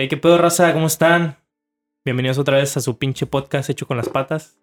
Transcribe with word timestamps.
Hey, 0.00 0.06
¿qué 0.06 0.16
pedo, 0.16 0.38
raza? 0.38 0.72
¿Cómo 0.72 0.86
están? 0.86 1.38
Bienvenidos 2.04 2.38
otra 2.38 2.58
vez 2.58 2.76
a 2.76 2.80
su 2.80 2.98
pinche 2.98 3.26
podcast 3.26 3.68
hecho 3.68 3.84
con 3.84 3.96
las 3.96 4.08
patas. 4.08 4.56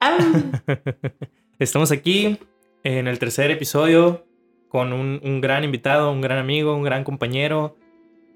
Estamos 1.58 1.92
aquí 1.92 2.38
en 2.84 3.06
el 3.06 3.18
tercer 3.18 3.50
episodio 3.50 4.24
con 4.70 4.94
un, 4.94 5.20
un 5.22 5.42
gran 5.42 5.62
invitado, 5.62 6.10
un 6.10 6.22
gran 6.22 6.38
amigo, 6.38 6.74
un 6.74 6.84
gran 6.84 7.04
compañero, 7.04 7.76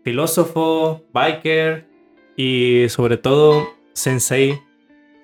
filósofo, 0.05 1.03
biker 1.15 1.89
y 2.37 2.85
sobre 2.91 3.17
todo 3.17 3.71
sensei, 3.95 4.61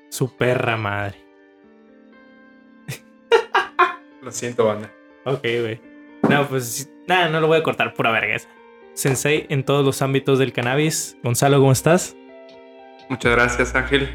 su 0.09 0.35
perra 0.35 0.79
madre. 0.79 1.19
Lo 4.23 4.33
siento, 4.33 4.65
banda. 4.65 4.91
Ok, 5.27 5.43
güey. 5.43 5.79
No, 6.27 6.49
pues 6.49 6.91
nada, 7.07 7.29
no 7.29 7.39
lo 7.43 7.49
voy 7.49 7.59
a 7.59 7.63
cortar, 7.63 7.93
pura 7.93 8.13
vergüenza. 8.13 8.49
Sensei 8.99 9.47
en 9.49 9.63
todos 9.63 9.85
los 9.85 10.03
ámbitos 10.03 10.41
del 10.41 10.53
cannabis. 10.53 11.17
Gonzalo, 11.23 11.61
¿cómo 11.61 11.71
estás? 11.71 12.17
Muchas 13.09 13.31
gracias, 13.31 13.73
Ángel. 13.77 14.09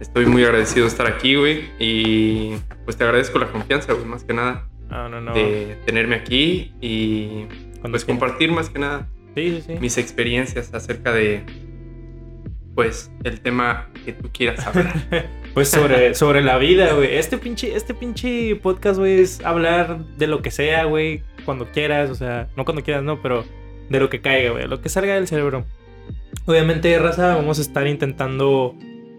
Estoy 0.00 0.26
muy 0.26 0.42
agradecido 0.42 0.86
de 0.86 0.88
estar 0.90 1.06
aquí, 1.06 1.36
güey. 1.36 1.66
Y 1.78 2.56
pues 2.84 2.96
te 2.96 3.04
agradezco 3.04 3.38
la 3.38 3.46
confianza, 3.46 3.92
güey, 3.92 4.04
más 4.06 4.24
que 4.24 4.34
nada. 4.34 4.66
No, 4.90 5.08
no, 5.08 5.20
no. 5.20 5.34
De 5.34 5.78
tenerme 5.86 6.16
aquí 6.16 6.72
y 6.80 7.46
pues 7.80 8.04
compartir 8.04 8.50
más 8.50 8.70
que 8.70 8.80
nada 8.80 9.08
Sí, 9.36 9.60
sí, 9.60 9.62
sí. 9.68 9.78
mis 9.80 9.98
experiencias 9.98 10.74
acerca 10.74 11.12
de 11.12 11.44
pues 12.74 13.12
el 13.22 13.40
tema 13.40 13.88
que 14.04 14.14
tú 14.14 14.30
quieras 14.32 14.66
hablar. 14.66 14.94
Pues 15.54 15.68
sobre, 15.68 16.16
sobre 16.16 16.42
la 16.42 16.58
vida, 16.58 16.92
güey. 16.94 17.14
Este 17.14 17.38
pinche, 17.38 17.76
este 17.76 17.94
pinche 17.94 18.56
podcast, 18.56 18.98
güey, 18.98 19.20
es 19.20 19.40
hablar 19.44 20.04
de 20.16 20.26
lo 20.26 20.42
que 20.42 20.50
sea, 20.50 20.82
güey. 20.86 21.22
Cuando 21.44 21.70
quieras, 21.70 22.10
o 22.10 22.16
sea, 22.16 22.48
no 22.56 22.64
cuando 22.64 22.82
quieras, 22.82 23.04
no, 23.04 23.22
pero 23.22 23.44
de 23.88 24.00
lo 24.00 24.08
que 24.10 24.20
caiga, 24.20 24.50
güey. 24.52 24.66
Lo 24.66 24.80
que 24.80 24.88
salga 24.88 25.14
del 25.14 25.26
cerebro. 25.28 25.64
Obviamente, 26.46 26.98
raza, 26.98 27.36
vamos 27.36 27.58
a 27.58 27.62
estar 27.62 27.86
intentando 27.86 28.74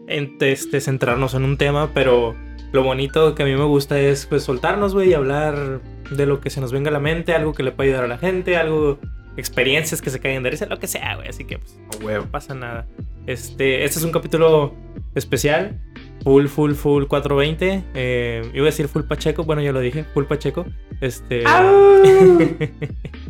en- 0.08 0.38
este, 0.40 0.80
centrarnos 0.82 1.34
en 1.34 1.44
un 1.44 1.58
tema, 1.58 1.90
pero 1.94 2.36
lo 2.72 2.84
bonito 2.84 3.34
que 3.36 3.44
a 3.44 3.46
mí 3.46 3.56
me 3.56 3.64
gusta 3.66 4.00
es 4.00 4.26
pues 4.26 4.44
soltarnos, 4.44 4.94
güey, 4.94 5.10
y 5.10 5.14
hablar 5.14 5.82
de 6.12 6.26
lo 6.26 6.40
que 6.42 6.50
se 6.50 6.62
nos 6.62 6.72
venga 6.72 6.90
a 6.90 6.94
la 6.94 7.00
mente, 7.00 7.34
algo 7.34 7.54
que 7.54 7.64
le 7.64 7.72
pueda 7.72 7.88
ayudar 7.90 8.04
a 8.04 8.08
la 8.08 8.18
gente, 8.20 8.58
algo, 8.58 9.00
experiencias 9.38 10.02
que 10.02 10.10
se 10.12 10.20
caigan 10.20 10.44
de 10.44 10.52
risa, 10.52 10.66
lo 10.68 10.78
que 10.80 10.88
sea, 10.88 11.16
güey. 11.16 11.28
Así 11.30 11.46
que, 11.46 11.58
pues, 11.58 11.80
A 12.00 12.04
huevo. 12.06 12.26
no 12.26 12.32
pasa 12.32 12.54
nada. 12.54 12.86
Este, 13.26 13.84
este 13.84 13.98
es 14.00 14.06
un 14.06 14.12
capítulo 14.12 14.76
especial. 15.16 15.80
Full, 16.24 16.46
full, 16.48 16.74
full 16.74 17.06
420. 17.06 17.84
Eh, 17.96 18.50
iba 18.54 18.64
a 18.64 18.66
decir 18.66 18.88
full 18.88 19.04
Pacheco. 19.04 19.44
Bueno, 19.44 19.62
ya 19.62 19.72
lo 19.72 19.80
dije. 19.80 20.04
Full 20.14 20.26
Pacheco. 20.26 20.66
Este. 21.02 21.44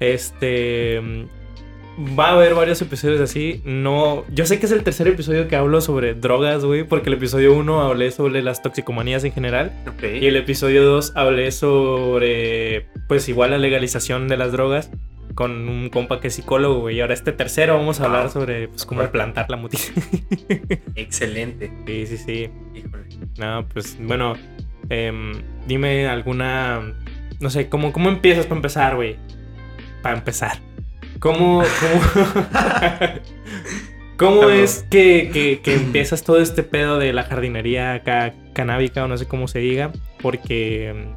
este. 0.00 1.00
Va 2.18 2.30
a 2.30 2.32
haber 2.32 2.54
varios 2.54 2.82
episodios 2.82 3.20
así. 3.20 3.62
No. 3.64 4.24
Yo 4.28 4.46
sé 4.46 4.58
que 4.58 4.66
es 4.66 4.72
el 4.72 4.82
tercer 4.82 5.06
episodio 5.06 5.46
que 5.46 5.54
hablo 5.54 5.80
sobre 5.80 6.14
drogas, 6.14 6.64
güey. 6.64 6.82
Porque 6.82 7.08
el 7.08 7.14
episodio 7.14 7.54
1 7.54 7.82
hablé 7.82 8.10
sobre 8.10 8.42
las 8.42 8.62
toxicomanías 8.62 9.22
en 9.24 9.32
general. 9.32 9.72
Y 10.02 10.26
el 10.26 10.36
episodio 10.36 10.84
2 10.84 11.12
hablé 11.14 11.52
sobre, 11.52 12.88
pues 13.08 13.28
igual 13.28 13.52
la 13.52 13.58
legalización 13.58 14.26
de 14.26 14.36
las 14.36 14.50
drogas 14.50 14.90
con 15.34 15.68
un 15.68 15.88
compa 15.90 16.20
que 16.20 16.28
es 16.28 16.34
psicólogo, 16.34 16.80
güey. 16.80 16.96
Y 16.96 17.00
ahora 17.00 17.14
este 17.14 17.32
tercero 17.32 17.76
vamos 17.76 18.00
a 18.00 18.06
hablar 18.06 18.30
sobre, 18.30 18.68
pues, 18.68 18.86
cómo 18.86 19.02
plantar 19.10 19.50
la 19.50 19.56
mutiza. 19.56 19.92
Excelente. 20.94 21.72
sí, 21.86 22.06
sí, 22.06 22.16
sí. 22.18 22.50
Híjole. 22.74 23.04
No, 23.38 23.66
pues, 23.68 23.98
bueno, 24.00 24.34
em, 24.88 25.32
dime 25.66 26.06
alguna, 26.06 26.94
no 27.40 27.50
sé, 27.50 27.68
¿cómo, 27.68 27.92
cómo 27.92 28.08
empiezas 28.08 28.46
para 28.46 28.56
empezar, 28.56 28.96
güey? 28.96 29.16
Para 30.04 30.18
empezar. 30.18 30.58
¿Cómo, 31.18 31.62
cómo, 34.18 34.48
es 34.50 34.84
que, 34.90 35.30
que, 35.32 35.62
que 35.62 35.74
empiezas 35.76 36.22
todo 36.22 36.42
este 36.42 36.62
pedo 36.62 36.98
de 36.98 37.14
la 37.14 37.22
jardinería 37.22 37.94
acá 37.94 38.34
canábica 38.52 39.02
o 39.04 39.08
no 39.08 39.16
sé 39.16 39.26
cómo 39.26 39.48
se 39.48 39.60
diga? 39.60 39.92
Porque, 40.20 40.88
em, 40.88 41.14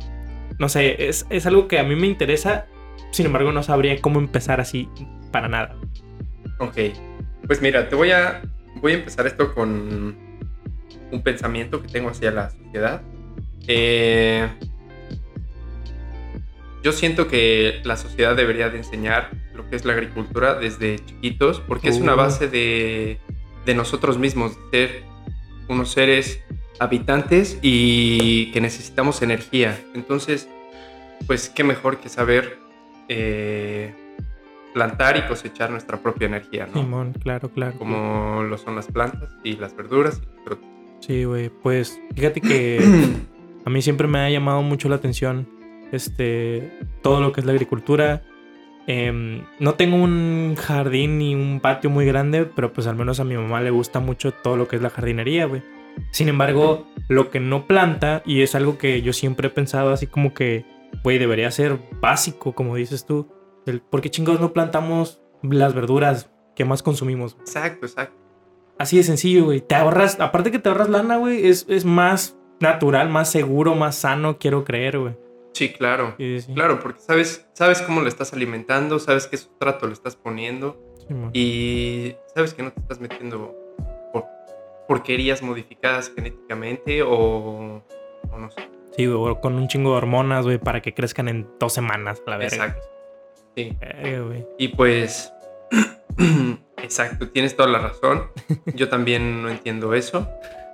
no 0.58 0.70
sé, 0.70 1.09
es, 1.09 1.26
es 1.30 1.45
algo 1.45 1.67
que 1.67 1.80
a 1.80 1.83
mí 1.83 1.97
me 1.97 2.08
interesa, 2.08 2.67
sin 3.11 3.26
embargo 3.26 3.52
no 3.52 3.61
sabría 3.61 3.99
cómo 3.99 4.20
empezar 4.20 4.61
así 4.61 4.87
para 5.33 5.49
nada. 5.49 5.76
Ok. 6.59 6.77
Pues 7.45 7.61
mira, 7.61 7.89
te 7.89 7.97
voy 7.97 8.11
a 8.11 8.42
voy 8.81 8.93
a 8.93 8.95
empezar 8.95 9.27
esto 9.27 9.53
con 9.53 10.15
un 11.11 11.21
pensamiento 11.23 11.81
que 11.81 11.89
tengo 11.89 12.09
hacia 12.09 12.31
la 12.31 12.52
sociedad. 12.52 13.02
Eh, 13.67 14.47
yo 16.83 16.92
siento 16.92 17.27
que 17.27 17.82
la 17.83 17.98
sociedad 17.98 18.36
debería 18.36 18.70
de 18.70 18.77
enseñar 18.77 19.32
lo 19.55 19.70
que 19.70 19.76
es 19.76 19.86
la 19.86 19.93
agricultura 19.93 20.55
desde 20.55 20.98
chiquitos, 21.05 21.60
porque 21.61 21.89
es 21.89 21.98
una 21.98 22.14
Uh. 22.14 22.17
base 22.17 22.48
de, 22.48 23.20
de 23.65 23.76
nosotros 23.76 24.17
mismos, 24.17 24.58
de 24.71 24.88
ser 24.88 25.04
unos 25.67 25.92
seres 25.92 26.39
habitantes 26.80 27.58
y 27.61 28.52
que 28.52 28.61
necesitamos 28.61 29.21
energía. 29.21 29.77
Entonces, 29.95 30.48
pues 31.26 31.49
qué 31.49 31.64
mejor 31.64 31.98
que 31.98 32.08
saber 32.10 32.58
eh, 33.09 33.94
plantar 34.73 35.17
y 35.17 35.21
cosechar 35.23 35.71
nuestra 35.71 35.98
propia 35.98 36.27
energía, 36.27 36.67
¿no? 36.73 36.82
Simón, 36.82 37.14
claro, 37.21 37.49
claro. 37.49 37.77
Como 37.80 38.44
lo 38.44 38.58
son 38.58 38.76
las 38.76 38.88
plantas 38.88 39.30
y 39.44 39.54
las 39.58 39.76
verduras. 39.76 40.21
y 40.23 40.44
frutas. 40.45 40.70
Sí, 41.02 41.23
güey, 41.26 41.49
pues 41.49 41.99
fíjate 42.15 42.42
que... 42.42 42.80
A 43.65 43.70
mí 43.70 43.82
siempre 43.82 44.08
me 44.08 44.20
ha 44.20 44.30
llamado 44.30 44.61
mucho 44.61 44.88
la 44.88 44.95
atención 44.95 45.45
este, 45.92 46.71
todo 47.02 47.21
lo 47.21 47.31
que 47.31 47.42
es 47.42 47.45
la 47.45 47.53
agricultura. 47.53 48.21
Em, 48.87 49.43
no 49.59 49.75
tengo 49.75 49.98
un 49.98 50.55
jardín 50.58 51.17
ni 51.17 51.36
un 51.36 51.59
patio 51.59 51.89
muy 51.89 52.05
grande, 52.05 52.45
pero 52.45 52.71
pues 52.71 52.87
al 52.87 52.95
menos 52.95 53.20
a 53.20 53.25
mi 53.25 53.36
mamá 53.36 53.61
le 53.61 53.70
gusta 53.70 53.99
mucho 53.99 54.31
todo 54.31 54.55
lo 54.55 54.67
que 54.67 54.77
es 54.77 54.81
la 54.81 54.89
jardinería, 54.89 55.45
güey. 55.45 55.61
Sin 56.11 56.30
embargo, 56.30 56.87
lo 57.09 57.30
que 57.30 57.39
no 57.39 57.67
planta, 57.67 58.21
y 58.26 58.42
es 58.42 58.55
algo 58.55 58.77
que 58.77 59.02
yo 59.02 59.14
siempre 59.14 59.47
he 59.47 59.52
pensado 59.52 59.92
así 59.92 60.08
como 60.08 60.33
que, 60.33 60.65
güey, 61.03 61.17
debería 61.17 61.52
ser 61.52 61.77
básico, 61.99 62.53
como 62.53 62.76
dices 62.76 63.05
tú. 63.05 63.27
El, 63.65 63.81
¿Por 63.81 64.02
qué 64.02 64.09
chingados 64.09 64.39
no 64.39 64.53
plantamos 64.53 65.21
las 65.42 65.73
verduras 65.73 66.30
que 66.55 66.65
más 66.65 66.83
consumimos? 66.83 67.36
Exacto, 67.39 67.86
exacto. 67.86 68.15
Así 68.77 68.97
de 68.97 69.03
sencillo, 69.03 69.45
güey. 69.45 69.61
Te 69.61 69.76
ahorras, 69.76 70.20
aparte 70.20 70.52
que 70.52 70.59
te 70.59 70.70
ahorras 70.70 70.89
lana, 70.89 71.17
güey, 71.17 71.47
es, 71.47 71.65
es 71.67 71.83
más 71.83 72.37
natural, 72.59 73.09
más 73.09 73.30
seguro, 73.30 73.76
más 73.76 73.95
sano, 73.95 74.37
quiero 74.37 74.64
creer, 74.64 74.99
güey. 74.99 75.15
Sí, 75.58 75.70
claro. 75.70 76.14
Sí, 76.20 76.40
sí. 76.40 76.54
Claro, 76.54 76.80
porque 76.80 77.00
sabes, 77.00 77.48
sabes 77.54 77.82
cómo 77.82 78.02
lo 78.02 78.08
estás 78.08 78.32
alimentando, 78.32 79.00
sabes 79.00 79.26
qué 79.26 79.38
sustrato 79.38 79.88
le 79.88 79.94
estás 79.94 80.16
poniendo 80.16 80.80
y 81.34 82.16
sabes 82.36 82.54
que 82.54 82.62
no 82.62 82.72
te 82.72 82.80
estás 82.80 83.00
metiendo 83.00 83.56
por 84.14 84.26
porquerías 84.88 85.42
modificadas 85.42 86.12
genéticamente 86.16 87.02
o, 87.02 87.10
o 87.10 88.38
no 88.38 88.52
sé. 88.52 88.70
Sí, 88.95 89.08
güey, 89.08 89.32
o 89.32 89.42
con 89.42 89.56
un 89.56 89.68
chingo 89.68 89.90
de 89.94 89.98
hormonas, 89.98 90.45
güey, 90.45 90.60
para 90.60 90.80
que 90.80 90.94
crezcan 90.94 91.28
en 91.28 91.48
dos 91.60 91.74
semanas, 91.74 92.22
la 92.28 92.38
verga. 92.38 92.56
Exacto. 92.56 92.88
Sí. 93.56 93.76
Güey. 94.04 94.45
Y 94.60 94.68
pues, 94.68 95.34
exacto, 96.84 97.30
tienes 97.30 97.56
toda 97.56 97.70
la 97.70 97.80
razón. 97.80 98.30
Yo 98.76 98.89
también 98.89 99.42
no 99.42 99.50
entiendo 99.50 99.95
eso. 99.95 100.30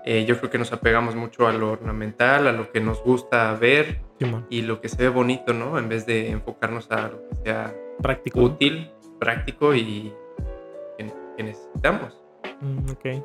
Eh, 0.06 0.26
yo 0.26 0.38
creo 0.38 0.50
que 0.50 0.58
nos 0.58 0.74
apegamos 0.74 1.16
mucho 1.16 1.48
a 1.48 1.54
lo 1.54 1.72
ornamental, 1.72 2.48
a 2.48 2.52
lo 2.52 2.72
que 2.72 2.82
nos 2.82 3.02
gusta 3.04 3.54
ver 3.54 4.02
y 4.50 4.62
lo 4.62 4.80
que 4.82 4.90
se 4.90 5.02
ve 5.02 5.10
bonito, 5.10 5.54
¿no? 5.54 5.78
En 5.78 5.90
vez 5.90 6.06
de 6.06 6.30
enfocarnos 6.30 6.92
a 6.92 7.10
lo 7.10 7.30
que 7.30 7.36
sea 7.44 7.74
Práctico. 8.02 8.42
útil, 8.42 8.90
práctico 9.20 9.74
y 9.76 10.14
que, 10.98 11.12
que 11.38 11.44
necesitamos. 11.44 12.22
Mm, 12.62 12.90
ok. 12.92 13.24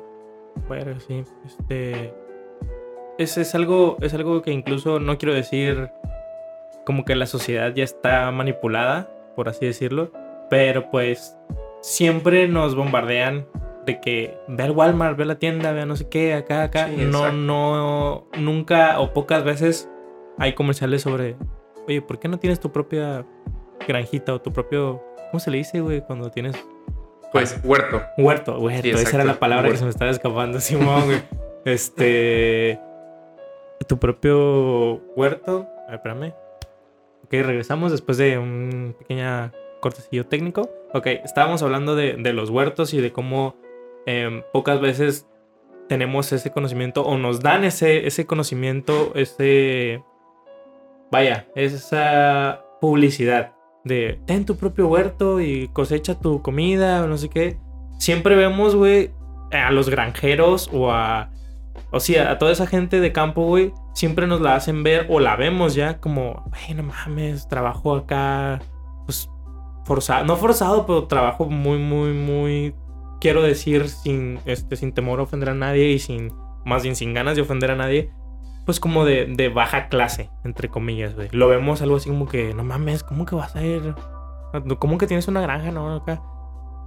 Bueno, 0.67 0.99
sí. 0.99 1.23
Este. 1.45 2.13
Es, 3.17 3.37
es 3.37 3.55
algo. 3.55 3.97
Es 4.01 4.13
algo 4.13 4.41
que 4.41 4.51
incluso 4.51 4.99
no 4.99 5.17
quiero 5.17 5.33
decir. 5.33 5.89
Como 6.85 7.05
que 7.05 7.15
la 7.15 7.25
sociedad 7.25 7.73
ya 7.73 7.83
está 7.83 8.31
manipulada, 8.31 9.09
por 9.35 9.49
así 9.49 9.65
decirlo. 9.65 10.11
Pero 10.49 10.89
pues. 10.91 11.35
Siempre 11.81 12.49
nos 12.49 12.75
bombardean 12.75 13.45
de 13.89 13.99
que 14.01 14.37
ve 14.47 14.63
al 14.63 14.71
Walmart, 14.71 15.17
ve 15.17 15.23
a 15.23 15.27
la 15.27 15.39
tienda, 15.39 15.71
ve 15.71 15.81
a 15.81 15.85
no 15.85 15.95
sé 15.95 16.07
qué, 16.09 16.33
acá, 16.33 16.63
acá. 16.63 16.87
Sí, 16.87 16.97
no, 16.97 17.19
exacto. 17.19 17.31
no. 17.37 18.27
Nunca 18.37 18.99
o 18.99 19.13
pocas 19.13 19.43
veces 19.43 19.89
hay 20.37 20.53
comerciales 20.53 21.01
sobre. 21.01 21.35
Oye, 21.87 22.01
¿por 22.01 22.19
qué 22.19 22.27
no 22.27 22.37
tienes 22.37 22.59
tu 22.59 22.71
propia 22.71 23.25
granjita 23.87 24.33
o 24.33 24.41
tu 24.41 24.51
propio. 24.51 25.03
¿Cómo 25.31 25.39
se 25.39 25.51
le 25.51 25.57
dice, 25.57 25.81
güey? 25.81 26.01
Cuando 26.01 26.29
tienes 26.31 26.55
Pues 27.31 27.59
huerto. 27.63 28.01
Huerto, 28.17 28.59
huerto. 28.59 28.81
Sí, 28.81 28.89
Esa 28.89 29.17
era 29.17 29.25
la 29.25 29.39
palabra 29.39 29.69
que 29.69 29.77
se 29.77 29.83
me 29.83 29.89
estaba 29.89 30.11
escapando, 30.11 30.59
Simón, 30.59 31.05
güey. 31.05 31.21
Este. 31.65 32.79
Tu 33.87 33.99
propio 33.99 35.01
huerto. 35.15 35.67
A 35.87 35.91
ver, 35.91 35.95
espérame. 35.95 36.33
Ok, 37.25 37.31
regresamos 37.31 37.91
después 37.91 38.17
de 38.17 38.37
un 38.37 38.95
pequeño 38.97 39.51
cortecillo 39.81 40.25
técnico. 40.25 40.69
Ok, 40.93 41.07
estábamos 41.07 41.61
hablando 41.61 41.95
de, 41.95 42.13
de 42.13 42.33
los 42.33 42.49
huertos 42.49 42.93
y 42.93 43.01
de 43.01 43.11
cómo 43.11 43.55
em, 44.09 44.41
pocas 44.51 44.81
veces 44.81 45.27
tenemos 45.87 46.31
ese 46.31 46.51
conocimiento 46.51 47.03
o 47.03 47.17
nos 47.17 47.41
dan 47.41 47.63
ese, 47.63 48.07
ese 48.07 48.25
conocimiento, 48.25 49.11
ese. 49.15 50.03
Vaya, 51.11 51.47
esa 51.55 52.63
publicidad 52.81 53.53
de 53.83 54.19
ten 54.25 54.45
tu 54.45 54.55
propio 54.55 54.87
huerto 54.87 55.39
y 55.41 55.67
cosecha 55.69 56.19
tu 56.19 56.41
comida 56.41 57.05
no 57.07 57.17
sé 57.17 57.29
qué. 57.29 57.57
siempre 57.97 58.35
vemos, 58.35 58.75
güey, 58.75 59.11
a 59.51 59.71
los 59.71 59.89
granjeros 59.89 60.69
o 60.73 60.91
a. 60.91 61.29
O 61.91 61.99
sea, 61.99 62.31
a 62.31 62.37
toda 62.39 62.51
esa 62.51 62.67
gente 62.67 62.99
de 62.99 63.11
campo, 63.11 63.43
güey, 63.43 63.73
siempre 63.93 64.27
nos 64.27 64.41
la 64.41 64.55
hacen 64.55 64.83
ver 64.83 65.07
o 65.09 65.19
la 65.19 65.35
vemos 65.35 65.75
ya 65.75 65.99
como, 65.99 66.43
güey, 66.49 66.75
no 66.75 66.83
mames, 66.83 67.47
trabajo 67.47 67.95
acá, 67.95 68.59
pues 69.05 69.29
forzado, 69.85 70.25
no 70.25 70.35
forzado, 70.35 70.85
pero 70.85 71.05
trabajo 71.05 71.45
muy, 71.45 71.79
muy, 71.79 72.13
muy, 72.13 72.75
quiero 73.19 73.41
decir, 73.41 73.89
sin, 73.89 74.39
este, 74.45 74.75
sin 74.75 74.93
temor 74.93 75.19
a 75.19 75.23
ofender 75.23 75.49
a 75.49 75.53
nadie 75.53 75.89
y 75.89 75.99
sin, 75.99 76.31
más 76.65 76.83
bien 76.83 76.95
sin 76.95 77.13
ganas 77.13 77.35
de 77.35 77.41
ofender 77.41 77.71
a 77.71 77.75
nadie, 77.75 78.11
pues 78.65 78.79
como 78.79 79.05
de, 79.05 79.25
de 79.25 79.49
baja 79.49 79.89
clase, 79.89 80.29
entre 80.43 80.69
comillas, 80.69 81.15
güey. 81.15 81.29
Lo 81.31 81.47
vemos 81.47 81.81
algo 81.81 81.95
así 81.95 82.09
como 82.09 82.27
que, 82.27 82.53
no 82.53 82.63
mames, 82.63 83.03
¿cómo 83.03 83.25
que 83.25 83.35
vas 83.35 83.55
a 83.55 83.63
ir? 83.63 83.95
¿Cómo 84.79 84.97
que 84.97 85.07
tienes 85.07 85.27
una 85.27 85.41
granja, 85.41 85.71
no? 85.71 85.95
Acá. 85.95 86.21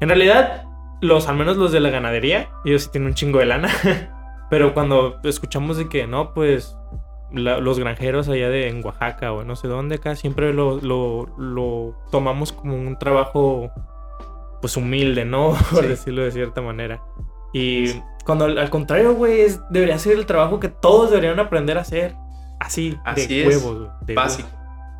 En 0.00 0.08
realidad, 0.08 0.64
los, 1.00 1.29
al 1.29 1.37
menos 1.37 1.56
los 1.56 1.73
de 1.73 1.81
la 1.81 1.90
ganadería, 1.90 2.49
ellos 2.64 2.84
sí 2.84 2.90
tienen 2.93 3.08
un 3.08 3.14
chingo 3.14 3.38
de 3.38 3.46
lana. 3.46 3.69
Pero 4.50 4.75
cuando 4.75 5.19
escuchamos 5.25 5.76
de 5.76 5.88
que 5.88 6.06
no, 6.06 6.34
pues 6.34 6.76
los 7.32 7.79
granjeros 7.79 8.29
allá 8.29 8.50
de 8.50 8.69
en 8.69 8.84
Oaxaca 8.84 9.32
o 9.32 9.44
no 9.44 9.56
sé 9.56 9.67
dónde 9.67 9.94
acá, 9.96 10.14
siempre 10.14 10.52
lo, 10.52 10.81
lo, 10.81 11.96
tomamos 12.11 12.52
como 12.52 12.76
un 12.76 12.99
trabajo 12.99 13.70
pues 14.62 14.76
humilde, 14.79 15.26
¿no? 15.26 15.55
Por 15.70 15.87
decirlo 15.87 16.23
de 16.23 16.31
cierta 16.31 16.62
manera. 16.62 17.03
Y 17.53 18.00
cuando 18.25 18.47
al 18.47 18.70
contrario, 18.70 19.12
güey, 19.14 19.49
debería 19.69 19.99
ser 19.99 20.17
el 20.17 20.25
trabajo 20.25 20.59
que 20.59 20.69
todos 20.69 21.11
deberían 21.11 21.38
aprender 21.38 21.76
a 21.76 21.82
hacer. 21.82 22.14
Así, 22.59 22.97
Así 23.05 23.41
de 23.41 23.49
huevos, 23.49 23.91
de 24.06 24.14
básico. 24.14 24.49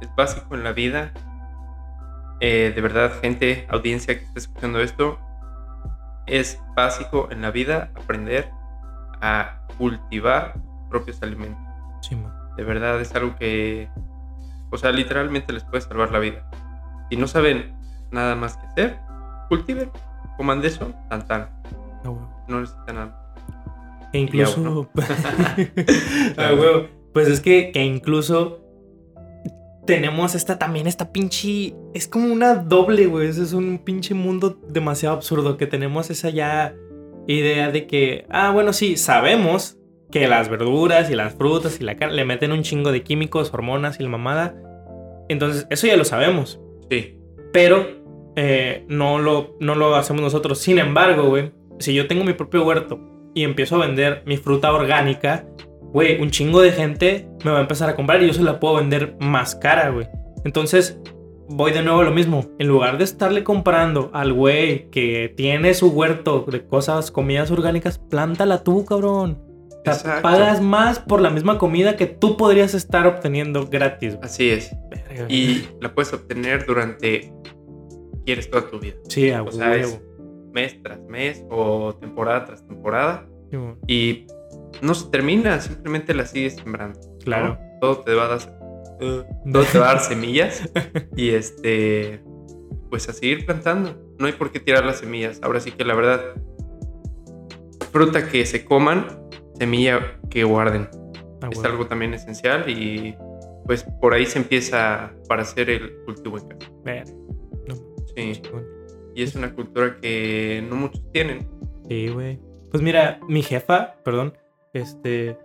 Es 0.03 0.14
básico 0.14 0.55
en 0.55 0.64
la 0.64 0.73
vida. 0.73 1.12
Eh, 2.41 2.73
de 2.75 2.81
verdad, 2.82 3.12
gente, 3.23 3.67
audiencia 3.70 4.19
que 4.19 4.25
está 4.25 4.41
escuchando 4.41 4.81
esto, 4.81 5.19
es 6.26 6.61
básico 6.75 7.29
en 7.31 7.41
la 7.41 7.53
vida 7.53 7.93
aprender 7.94 8.50
a 9.20 9.65
cultivar 9.79 10.55
propios 10.91 11.23
alimentos. 11.23 11.62
Sí, 12.00 12.19
de 12.56 12.65
verdad 12.65 13.00
es 13.00 13.15
algo 13.15 13.37
que, 13.37 13.88
o 14.70 14.76
sea, 14.76 14.91
literalmente 14.91 15.53
les 15.53 15.62
puede 15.62 15.82
salvar 15.82 16.11
la 16.11 16.19
vida. 16.19 16.50
Si 17.08 17.17
no 17.17 17.29
saben 17.29 17.76
nada 18.11 18.35
más 18.35 18.56
que 18.56 18.67
hacer, 18.67 18.99
cultiven, 19.53 19.91
coman 20.39 20.63
de 20.63 20.69
eso, 20.69 20.95
tan 21.11 21.27
tan. 21.27 21.43
Ah, 22.05 22.45
no 22.49 22.61
necesitan 22.61 22.95
nada. 22.95 23.35
E 24.15 24.19
incluso. 24.19 24.89
Ah, 26.39 26.53
pues 27.13 27.29
es 27.29 27.41
que, 27.41 27.71
que 27.71 27.85
incluso 27.85 28.61
tenemos 29.87 30.35
esta 30.35 30.59
también, 30.59 30.87
esta 30.87 31.13
pinche. 31.13 31.75
Es 31.93 32.09
como 32.09 32.33
una 32.33 32.55
doble, 32.55 33.07
güey. 33.07 33.29
Es 33.29 33.53
un 33.53 33.79
pinche 33.79 34.15
mundo 34.15 34.59
demasiado 34.69 35.17
absurdo 35.17 35.59
que 35.59 35.67
tenemos 35.67 36.09
esa 36.09 36.31
ya 36.31 36.75
idea 37.27 37.71
de 37.71 37.87
que, 37.87 38.25
ah, 38.31 38.53
bueno, 38.53 38.73
sí, 38.73 38.97
sabemos 38.97 39.77
que 40.11 40.29
las 40.29 40.49
verduras 40.49 41.11
y 41.11 41.15
las 41.15 41.35
frutas 41.35 41.79
y 41.79 41.85
la 41.85 41.97
carne 41.97 42.17
le 42.17 42.25
meten 42.25 42.53
un 42.53 42.63
chingo 42.63 42.91
de 42.91 43.03
químicos, 43.03 43.53
hormonas 43.53 44.01
y 44.01 44.03
la 44.03 44.09
mamada. 44.09 44.55
Entonces, 45.29 45.67
eso 45.69 45.87
ya 45.87 45.99
lo 45.99 46.07
sabemos. 46.07 46.59
Sí. 46.89 47.19
Pero 47.53 48.02
eh, 48.37 48.84
no, 48.88 49.19
lo, 49.19 49.56
no 49.61 49.75
lo 49.75 49.94
hacemos 49.94 50.23
nosotros. 50.23 50.58
Sin 50.58 50.79
embargo, 50.79 51.29
güey, 51.29 51.52
si 51.79 51.94
yo 51.94 52.06
tengo 52.06 52.25
mi 52.25 52.32
propio 52.32 52.64
huerto 52.64 53.00
y 53.34 53.44
empiezo 53.44 53.76
a 53.76 53.87
vender 53.87 54.23
mi 54.26 54.37
fruta 54.37 54.73
orgánica, 54.73 55.46
güey, 55.81 56.20
un 56.20 56.31
chingo 56.31 56.61
de 56.61 56.73
gente 56.73 57.29
me 57.44 57.50
va 57.50 57.58
a 57.58 57.62
empezar 57.62 57.88
a 57.88 57.94
comprar 57.94 58.23
y 58.23 58.26
yo 58.29 58.34
se 58.34 58.43
la 58.43 58.61
puedo 58.61 58.76
vender 58.76 59.17
más 59.20 59.55
cara, 59.55 59.90
güey. 59.90 60.06
Entonces, 60.44 60.99
voy 61.49 61.73
de 61.73 61.82
nuevo 61.82 62.00
a 62.00 62.05
lo 62.05 62.12
mismo. 62.12 62.46
En 62.58 62.69
lugar 62.69 62.99
de 62.99 63.05
estarle 63.05 63.44
comprando 63.44 64.11
al 64.12 64.32
güey 64.32 64.90
que 64.90 65.32
tiene 65.37 65.75
su 65.75 65.90
huerto 65.90 66.44
de 66.50 66.67
cosas, 66.67 67.11
comidas 67.11 67.50
orgánicas, 67.50 67.99
plántala 67.99 68.62
tú, 68.64 68.84
cabrón. 68.84 69.38
O 69.84 69.93
sea, 69.93 70.23
pagas 70.23 70.61
más 70.61 71.00
por 71.00 71.20
la 71.20 71.31
misma 71.31 71.58
comida 71.58 71.96
que 71.96 72.06
tú 72.06 72.37
podrías 72.37 72.73
estar 72.73 73.06
obteniendo 73.06 73.67
gratis. 73.67 74.17
Así 74.23 74.50
es. 74.50 74.75
Y 75.29 75.64
la 75.81 75.93
puedes 75.93 76.12
obtener 76.12 76.67
durante, 76.67 77.32
quieres, 78.25 78.51
toda 78.51 78.69
tu 78.71 78.79
vida. 78.79 78.97
Sí, 79.09 79.31
a 79.31 79.43
o 79.43 79.51
sea, 79.51 79.77
es 79.77 80.01
mes 80.53 80.83
tras 80.83 81.01
mes 81.05 81.45
o 81.51 81.95
temporada 81.95 82.45
tras 82.45 82.67
temporada. 82.67 83.27
y 83.87 84.27
no 84.81 84.95
se 84.95 85.11
termina, 85.11 85.61
simplemente 85.61 86.15
la 86.15 86.27
sigues 86.27 86.57
sembrando. 86.57 86.99
Claro. 87.25 87.59
Todo 87.81 87.99
te 87.99 88.15
va 88.15 88.25
a 88.25 88.29
dar, 88.29 88.59
todo 89.53 89.65
te 89.65 89.79
va 89.79 89.91
a 89.91 89.95
dar 89.95 90.01
semillas 90.01 90.63
y 91.17 91.31
este, 91.31 92.23
pues 92.91 93.09
a 93.09 93.13
seguir 93.13 93.45
plantando. 93.45 93.97
No 94.19 94.27
hay 94.27 94.33
por 94.33 94.51
qué 94.51 94.61
tirar 94.61 94.85
las 94.85 94.99
semillas. 94.99 95.41
Ahora 95.43 95.61
sí 95.61 95.73
que 95.73 95.85
la 95.85 95.95
verdad, 95.95 96.21
fruta 97.91 98.29
que 98.29 98.47
se 98.47 98.65
coman, 98.65 99.07
semilla 99.59 100.19
que 100.31 100.45
guarden. 100.45 100.89
Ah, 101.43 101.49
es 101.51 101.63
algo 101.65 101.87
también 101.87 102.15
esencial 102.15 102.69
y 102.71 103.17
pues 103.67 103.85
por 104.01 104.15
ahí 104.15 104.27
se 104.27 104.39
empieza 104.39 105.13
para 105.29 105.43
hacer 105.43 105.71
el 105.71 105.97
cultivo 106.05 106.39
en 106.39 106.49
casa. 106.49 106.73
Sí. 108.17 108.43
Y 109.14 109.23
es 109.23 109.35
una 109.35 109.55
cultura 109.55 109.99
que 110.00 110.64
no 110.69 110.76
muchos 110.76 111.03
tienen. 111.12 111.49
Sí, 111.88 112.09
güey. 112.09 112.38
Pues 112.70 112.82
mira, 112.82 113.20
mi 113.29 113.43
jefa, 113.43 113.97
perdón, 114.03 114.35
este, 114.73 115.37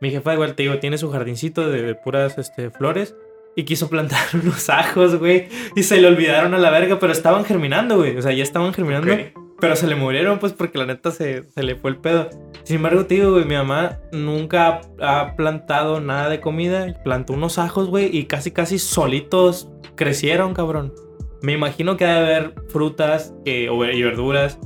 mi 0.00 0.10
jefa 0.10 0.34
igual 0.34 0.54
te 0.54 0.62
digo, 0.62 0.78
tiene 0.78 0.98
su 0.98 1.10
jardincito 1.10 1.68
de, 1.68 1.94
puras 1.96 2.38
este, 2.38 2.70
flores 2.70 3.16
y 3.56 3.64
quiso 3.64 3.88
plantar 3.88 4.20
unos 4.42 4.70
ajos, 4.70 5.16
güey, 5.16 5.48
y 5.74 5.82
se 5.82 6.00
le 6.00 6.06
olvidaron 6.06 6.54
a 6.54 6.58
la 6.58 6.70
verga, 6.70 7.00
pero 7.00 7.12
estaban 7.12 7.44
germinando, 7.44 7.96
güey, 7.96 8.16
o 8.16 8.22
sea, 8.22 8.32
ya 8.32 8.44
estaban 8.44 8.72
germinando. 8.72 9.12
Pero 9.60 9.74
se 9.74 9.88
le 9.88 9.96
murieron, 9.96 10.38
pues, 10.38 10.52
porque 10.52 10.78
la 10.78 10.86
neta 10.86 11.10
se, 11.10 11.42
se 11.42 11.62
le 11.64 11.74
fue 11.74 11.90
el 11.90 11.96
pedo. 11.96 12.30
Sin 12.62 12.76
embargo, 12.76 13.06
te 13.06 13.16
digo, 13.16 13.32
güey, 13.32 13.44
mi 13.44 13.56
mamá 13.56 13.98
nunca 14.12 14.82
ha 15.00 15.34
plantado 15.34 16.00
nada 16.00 16.28
de 16.28 16.40
comida. 16.40 17.02
Plantó 17.02 17.32
unos 17.32 17.58
ajos, 17.58 17.88
güey, 17.88 18.16
y 18.16 18.26
casi, 18.26 18.52
casi 18.52 18.78
solitos 18.78 19.68
crecieron, 19.96 20.54
cabrón. 20.54 20.94
Me 21.42 21.52
imagino 21.52 21.96
que 21.96 22.04
debe 22.04 22.18
haber 22.18 22.54
frutas 22.68 23.34
que, 23.44 23.64
y 23.64 24.02
verduras 24.02 24.58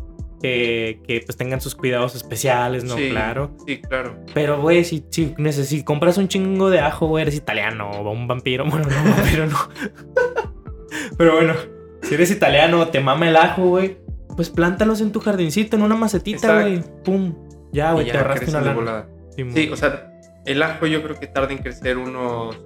que, 0.43 1.23
pues 1.25 1.37
tengan 1.37 1.61
sus 1.61 1.75
cuidados 1.75 2.15
especiales, 2.15 2.85
¿no? 2.85 2.97
claro. 2.97 3.57
Sí, 3.67 3.81
claro. 3.81 4.17
Pero, 4.35 4.61
güey, 4.61 4.85
si, 4.85 5.05
si, 5.11 5.85
compras 5.85 6.19
un 6.19 6.29
chingo 6.29 6.71
de 6.71 6.81
ajo, 6.81 7.07
güey, 7.07 7.23
eres 7.23 7.37
italiano 7.37 7.91
o 7.91 8.11
un 8.11 8.27
vampiro. 8.27 8.65
Bueno, 8.73 8.89
no, 8.89 9.03
un 9.03 9.17
vampiro 9.17 9.47
no. 9.47 9.59
Pero 11.17 11.35
bueno, 11.35 11.55
si 12.03 12.15
eres 12.15 12.31
italiano, 12.31 12.89
te 12.89 13.01
mama 13.01 13.29
el 13.29 13.37
ajo, 13.37 13.69
güey, 13.69 13.99
pues 14.37 14.51
plántalos 14.51 15.01
en 15.01 15.13
tu 15.13 15.21
jardincito, 15.21 15.77
en 15.77 15.83
una 15.83 15.95
macetita, 15.95 16.61
güey. 16.61 16.83
Pum. 17.05 17.35
Ya, 17.73 17.93
güey, 17.93 18.11
te 18.11 18.19
ahorraste 18.19 18.51
una 18.51 18.61
lana. 18.61 19.09
Sí, 19.37 19.69
o 19.71 19.77
sea, 19.77 20.13
el 20.45 20.63
ajo 20.63 20.87
yo 20.87 21.03
creo 21.03 21.19
que 21.19 21.27
tarda 21.27 21.53
en 21.53 21.59
crecer 21.59 21.97
unos 21.97 22.59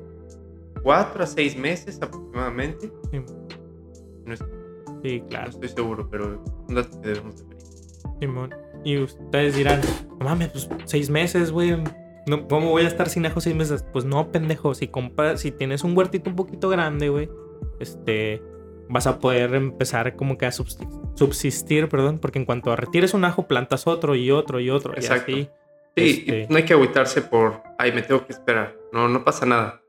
4 0.83 1.23
a 1.23 1.27
6 1.27 1.57
meses 1.57 2.01
aproximadamente. 2.01 2.91
Sí. 3.13 3.21
Sí, 5.03 5.23
claro. 5.29 5.47
No 5.47 5.51
estoy 5.51 5.69
seguro, 5.69 6.09
pero 6.11 6.43
un 6.69 6.75
dato 6.75 7.01
que 7.01 7.09
debemos 7.09 7.49
de 7.49 7.57
Simón. 8.21 8.55
Y 8.85 8.99
ustedes 8.99 9.57
dirán, 9.57 9.81
no 10.19 10.27
mames, 10.27 10.49
pues 10.49 10.69
seis 10.85 11.11
meses, 11.11 11.51
güey. 11.51 11.77
No, 12.27 12.49
¿Cómo 12.49 12.71
voy 12.71 12.83
a 12.83 12.89
estar 12.89 13.09
sin 13.09 13.27
ajo 13.27 13.41
seis 13.41 13.55
meses? 13.55 13.85
Pues 13.93 14.05
no, 14.05 14.31
pendejo. 14.33 14.75
Si 14.75 14.89
compras, 14.89 15.41
si 15.41 15.51
tienes 15.53 15.85
un 15.85 15.97
huertito 15.97 16.31
un 16.31 16.37
poquito 16.37 16.69
grande, 16.69 17.09
güey, 17.09 17.29
este, 17.79 18.43
vas 18.89 19.07
a 19.07 19.19
poder 19.19 19.55
empezar 19.55 20.17
como 20.17 20.39
que 20.39 20.47
a 20.47 20.53
subsistir, 20.53 21.89
perdón, 21.89 22.19
porque 22.19 22.39
en 22.39 22.45
cuanto 22.45 22.73
a 22.73 22.77
retires 22.77 23.15
un 23.15 23.25
ajo, 23.25 23.47
plantas 23.47 23.87
otro 23.87 24.15
y 24.15 24.31
otro 24.31 24.61
y 24.61 24.71
otro. 24.71 24.95
Exacto. 24.95 25.33
sí, 25.33 25.49
este 25.95 26.47
no 26.51 26.57
hay 26.57 26.65
que 26.65 26.75
agüitarse 26.75 27.23
por, 27.23 27.63
ay, 27.79 27.93
me 27.93 28.03
tengo 28.03 28.27
que 28.27 28.33
esperar. 28.33 28.77
No, 28.93 29.09
no 29.09 29.25
pasa 29.25 29.47
nada. 29.47 29.83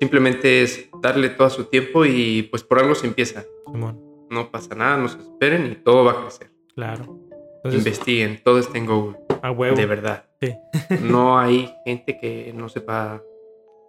Simplemente 0.00 0.62
es 0.62 0.88
darle 1.02 1.28
todo 1.28 1.50
su 1.50 1.64
tiempo 1.64 2.04
y 2.04 2.44
pues 2.44 2.62
por 2.62 2.78
algo 2.78 2.94
se 2.94 3.06
empieza. 3.06 3.44
Simón. 3.72 4.00
No 4.30 4.50
pasa 4.50 4.74
nada, 4.74 4.96
no 4.96 5.08
se 5.08 5.18
esperen 5.18 5.70
y 5.72 5.74
todo 5.76 6.04
va 6.04 6.12
a 6.12 6.20
crecer. 6.22 6.50
Claro. 6.74 7.18
Investiguen, 7.64 8.40
todo 8.42 8.58
está 8.58 8.78
en 8.78 8.86
Google. 8.86 9.18
A 9.42 9.50
huevo. 9.50 9.76
De 9.76 9.86
verdad. 9.86 10.24
no 11.02 11.38
hay 11.38 11.72
gente 11.84 12.18
que 12.18 12.52
no 12.54 12.68
sepa 12.68 13.22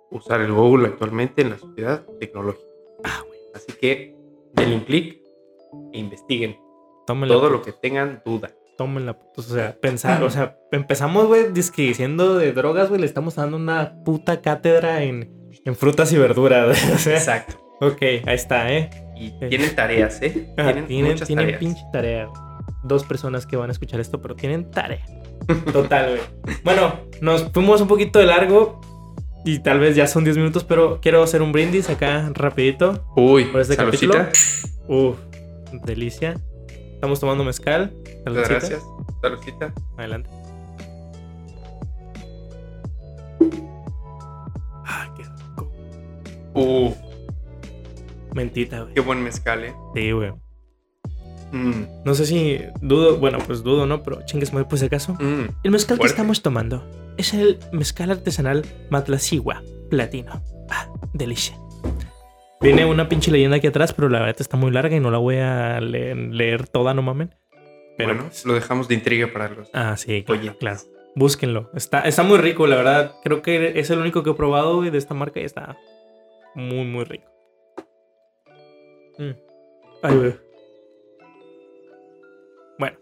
usar 0.09 0.41
el 0.41 0.51
Google 0.51 0.87
actualmente 0.87 1.41
en 1.41 1.51
la 1.51 1.57
sociedad 1.57 2.05
tecnológica. 2.19 2.67
Ah, 3.03 3.23
Así 3.55 3.73
que 3.79 4.15
denle 4.53 4.75
un 4.75 4.81
clic 4.81 5.21
e 5.93 5.99
investiguen 5.99 6.57
todo 7.05 7.49
lo 7.49 7.61
que 7.61 7.71
tengan 7.71 8.21
duda. 8.25 8.51
Tómenla, 8.77 9.19
o 9.35 9.41
sea, 9.41 9.77
pensar, 9.79 10.23
o 10.23 10.29
sea, 10.29 10.57
empezamos, 10.71 11.27
güey, 11.27 11.51
diciendo 11.51 12.37
de 12.37 12.51
drogas, 12.51 12.89
güey, 12.89 13.01
le 13.01 13.05
estamos 13.05 13.35
dando 13.35 13.57
una 13.57 14.01
puta 14.03 14.41
cátedra 14.41 15.03
en, 15.03 15.51
en 15.65 15.75
frutas 15.75 16.11
y 16.13 16.17
verduras, 16.17 16.83
Exacto. 17.07 17.70
Ok, 17.81 18.01
ahí 18.01 18.35
está, 18.35 18.71
¿eh? 18.71 18.89
Y 19.15 19.31
tienen 19.49 19.75
tareas, 19.75 20.21
¿eh? 20.21 20.53
Tienen, 20.55 20.87
tienen, 20.87 21.15
tienen 21.19 21.59
pinche 21.59 21.81
tarea 21.91 22.29
dos 22.83 23.03
personas 23.03 23.45
que 23.45 23.55
van 23.55 23.69
a 23.69 23.73
escuchar 23.73 23.99
esto, 23.99 24.21
pero 24.21 24.35
tienen 24.35 24.69
tarea. 24.71 25.05
Total, 25.73 26.09
güey. 26.09 26.55
Bueno, 26.63 26.93
nos 27.21 27.51
fuimos 27.51 27.81
un 27.81 27.87
poquito 27.87 28.19
de 28.19 28.25
largo 28.25 28.81
y 29.45 29.59
tal 29.59 29.79
vez 29.79 29.95
ya 29.95 30.07
son 30.07 30.23
10 30.23 30.37
minutos, 30.37 30.63
pero 30.63 30.99
quiero 31.01 31.23
hacer 31.23 31.41
un 31.41 31.51
brindis 31.51 31.89
acá 31.89 32.31
rapidito. 32.33 33.05
Uy, 33.15 33.45
por 33.45 33.61
este 33.61 33.75
capítulo. 33.75 34.13
Uf, 34.87 35.17
delicia. 35.85 36.35
Estamos 36.93 37.19
tomando 37.19 37.43
mezcal. 37.43 37.91
Muchas 37.95 38.23
Saludcita. 38.23 38.49
gracias. 38.49 38.81
Saludcita. 39.21 39.73
Adelante. 39.97 40.29
Ah, 44.85 45.13
qué 45.17 45.23
rico. 45.23 45.71
Uf, 46.53 46.95
Mentita, 48.33 48.81
güey. 48.81 48.93
qué 48.93 49.01
buen 49.01 49.23
mezcal, 49.23 49.63
eh. 49.65 49.73
Sí, 49.95 50.11
güey. 50.11 50.31
Mm, 51.51 51.83
No 52.05 52.13
sé 52.15 52.25
si 52.25 52.59
dudo, 52.81 53.17
bueno, 53.17 53.37
pues 53.45 53.61
dudo, 53.63 53.85
¿no? 53.85 54.03
Pero 54.03 54.21
chingues, 54.25 54.53
me 54.53 54.63
pues 54.63 54.81
acaso. 54.83 55.13
mm. 55.19 55.47
El 55.63 55.71
mezcal 55.71 55.99
que 55.99 56.05
estamos 56.07 56.41
tomando 56.41 56.83
es 57.17 57.33
el 57.33 57.59
mezcal 57.73 58.09
artesanal 58.11 58.65
Matlacigua 58.89 59.61
Platino. 59.89 60.41
Ah, 60.69 60.87
delicia. 61.13 61.57
Viene 62.61 62.85
una 62.85 63.09
pinche 63.09 63.31
leyenda 63.31 63.57
aquí 63.57 63.67
atrás, 63.67 63.91
pero 63.93 64.07
la 64.07 64.19
verdad 64.19 64.37
está 64.39 64.55
muy 64.55 64.71
larga 64.71 64.95
y 64.95 64.99
no 64.99 65.09
la 65.11 65.17
voy 65.17 65.37
a 65.37 65.81
leer, 65.81 66.15
leer 66.15 66.67
toda, 66.67 66.93
no 66.93 67.01
mamen. 67.01 67.35
Pero 67.97 68.09
bueno, 68.13 68.23
pues- 68.29 68.45
lo 68.45 68.53
dejamos 68.53 68.87
de 68.87 68.93
intriga 68.95 69.27
para 69.33 69.49
los. 69.49 69.69
Ah, 69.73 69.97
sí, 69.97 70.23
claro, 70.23 70.41
Oye. 70.41 70.57
claro. 70.57 70.79
Búsquenlo. 71.15 71.69
Está, 71.73 72.01
está 72.03 72.23
muy 72.23 72.37
rico, 72.37 72.67
la 72.67 72.77
verdad. 72.77 73.15
Creo 73.23 73.41
que 73.41 73.77
es 73.79 73.89
el 73.89 73.99
único 73.99 74.23
que 74.23 74.29
he 74.29 74.33
probado 74.33 74.81
de 74.81 74.97
esta 74.97 75.13
marca 75.13 75.41
y 75.41 75.43
está 75.43 75.75
muy, 76.55 76.85
muy 76.85 77.03
rico. 77.03 77.25
Mm. 79.21 79.35
Ay, 80.01 80.15
güey. 80.17 80.35
Bueno. 82.79 82.97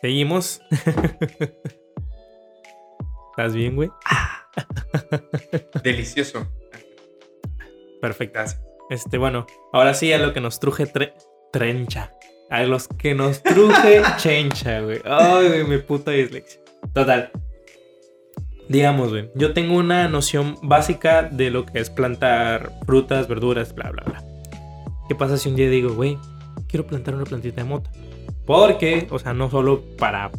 Seguimos. 0.00 0.60
¿Estás 3.30 3.54
bien, 3.54 3.76
güey? 3.76 3.88
Delicioso. 5.82 6.46
Perfecto. 8.00 8.38
Gracias. 8.40 8.60
Este, 8.90 9.16
bueno, 9.16 9.46
ahora 9.72 9.94
sí 9.94 10.12
a 10.12 10.18
lo 10.18 10.34
que 10.34 10.40
nos 10.40 10.60
truje 10.60 10.84
tre- 10.86 11.14
trencha. 11.50 12.12
A 12.50 12.64
los 12.64 12.88
que 12.88 13.14
nos 13.14 13.42
truje 13.42 14.02
chencha, 14.18 14.80
güey. 14.80 15.00
Ay, 15.04 15.48
güey, 15.48 15.64
mi 15.64 15.78
puta 15.78 16.10
dislexia. 16.10 16.60
Total. 16.92 17.30
Digamos, 18.68 19.08
güey, 19.10 19.30
yo 19.34 19.54
tengo 19.54 19.76
una 19.76 20.08
noción 20.08 20.56
básica 20.62 21.22
de 21.22 21.50
lo 21.50 21.64
que 21.64 21.78
es 21.78 21.88
plantar 21.90 22.70
frutas, 22.86 23.28
verduras, 23.28 23.74
bla, 23.74 23.90
bla, 23.90 24.02
bla. 24.04 24.22
¿Qué 25.12 25.18
pasa 25.18 25.36
si 25.36 25.50
un 25.50 25.56
día 25.56 25.68
digo, 25.68 25.92
güey, 25.92 26.16
quiero 26.68 26.86
plantar 26.86 27.14
una 27.14 27.24
plantita 27.24 27.56
de 27.62 27.68
mota? 27.68 27.90
Porque, 28.46 29.06
o 29.10 29.18
sea, 29.18 29.34
no 29.34 29.50
solo 29.50 29.82
para 29.98 30.30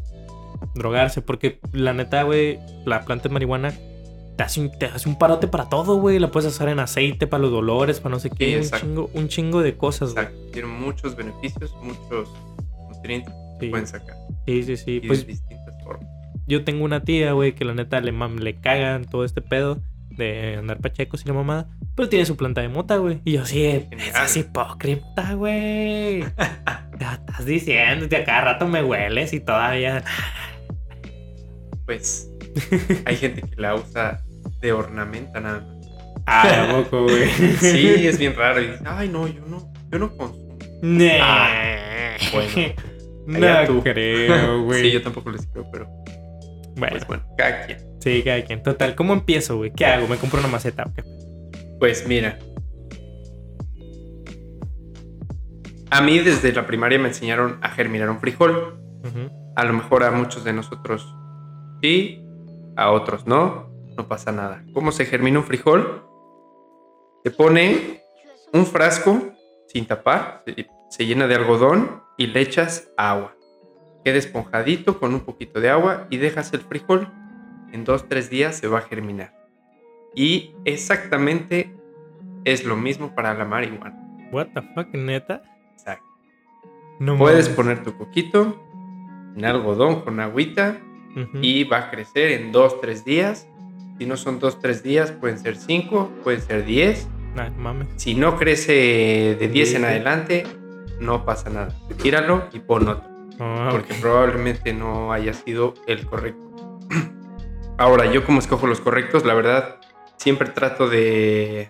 drogarse, 0.73 1.21
porque 1.21 1.59
la 1.73 1.93
neta, 1.93 2.23
güey, 2.23 2.57
la 2.83 3.05
planta 3.05 3.29
de 3.29 3.33
marihuana 3.33 3.71
te 4.35 4.41
hace 4.43 4.61
un, 4.61 4.71
te 4.79 4.87
hace 4.87 5.07
un 5.07 5.19
parote 5.19 5.47
para 5.47 5.69
todo, 5.69 5.97
güey. 5.97 6.17
La 6.17 6.31
puedes 6.31 6.51
usar 6.51 6.69
en 6.69 6.79
aceite, 6.79 7.27
para 7.27 7.43
los 7.43 7.51
dolores, 7.51 7.99
para 7.99 8.15
no 8.15 8.19
sé 8.19 8.31
qué. 8.31 8.55
un, 8.57 8.63
exacto. 8.63 8.87
chingo, 8.87 9.09
un 9.13 9.27
chingo 9.27 9.61
de 9.61 9.77
cosas, 9.77 10.15
güey. 10.15 10.25
Tiene 10.51 10.69
muchos 10.69 11.15
beneficios, 11.15 11.71
muchos 11.83 12.27
nutrientes 12.89 13.31
que 13.59 13.67
Sí, 13.67 13.69
pueden 13.69 13.85
sacar. 13.85 14.15
sí, 14.47 14.63
sí. 14.63 14.75
sí. 14.75 15.01
Y 15.03 15.07
Pues 15.07 15.19
de 15.27 15.33
distintas 15.33 15.83
formas. 15.83 16.07
yo 16.47 16.63
tengo 16.63 16.83
una 16.83 17.03
tía, 17.03 17.33
güey, 17.33 17.53
que 17.53 17.63
la 17.63 17.75
neta 17.75 18.01
le, 18.01 18.11
mam- 18.11 18.39
le 18.39 18.55
cagan 18.55 19.05
todo 19.05 19.23
este 19.23 19.41
pedo 19.41 19.77
de 20.15 20.57
andar 20.57 20.79
pachecos 20.79 21.23
y 21.23 21.27
la 21.27 21.33
mamada. 21.33 21.69
Pero 21.95 22.09
tiene 22.09 22.25
su 22.25 22.37
planta 22.37 22.61
de 22.61 22.69
mota, 22.69 22.97
güey. 22.97 23.21
Y 23.25 23.33
yo, 23.33 23.45
sí, 23.45 23.63
es 23.63 24.37
hipócrita, 24.37 25.33
güey. 25.33 26.23
Te 26.99 27.05
estás 27.05 27.45
diciendo, 27.45 28.05
a 28.05 28.23
cada 28.23 28.41
rato 28.41 28.67
me 28.67 28.83
hueles 28.83 29.33
y 29.33 29.39
todavía. 29.39 30.03
Pues 31.85 32.29
hay 33.05 33.17
gente 33.17 33.41
que 33.41 33.59
la 33.59 33.75
usa 33.75 34.23
de 34.61 34.71
ornamenta 34.71 35.41
nada 35.41 35.59
más. 35.59 35.87
Ah, 36.25 36.69
¿a 36.69 36.71
poco, 36.71 37.03
güey? 37.03 37.27
Sí, 37.59 38.07
es 38.07 38.17
bien 38.17 38.35
raro. 38.35 38.61
Y 38.61 38.67
dice, 38.67 38.83
ay, 38.85 39.09
no, 39.09 39.27
yo 39.27 39.41
no, 39.45 39.73
yo 39.91 39.99
no 39.99 40.15
consumo. 40.15 40.57
Nah. 40.81 41.11
Ah, 41.19 42.17
bueno. 42.31 42.73
No 43.25 43.67
tú. 43.67 43.83
creo, 43.83 44.63
güey. 44.63 44.81
Sí, 44.83 44.91
yo 44.91 45.01
tampoco 45.01 45.31
les 45.31 45.45
creo, 45.47 45.69
pero 45.71 45.87
Bueno, 46.75 46.91
pues 46.91 47.07
bueno, 47.07 47.23
cada 47.37 47.65
quien. 47.65 47.79
sí, 47.99 48.23
cada 48.23 48.43
quien. 48.43 48.63
Total, 48.63 48.95
¿cómo 48.95 49.13
empiezo, 49.13 49.57
güey? 49.57 49.71
¿Qué 49.71 49.85
hago? 49.85 50.07
¿Me 50.07 50.17
compro 50.17 50.39
una 50.39 50.47
maceta 50.47 50.83
o 50.83 50.93
qué? 50.93 51.03
Pues 51.79 52.07
mira. 52.07 52.39
A 55.89 56.01
mí 56.01 56.19
desde 56.19 56.51
la 56.53 56.65
primaria 56.65 56.97
me 56.97 57.09
enseñaron 57.09 57.59
a 57.61 57.69
germinar 57.69 58.09
un 58.09 58.19
frijol. 58.19 58.79
A 59.55 59.63
lo 59.65 59.73
mejor 59.73 60.03
a 60.03 60.11
muchos 60.11 60.43
de 60.43 60.53
nosotros 60.53 61.13
sí, 61.81 62.25
a 62.75 62.89
otros 62.91 63.27
no. 63.27 63.71
No 63.95 64.07
pasa 64.07 64.31
nada. 64.31 64.63
¿Cómo 64.73 64.91
se 64.91 65.05
germina 65.05 65.37
un 65.37 65.45
frijol? 65.45 66.03
Se 67.23 67.29
pone 67.29 68.01
un 68.51 68.65
frasco 68.65 69.21
sin 69.67 69.85
tapar, 69.85 70.41
se, 70.47 70.67
se 70.89 71.05
llena 71.05 71.27
de 71.27 71.35
algodón 71.35 72.01
y 72.17 72.27
le 72.27 72.41
echas 72.41 72.89
agua. 72.97 73.35
Queda 74.03 74.17
esponjadito 74.17 74.99
con 74.99 75.13
un 75.13 75.21
poquito 75.21 75.59
de 75.59 75.69
agua 75.69 76.07
y 76.09 76.17
dejas 76.17 76.51
el 76.53 76.61
frijol. 76.61 77.07
En 77.71 77.85
dos, 77.85 78.07
tres 78.07 78.29
días 78.29 78.55
se 78.57 78.67
va 78.67 78.79
a 78.79 78.81
germinar. 78.81 79.33
Y 80.15 80.55
exactamente 80.65 81.73
es 82.45 82.65
lo 82.65 82.75
mismo 82.75 83.15
para 83.15 83.33
la 83.33 83.45
marihuana. 83.45 83.97
What 84.31 84.47
the 84.53 84.61
fuck, 84.75 84.93
neta? 84.93 85.41
Exacto. 85.73 86.05
No 86.99 87.17
Puedes 87.17 87.45
mames. 87.45 87.55
poner 87.55 87.83
tu 87.83 87.97
coquito 87.97 88.61
en 89.35 89.45
algodón 89.45 90.01
con 90.01 90.19
agüita 90.19 90.77
Ujú. 91.15 91.39
y 91.41 91.63
va 91.63 91.77
a 91.77 91.91
crecer 91.91 92.31
en 92.33 92.51
dos, 92.51 92.79
tres 92.81 93.05
días. 93.05 93.47
Si 93.97 94.05
no 94.05 94.17
son 94.17 94.39
dos, 94.39 94.59
tres 94.59 94.83
días, 94.83 95.11
pueden 95.11 95.37
ser 95.39 95.55
cinco, 95.55 96.11
pueden 96.23 96.41
ser 96.41 96.65
diez. 96.65 97.07
Nah, 97.35 97.49
mames. 97.51 97.87
Si 97.95 98.13
no 98.13 98.37
crece 98.37 99.35
de 99.39 99.47
10 99.47 99.75
en 99.75 99.85
adelante, 99.85 100.43
no 100.99 101.25
pasa 101.25 101.49
nada. 101.49 101.69
Tíralo 102.01 102.43
y 102.53 102.59
pon 102.59 102.87
otro. 102.87 103.09
Ah, 103.39 103.69
Porque 103.71 103.93
probablemente 103.95 104.73
no 104.73 105.11
haya 105.11 105.33
sido 105.33 105.73
el 105.87 106.05
correcto. 106.05 106.79
Ahora, 107.77 108.05
yo 108.11 108.23
como 108.25 108.39
escojo 108.39 108.67
los 108.67 108.79
correctos, 108.81 109.25
la 109.25 109.33
verdad, 109.33 109.77
siempre 110.17 110.49
trato 110.49 110.87
de... 110.89 111.69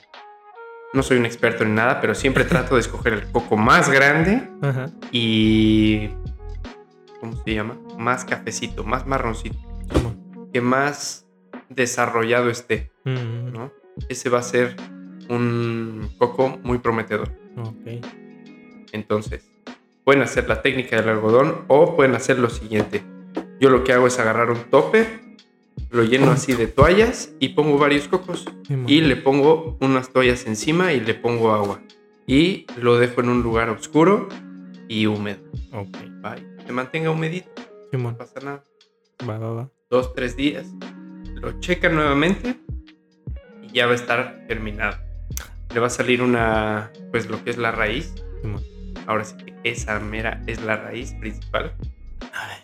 No 0.93 1.01
soy 1.01 1.17
un 1.17 1.25
experto 1.25 1.63
en 1.63 1.73
nada, 1.75 1.99
pero 2.01 2.13
siempre 2.13 2.43
trato 2.45 2.75
de 2.75 2.81
escoger 2.81 3.13
el 3.13 3.31
coco 3.31 3.57
más 3.57 3.89
grande. 3.89 4.47
Ajá. 4.61 4.87
y... 5.11 6.09
¿Cómo 7.19 7.41
se 7.43 7.53
llama? 7.53 7.77
Más 7.97 8.25
cafecito, 8.25 8.83
más 8.83 9.07
marroncito. 9.07 9.57
Que 10.51 10.59
más 10.61 11.25
desarrollado 11.69 12.49
esté, 12.49 12.91
Mm, 13.05 13.51
¿no? 13.53 13.71
Ese 14.09 14.29
va 14.29 14.39
a 14.39 14.43
ser 14.43 14.75
un 15.29 16.09
coco 16.17 16.59
muy 16.63 16.77
prometedor. 16.79 17.31
Ok. 17.57 18.05
Entonces, 18.91 19.49
pueden 20.03 20.21
hacer 20.21 20.47
la 20.47 20.61
técnica 20.61 20.97
del 20.97 21.09
algodón 21.09 21.65
o 21.67 21.95
pueden 21.95 22.15
hacer 22.15 22.39
lo 22.39 22.49
siguiente. 22.49 23.03
Yo 23.59 23.69
lo 23.69 23.83
que 23.83 23.93
hago 23.93 24.07
es 24.07 24.19
agarrar 24.19 24.51
un 24.51 24.63
topper, 24.69 25.21
lo 25.89 26.03
lleno 26.03 26.31
así 26.31 26.53
de 26.53 26.67
toallas 26.67 27.33
y 27.39 27.49
pongo 27.49 27.77
varios 27.77 28.07
cocos. 28.07 28.45
Y 28.87 29.01
le 29.01 29.15
pongo 29.15 29.77
unas 29.79 30.09
toallas 30.11 30.45
encima 30.45 30.93
y 30.93 30.99
le 30.99 31.13
pongo 31.13 31.53
agua. 31.53 31.81
Y 32.25 32.65
lo 32.77 32.97
dejo 32.97 33.21
en 33.21 33.29
un 33.29 33.43
lugar 33.43 33.69
oscuro 33.69 34.27
y 34.87 35.05
húmedo. 35.05 35.39
Ok. 35.71 35.97
Y 36.61 36.65
Se 36.65 36.71
mantenga 36.71 37.11
humedito, 37.11 37.49
no 37.91 38.17
pasa 38.17 38.39
nada. 38.41 38.63
Va, 39.27 39.37
va, 39.37 39.53
va. 39.53 39.69
Dos, 39.89 40.13
tres 40.13 40.35
días. 40.35 40.65
Lo 41.35 41.59
checan 41.59 41.95
nuevamente 41.95 42.57
y 43.61 43.73
ya 43.73 43.85
va 43.85 43.91
a 43.91 43.95
estar 43.95 44.45
terminado. 44.47 44.97
Le 45.73 45.79
va 45.79 45.87
a 45.87 45.89
salir 45.89 46.21
una, 46.21 46.91
pues 47.11 47.29
lo 47.29 47.43
que 47.43 47.49
es 47.49 47.57
la 47.57 47.71
raíz. 47.71 48.13
Simón. 48.41 48.72
Ahora 49.07 49.23
sí 49.23 49.35
que 49.37 49.53
esa 49.63 49.99
mera 49.99 50.41
es 50.47 50.61
la 50.61 50.77
raíz 50.77 51.13
principal. 51.13 51.73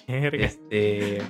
Este 0.07 1.21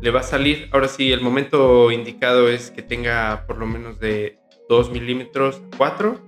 le 0.00 0.10
va 0.10 0.20
a 0.20 0.24
salir. 0.24 0.68
Ahora 0.72 0.88
sí, 0.88 1.12
el 1.12 1.20
momento 1.20 1.90
indicado 1.90 2.48
es 2.48 2.70
que 2.70 2.82
tenga 2.82 3.44
por 3.46 3.58
lo 3.58 3.66
menos 3.66 4.00
de 4.00 4.38
2 4.68 4.90
milímetros 4.90 5.62
a 5.72 5.76
4. 5.76 6.20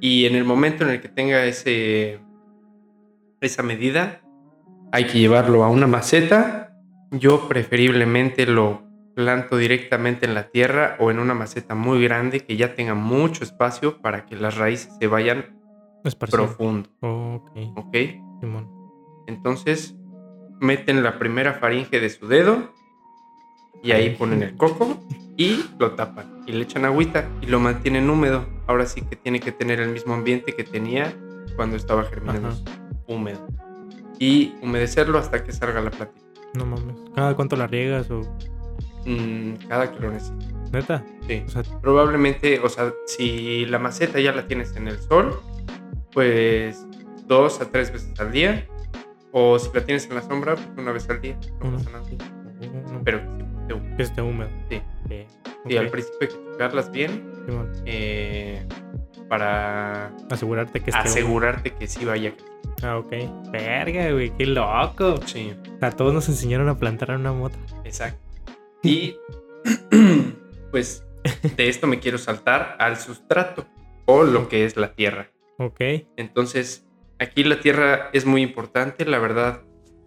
Y 0.00 0.26
en 0.26 0.36
el 0.36 0.44
momento 0.44 0.84
en 0.84 0.90
el 0.90 1.00
que 1.00 1.08
tenga 1.08 1.44
ese, 1.44 2.20
esa 3.40 3.62
medida, 3.62 4.20
hay 4.92 5.04
que 5.06 5.18
llevarlo 5.18 5.64
a 5.64 5.68
una 5.68 5.86
maceta. 5.86 6.72
Yo 7.10 7.48
preferiblemente 7.48 8.46
lo 8.46 8.86
planto 9.16 9.56
directamente 9.56 10.26
en 10.26 10.34
la 10.34 10.48
tierra 10.48 10.96
o 11.00 11.10
en 11.10 11.18
una 11.18 11.34
maceta 11.34 11.74
muy 11.74 12.00
grande 12.04 12.40
que 12.40 12.56
ya 12.56 12.76
tenga 12.76 12.94
mucho 12.94 13.42
espacio 13.42 14.00
para 14.00 14.26
que 14.26 14.36
las 14.36 14.56
raíces 14.56 14.92
se 15.00 15.08
vayan 15.08 15.57
Esparcido. 16.04 16.44
profundo. 16.46 16.88
Ok. 17.00 17.50
¿Ok? 17.76 17.96
Simón. 18.40 18.68
Entonces 19.26 19.94
meten 20.60 21.02
la 21.02 21.18
primera 21.18 21.54
faringe 21.54 22.00
de 22.00 22.10
su 22.10 22.26
dedo 22.26 22.70
y 23.82 23.92
ahí 23.92 24.10
ponen 24.16 24.42
el 24.42 24.56
coco 24.56 24.98
y 25.36 25.64
lo 25.78 25.92
tapan 25.92 26.42
y 26.46 26.52
le 26.52 26.62
echan 26.62 26.84
agüita 26.84 27.28
y 27.40 27.46
lo 27.46 27.60
mantienen 27.60 28.08
húmedo. 28.10 28.46
Ahora 28.66 28.86
sí 28.86 29.02
que 29.02 29.16
tiene 29.16 29.40
que 29.40 29.52
tener 29.52 29.80
el 29.80 29.90
mismo 29.90 30.14
ambiente 30.14 30.54
que 30.54 30.64
tenía 30.64 31.14
cuando 31.56 31.76
estaba 31.76 32.04
germinando 32.04 32.48
Ajá. 32.48 32.58
húmedo. 33.06 33.46
Y 34.18 34.54
humedecerlo 34.62 35.18
hasta 35.18 35.44
que 35.44 35.52
salga 35.52 35.80
la 35.80 35.90
platita. 35.90 36.20
No 36.54 36.66
mames. 36.66 36.96
¿Cada 37.14 37.36
cuánto 37.36 37.54
la 37.56 37.66
riegas 37.66 38.10
o.? 38.10 38.22
Mm, 39.06 39.54
cada 39.68 39.92
que 39.92 40.00
lo. 40.00 40.12
Neta. 40.72 41.04
Sí. 41.26 41.42
O 41.46 41.48
sea, 41.48 41.62
Probablemente, 41.80 42.58
o 42.60 42.68
sea, 42.68 42.92
si 43.06 43.64
la 43.66 43.78
maceta 43.78 44.18
ya 44.18 44.32
la 44.32 44.46
tienes 44.48 44.74
en 44.76 44.88
el 44.88 44.98
sol, 44.98 45.38
pues 46.12 46.86
dos 47.26 47.60
a 47.60 47.70
tres 47.70 47.92
veces 47.92 48.18
al 48.18 48.32
día 48.32 48.66
O 49.32 49.58
si 49.58 49.68
la 49.74 49.84
tienes 49.84 50.06
en 50.06 50.14
la 50.14 50.22
sombra, 50.22 50.54
pues 50.54 50.68
una 50.76 50.92
vez 50.92 51.08
al 51.10 51.20
día. 51.20 51.38
No 51.62 51.72
pasa 51.72 51.90
nada. 51.90 52.04
Pero 53.04 53.20
que 53.20 53.32
esté 53.32 53.72
húmedo. 53.74 53.96
Que 53.96 54.02
esté 54.02 54.22
húmedo. 54.22 54.50
Sí. 54.70 54.82
Eh, 55.10 55.26
Sí, 55.66 55.76
al 55.76 55.90
principio 55.90 56.18
hay 56.22 56.28
que 56.28 56.50
checarlas 56.52 56.90
bien 56.90 57.32
eh, 57.84 58.66
para 59.28 60.06
Asegurarte 60.30 60.80
que 60.80 60.90
esté 60.90 61.00
húmedo. 61.00 61.12
asegurarte 61.12 61.74
que 61.74 61.86
sí 61.86 62.04
vaya. 62.06 62.32
Ah, 62.82 62.96
ok. 62.96 63.12
Verga, 63.52 64.10
güey, 64.12 64.30
qué 64.36 64.46
loco. 64.46 65.16
Sí, 65.26 65.52
sea, 65.80 65.90
todos 65.90 66.14
nos 66.14 66.28
enseñaron 66.28 66.68
a 66.70 66.78
plantar 66.78 67.10
una 67.10 67.32
moto. 67.32 67.58
exacto. 67.84 68.18
Y 68.82 69.16
pues 70.70 71.04
de 71.56 71.68
esto 71.68 71.86
me 71.86 71.98
quiero 71.98 72.16
saltar 72.16 72.76
al 72.78 72.96
sustrato 72.96 73.66
o 74.06 74.22
lo 74.22 74.48
que 74.48 74.64
es 74.64 74.76
la 74.76 74.94
tierra. 74.94 75.30
Ok. 75.58 75.80
Entonces, 76.16 76.86
aquí 77.18 77.44
la 77.44 77.60
tierra 77.60 78.10
es 78.12 78.24
muy 78.24 78.42
importante, 78.42 79.04
la 79.04 79.18
verdad. 79.18 79.62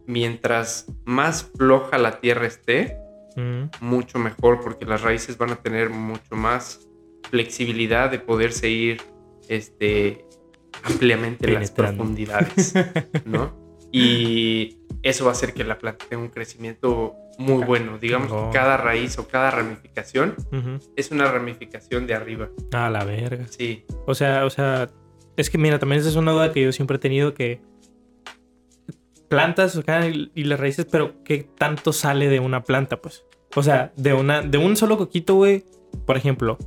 Mientras 0.08 0.88
más 1.06 1.52
floja 1.56 1.98
la 1.98 2.20
tierra 2.20 2.48
esté, 2.48 2.98
Mm, 3.36 3.70
mucho 3.80 4.20
mejor 4.20 4.60
porque 4.62 4.86
las 4.86 5.02
raíces 5.02 5.38
van 5.38 5.52
a 5.52 5.56
tener 5.56 5.90
mucho 5.90 6.36
más 6.36 6.88
flexibilidad 7.30 8.12
de 8.12 8.20
poderse 8.20 8.70
ir 8.70 9.02
este, 9.48 10.26
ampliamente 10.84 11.48
en 11.48 11.56
las 11.56 11.72
profundidades, 11.72 12.74
¿no? 13.26 13.60
Y 13.92 14.80
eso 15.02 15.26
va 15.26 15.32
a 15.32 15.34
hacer 15.34 15.54
que 15.54 15.64
la 15.64 15.78
planta 15.78 16.06
tenga 16.10 16.24
un 16.24 16.30
crecimiento 16.30 17.16
muy 17.38 17.64
bueno. 17.64 17.98
Digamos 17.98 18.32
que 18.32 18.58
cada 18.58 18.78
raíz 18.78 19.18
o 19.18 19.28
cada 19.28 19.52
ramificación 19.52 20.36
es 20.96 21.12
una 21.12 21.30
ramificación 21.30 22.08
de 22.08 22.14
arriba. 22.14 22.50
A 22.72 22.90
la 22.90 23.04
verga. 23.04 23.48
Sí, 23.50 23.86
O 24.06 24.16
sea, 24.16 24.46
o 24.46 24.50
sea, 24.50 24.90
es 25.38 25.50
que 25.50 25.58
mira, 25.58 25.80
también 25.80 26.02
es 26.02 26.16
una 26.16 26.32
duda 26.32 26.52
que 26.52 26.62
yo 26.62 26.72
siempre 26.72 26.98
he 26.98 27.00
tenido 27.00 27.34
que 27.34 27.62
plantas 29.32 29.80
y, 30.36 30.44
las 30.44 30.60
raíces, 30.60 30.86
pero 30.92 31.24
¿qué 31.24 31.48
tanto 31.58 31.94
sale 31.94 32.28
de 32.28 32.42
una 32.42 32.64
planta, 32.64 33.02
pues? 33.02 33.24
O 33.56 33.64
sea, 33.64 33.94
de 33.96 34.14
una, 34.14 34.42
de 34.42 34.58
un 34.58 34.76
solo 34.76 34.98
coquito, 34.98 35.36
güey, 35.36 35.64
por 36.06 36.18
ejemplo. 36.18 36.58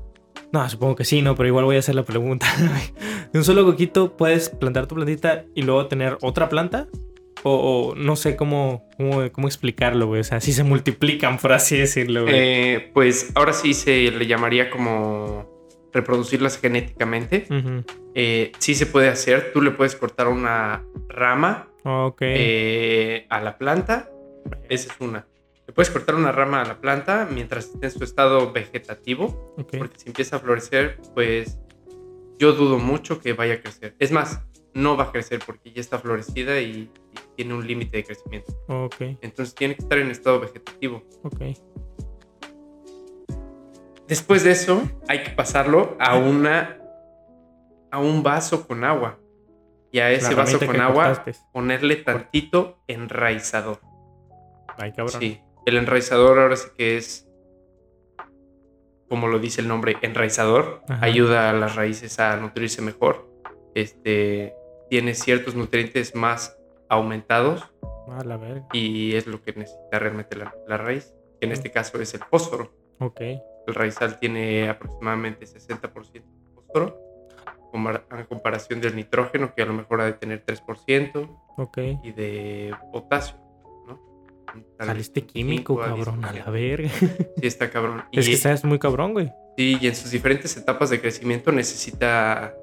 No, 0.50 0.66
supongo 0.70 0.96
que 0.96 1.04
sí, 1.04 1.20
no, 1.20 1.34
pero 1.36 1.48
igual 1.48 1.66
voy 1.66 1.76
a 1.76 1.80
hacer 1.80 1.94
la 1.94 2.04
pregunta. 2.04 2.46
de 3.32 3.38
un 3.38 3.44
solo 3.44 3.66
coquito 3.66 4.16
puedes 4.16 4.48
plantar 4.48 4.86
tu 4.86 4.94
plantita 4.94 5.44
y 5.54 5.62
luego 5.62 5.86
tener 5.88 6.16
otra 6.22 6.48
planta. 6.48 6.88
O, 7.42 7.90
o 7.90 7.94
no 7.94 8.16
sé 8.16 8.34
cómo, 8.36 8.88
cómo, 8.96 9.30
cómo 9.30 9.46
explicarlo, 9.46 10.06
güey. 10.06 10.22
O 10.22 10.24
sea, 10.24 10.40
si 10.40 10.54
se 10.54 10.64
multiplican, 10.64 11.36
por 11.36 11.52
así 11.52 11.76
decirlo, 11.76 12.22
güey. 12.22 12.34
Eh, 12.34 12.90
pues 12.94 13.30
ahora 13.34 13.52
sí 13.52 13.74
se 13.74 14.10
le 14.10 14.26
llamaría 14.26 14.70
como 14.70 15.53
reproducirlas 15.94 16.58
genéticamente. 16.58 17.46
Ujú. 17.48 17.84
Eh, 18.14 18.52
sí 18.58 18.74
se 18.74 18.86
puede 18.86 19.08
hacer. 19.08 19.52
Tú 19.52 19.62
le 19.62 19.70
puedes 19.70 19.96
cortar 19.96 20.28
una 20.28 20.84
rama 21.08 21.70
eh, 22.20 23.26
a 23.30 23.40
la 23.40 23.56
planta. 23.56 24.10
Esa 24.68 24.92
es 24.92 25.00
una. 25.00 25.26
Le 25.66 25.72
puedes 25.72 25.90
cortar 25.90 26.14
una 26.16 26.32
rama 26.32 26.60
a 26.60 26.64
la 26.66 26.80
planta 26.80 27.26
mientras 27.30 27.66
esté 27.66 27.86
en 27.86 27.92
su 27.92 28.04
estado 28.04 28.52
vegetativo. 28.52 29.54
ok. 29.56 29.78
Porque 29.78 29.98
si 29.98 30.08
empieza 30.08 30.36
a 30.36 30.38
florecer, 30.40 31.00
pues 31.14 31.58
yo 32.38 32.52
dudo 32.52 32.78
mucho 32.78 33.20
que 33.20 33.32
vaya 33.32 33.54
a 33.54 33.60
crecer. 33.60 33.94
Es 33.98 34.12
más, 34.12 34.42
no 34.74 34.96
va 34.96 35.04
a 35.04 35.12
crecer 35.12 35.40
porque 35.46 35.72
ya 35.72 35.80
está 35.80 35.98
florecida 35.98 36.60
y, 36.60 36.66
y 36.66 36.90
tiene 37.36 37.54
un 37.54 37.66
límite 37.66 37.98
de 37.98 38.04
crecimiento. 38.04 38.52
Ok. 38.66 38.96
Entonces 39.22 39.54
tiene 39.54 39.76
que 39.76 39.82
estar 39.82 39.98
en 39.98 40.10
estado 40.10 40.40
vegetativo. 40.40 41.02
Después 44.08 44.44
de 44.44 44.50
eso, 44.52 44.82
hay 45.08 45.22
que 45.22 45.30
pasarlo 45.30 45.96
a 45.98 46.16
una 46.16 46.78
a 47.90 47.98
un 48.00 48.22
vaso 48.22 48.66
con 48.66 48.84
agua. 48.84 49.18
Y 49.92 50.00
a 50.00 50.10
ese 50.10 50.34
vaso 50.34 50.58
con 50.58 50.80
agua 50.80 51.14
cortaste. 51.14 51.34
ponerle 51.52 51.96
tantito 51.96 52.82
enraizador. 52.88 53.80
Ay, 54.76 54.90
cabrón. 54.92 55.20
Sí, 55.20 55.40
el 55.66 55.76
enraizador 55.76 56.40
ahora 56.40 56.56
sí 56.56 56.68
que 56.76 56.96
es 56.96 57.28
como 59.08 59.28
lo 59.28 59.38
dice 59.38 59.60
el 59.60 59.68
nombre, 59.68 59.96
enraizador, 60.02 60.82
Ajá. 60.88 61.04
ayuda 61.06 61.50
a 61.50 61.52
las 61.52 61.76
raíces 61.76 62.18
a 62.18 62.36
nutrirse 62.36 62.82
mejor. 62.82 63.30
Este 63.74 64.54
tiene 64.90 65.14
ciertos 65.14 65.54
nutrientes 65.54 66.14
más 66.16 66.58
aumentados 66.88 67.72
la 68.24 68.36
verga. 68.36 68.66
y 68.72 69.14
es 69.14 69.26
lo 69.26 69.40
que 69.42 69.52
necesita 69.52 69.98
realmente 69.98 70.36
la, 70.36 70.54
la 70.66 70.76
raíz. 70.76 71.14
que 71.40 71.46
En 71.46 71.52
este 71.52 71.70
caso 71.70 72.00
es 72.00 72.12
el 72.14 72.24
fósforo. 72.24 72.72
Ok. 72.98 73.20
El 73.66 73.74
raizal 73.74 74.18
tiene 74.18 74.68
aproximadamente 74.68 75.46
60% 75.46 76.12
de 76.12 76.22
fósforo 76.54 77.00
en 77.72 78.24
comparación 78.26 78.80
del 78.80 78.94
nitrógeno, 78.94 79.52
que 79.54 79.62
a 79.62 79.66
lo 79.66 79.72
mejor 79.72 80.00
ha 80.00 80.04
de 80.04 80.12
tener 80.12 80.44
3%, 80.44 81.28
Ok. 81.56 81.78
y 82.04 82.12
de 82.12 82.72
potasio, 82.92 83.36
¿no? 83.88 84.00
Saliste 84.78 85.22
químico, 85.26 85.74
5 85.74 85.82
a 85.82 85.86
cabrón, 85.96 86.24
a 86.24 86.32
10%. 86.32 86.44
la 86.44 86.50
verga. 86.52 86.88
Sí, 87.40 87.46
está 87.46 87.70
cabrón. 87.70 88.04
Y, 88.12 88.20
Es 88.20 88.26
que 88.28 88.34
estás 88.34 88.64
muy 88.64 88.78
cabrón, 88.78 89.12
güey. 89.12 89.32
sí, 89.56 89.76
y 89.80 89.88
en 89.88 89.96
sus 89.96 90.12
diferentes 90.12 90.56
etapas 90.56 90.90
de 90.90 91.00
crecimiento 91.00 91.50
necesita 91.50 92.54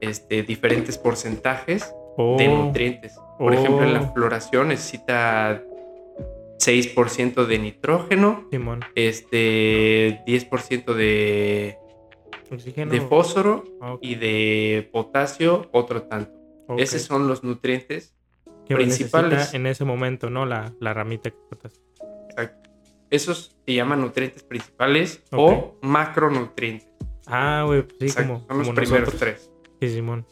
este, 0.00 0.42
diferentes 0.42 0.96
porcentajes 0.98 1.92
Oh, 2.18 2.36
de 2.38 2.48
nutrientes. 2.48 3.14
Por 3.38 3.52
ejemplo, 3.52 3.84
en 3.84 3.92
la 3.92 4.00
Oh. 4.00 4.14
floración 4.14 4.68
necesita 4.68 5.62
6% 6.58 7.46
de 7.46 7.58
nitrógeno, 7.58 8.46
Simón. 8.50 8.80
este 8.94 10.22
10% 10.26 10.94
de, 10.94 11.76
Oxígeno. 12.50 12.90
de 12.92 13.00
fósforo 13.02 13.64
Ah, 13.80 13.96
y 14.00 14.14
de 14.16 14.88
potasio 14.92 15.68
otro 15.72 16.02
tanto. 16.02 16.32
Esos 16.78 17.02
son 17.02 17.28
los 17.28 17.44
nutrientes. 17.44 18.12
Principales. 18.68 19.54
en 19.54 19.66
ese 19.66 19.84
momento, 19.84 20.28
¿no? 20.28 20.44
La, 20.44 20.72
la 20.80 20.92
ramita 20.92 21.30
que 21.30 21.36
cortas. 21.48 21.80
exacto. 22.30 22.68
Esos 23.10 23.56
se 23.64 23.74
llaman 23.74 24.00
nutrientes 24.00 24.42
principales 24.42 25.22
o 25.30 25.76
macronutrientes. 25.82 26.88
Ah, 27.26 27.62
güey, 27.64 27.82
pues 27.82 27.96
sí, 28.00 28.06
Exacto, 28.06 28.32
como, 28.32 28.46
son 28.48 28.58
los 28.58 28.70
primeros 28.70 29.14
tres. 29.16 29.52
Sí, 29.80 29.88
Simón. 29.90 30.26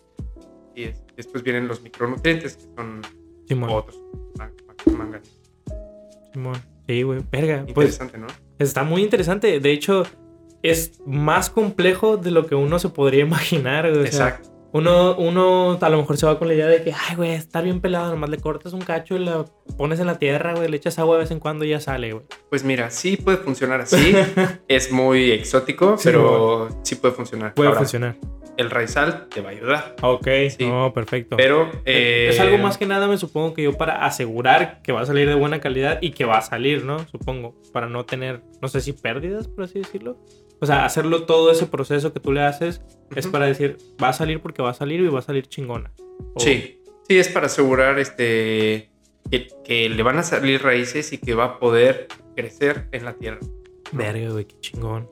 Y 0.74 0.84
es- 0.84 1.00
después 1.16 1.44
vienen 1.44 1.68
los 1.68 1.80
micronutrientes, 1.82 2.56
que 2.56 2.62
son 2.74 3.02
Simón. 3.46 3.70
otros. 3.70 4.00
ma- 4.36 4.50
ma- 4.66 4.98
manganeso. 4.98 5.30
Simón. 5.30 5.43
Sí, 6.86 7.02
güey. 7.02 7.22
Verga. 7.30 7.64
Pues 7.74 7.94
Interesante, 7.94 8.18
¿no? 8.18 8.26
está 8.58 8.84
muy 8.84 9.02
interesante. 9.02 9.58
De 9.60 9.72
hecho, 9.72 10.04
es 10.62 11.00
más 11.06 11.50
complejo 11.50 12.16
de 12.16 12.30
lo 12.30 12.46
que 12.46 12.54
uno 12.54 12.78
se 12.78 12.88
podría 12.88 13.22
imaginar, 13.24 13.90
güey. 13.90 14.06
Exacto. 14.06 14.53
Uno, 14.74 15.14
uno 15.16 15.78
a 15.80 15.88
lo 15.88 15.98
mejor 15.98 16.16
se 16.16 16.26
va 16.26 16.36
con 16.36 16.48
la 16.48 16.54
idea 16.54 16.66
de 16.66 16.82
que, 16.82 16.92
ay, 16.92 17.14
güey, 17.14 17.30
está 17.30 17.60
bien 17.60 17.80
pelado, 17.80 18.10
nomás 18.10 18.28
le 18.28 18.38
cortas 18.38 18.72
un 18.72 18.80
cacho 18.80 19.14
y 19.14 19.20
la 19.20 19.44
pones 19.78 20.00
en 20.00 20.06
la 20.08 20.18
tierra, 20.18 20.52
güey, 20.52 20.68
le 20.68 20.76
echas 20.76 20.98
agua 20.98 21.14
de 21.14 21.20
vez 21.22 21.30
en 21.30 21.38
cuando 21.38 21.64
y 21.64 21.68
ya 21.68 21.78
sale, 21.80 22.12
güey. 22.12 22.24
Pues 22.50 22.64
mira, 22.64 22.90
sí 22.90 23.16
puede 23.16 23.36
funcionar 23.36 23.82
así. 23.82 24.12
es 24.66 24.90
muy 24.90 25.30
exótico, 25.30 25.96
Sí, 25.96 26.02
pero 26.06 26.68
sí 26.82 26.96
puede 26.96 27.14
funcionar. 27.14 27.54
Puede 27.54 27.68
Ahora, 27.68 27.78
funcionar. 27.82 28.16
El 28.56 28.68
raizal 28.70 29.28
te 29.28 29.40
va 29.40 29.50
a 29.50 29.52
ayudar. 29.52 29.94
Ok, 30.02 30.26
Sí. 30.50 30.66
no, 30.66 30.92
perfecto. 30.92 31.36
Pero 31.36 31.70
eh, 31.84 32.26
es 32.30 32.40
algo 32.40 32.58
más 32.58 32.76
que 32.76 32.86
nada, 32.86 33.06
me 33.06 33.16
supongo 33.16 33.54
que 33.54 33.62
yo 33.62 33.74
para 33.74 34.04
asegurar 34.04 34.82
que 34.82 34.90
va 34.90 35.02
a 35.02 35.06
salir 35.06 35.28
de 35.28 35.36
buena 35.36 35.60
calidad 35.60 35.98
y 36.00 36.10
que 36.10 36.24
va 36.24 36.38
a 36.38 36.42
salir, 36.42 36.84
¿no? 36.84 36.98
Supongo, 37.10 37.54
para 37.72 37.88
no 37.88 38.04
tener, 38.06 38.42
no 38.60 38.66
sé 38.66 38.80
si 38.80 38.92
pérdidas, 38.92 39.46
por 39.46 39.62
así 39.64 39.78
decirlo. 39.78 40.18
O 40.64 40.66
sea, 40.66 40.86
hacerlo 40.86 41.24
todo 41.24 41.52
ese 41.52 41.66
proceso 41.66 42.14
que 42.14 42.20
tú 42.20 42.32
le 42.32 42.40
haces 42.40 42.80
es 43.14 43.26
para 43.26 43.44
decir, 43.44 43.76
va 44.02 44.08
a 44.08 44.12
salir 44.14 44.40
porque 44.40 44.62
va 44.62 44.70
a 44.70 44.74
salir 44.74 44.98
y 45.00 45.08
va 45.08 45.18
a 45.18 45.22
salir 45.22 45.46
chingona. 45.46 45.92
O- 46.32 46.40
Sí, 46.40 46.80
sí, 47.06 47.18
es 47.18 47.28
para 47.28 47.48
asegurar 47.48 47.98
este 47.98 48.90
que, 49.30 49.48
que 49.62 49.90
le 49.90 50.02
van 50.02 50.16
a 50.16 50.22
salir 50.22 50.62
raíces 50.62 51.12
y 51.12 51.18
que 51.18 51.34
va 51.34 51.44
a 51.44 51.58
poder 51.58 52.08
crecer 52.34 52.88
en 52.92 53.04
la 53.04 53.12
tierra. 53.12 53.40
Verga, 53.92 54.30
güey, 54.30 54.46
qué 54.46 54.58
chingón. 54.60 55.06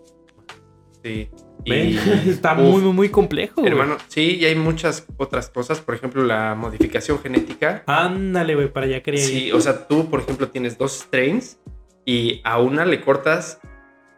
Sí. 1.04 1.28
Está 1.66 2.54
uf, 2.54 2.60
muy, 2.60 2.80
muy, 2.80 2.92
muy 2.94 3.08
complejo. 3.10 3.66
Hermano, 3.66 3.98
sí, 4.08 4.38
y 4.40 4.46
hay 4.46 4.54
muchas 4.54 5.06
otras 5.18 5.50
cosas. 5.50 5.82
Por 5.82 5.94
ejemplo, 5.94 6.24
la 6.24 6.54
modificación 6.54 7.18
genética. 7.18 7.82
Ándale, 7.86 8.54
güey, 8.54 8.72
para 8.72 8.86
allá 8.86 9.02
quería 9.02 9.20
ir. 9.20 9.26
Sí, 9.28 9.52
o 9.52 9.60
sea, 9.60 9.86
tú, 9.86 10.08
por 10.08 10.20
ejemplo, 10.20 10.48
tienes 10.48 10.78
dos 10.78 10.92
strains 11.00 11.58
y 12.06 12.40
a 12.42 12.58
una 12.58 12.86
le 12.86 13.02
cortas 13.02 13.60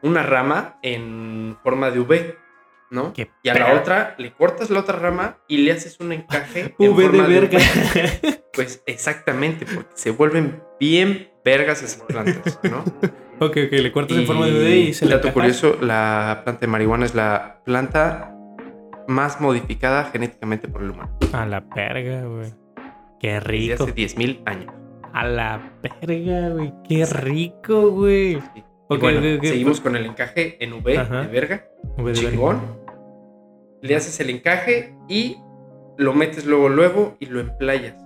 una 0.04 0.22
rama 0.22 0.78
en 0.82 1.56
forma 1.62 1.90
de 1.90 2.00
V, 2.00 2.38
¿no? 2.90 3.12
Qué 3.12 3.30
Y 3.42 3.48
a 3.48 3.54
la 3.54 3.74
otra 3.74 4.14
le 4.18 4.32
cortas 4.32 4.70
la 4.70 4.80
otra 4.80 4.98
rama 4.98 5.38
y 5.48 5.58
le 5.58 5.72
haces 5.72 5.98
un 5.98 6.12
encaje. 6.12 6.74
en 6.78 6.92
V 6.92 7.08
de 7.08 7.22
verga. 7.22 7.58
Pues 8.54 8.84
exactamente, 8.86 9.66
porque 9.66 9.90
se 9.94 10.12
vuelven 10.12 10.62
bien 10.78 11.28
vergas 11.44 11.82
esas 11.82 12.04
plantas, 12.04 12.60
¿no? 12.62 12.84
ok, 13.44 13.56
ok, 13.66 13.72
le 13.72 13.90
cortas 13.90 14.16
en 14.16 14.26
forma 14.26 14.46
de 14.46 14.52
V 14.52 14.76
y 14.76 14.94
se 14.94 15.06
le 15.06 15.16
Dato 15.16 15.32
curioso, 15.32 15.76
la 15.80 16.42
planta 16.44 16.60
de 16.60 16.66
marihuana 16.68 17.04
es 17.04 17.16
la 17.16 17.62
planta 17.64 18.32
más 19.08 19.40
modificada 19.40 20.04
genéticamente 20.04 20.68
por 20.68 20.84
el 20.84 20.90
humano. 20.90 21.18
A 21.32 21.46
la 21.46 21.64
verga, 21.74 22.22
güey. 22.26 22.54
Qué 23.18 23.32
Desde 23.32 23.40
rico. 23.40 23.84
hace 23.84 23.94
10.000 23.94 24.42
años. 24.46 24.72
A 25.12 25.24
la 25.26 25.72
verga, 25.82 26.50
güey. 26.50 26.72
Qué 26.88 27.06
rico, 27.06 27.90
güey. 27.90 28.40
Sí. 28.54 28.62
Bueno, 28.88 29.20
seguimos 29.42 29.80
con 29.80 29.96
el 29.96 30.04
encaje 30.06 30.62
en 30.62 30.72
V 30.74 30.98
Ajá. 30.98 31.22
de 31.22 31.28
verga. 31.28 31.68
V 31.96 32.12
de 32.12 32.20
verga. 32.20 32.30
Chingón. 32.30 32.60
Le 33.82 33.96
haces 33.96 34.18
el 34.20 34.30
encaje 34.30 34.94
y 35.08 35.36
lo 35.98 36.12
metes 36.14 36.46
luego, 36.46 36.68
luego 36.68 37.16
y 37.20 37.26
lo 37.26 37.40
emplayas. 37.40 37.96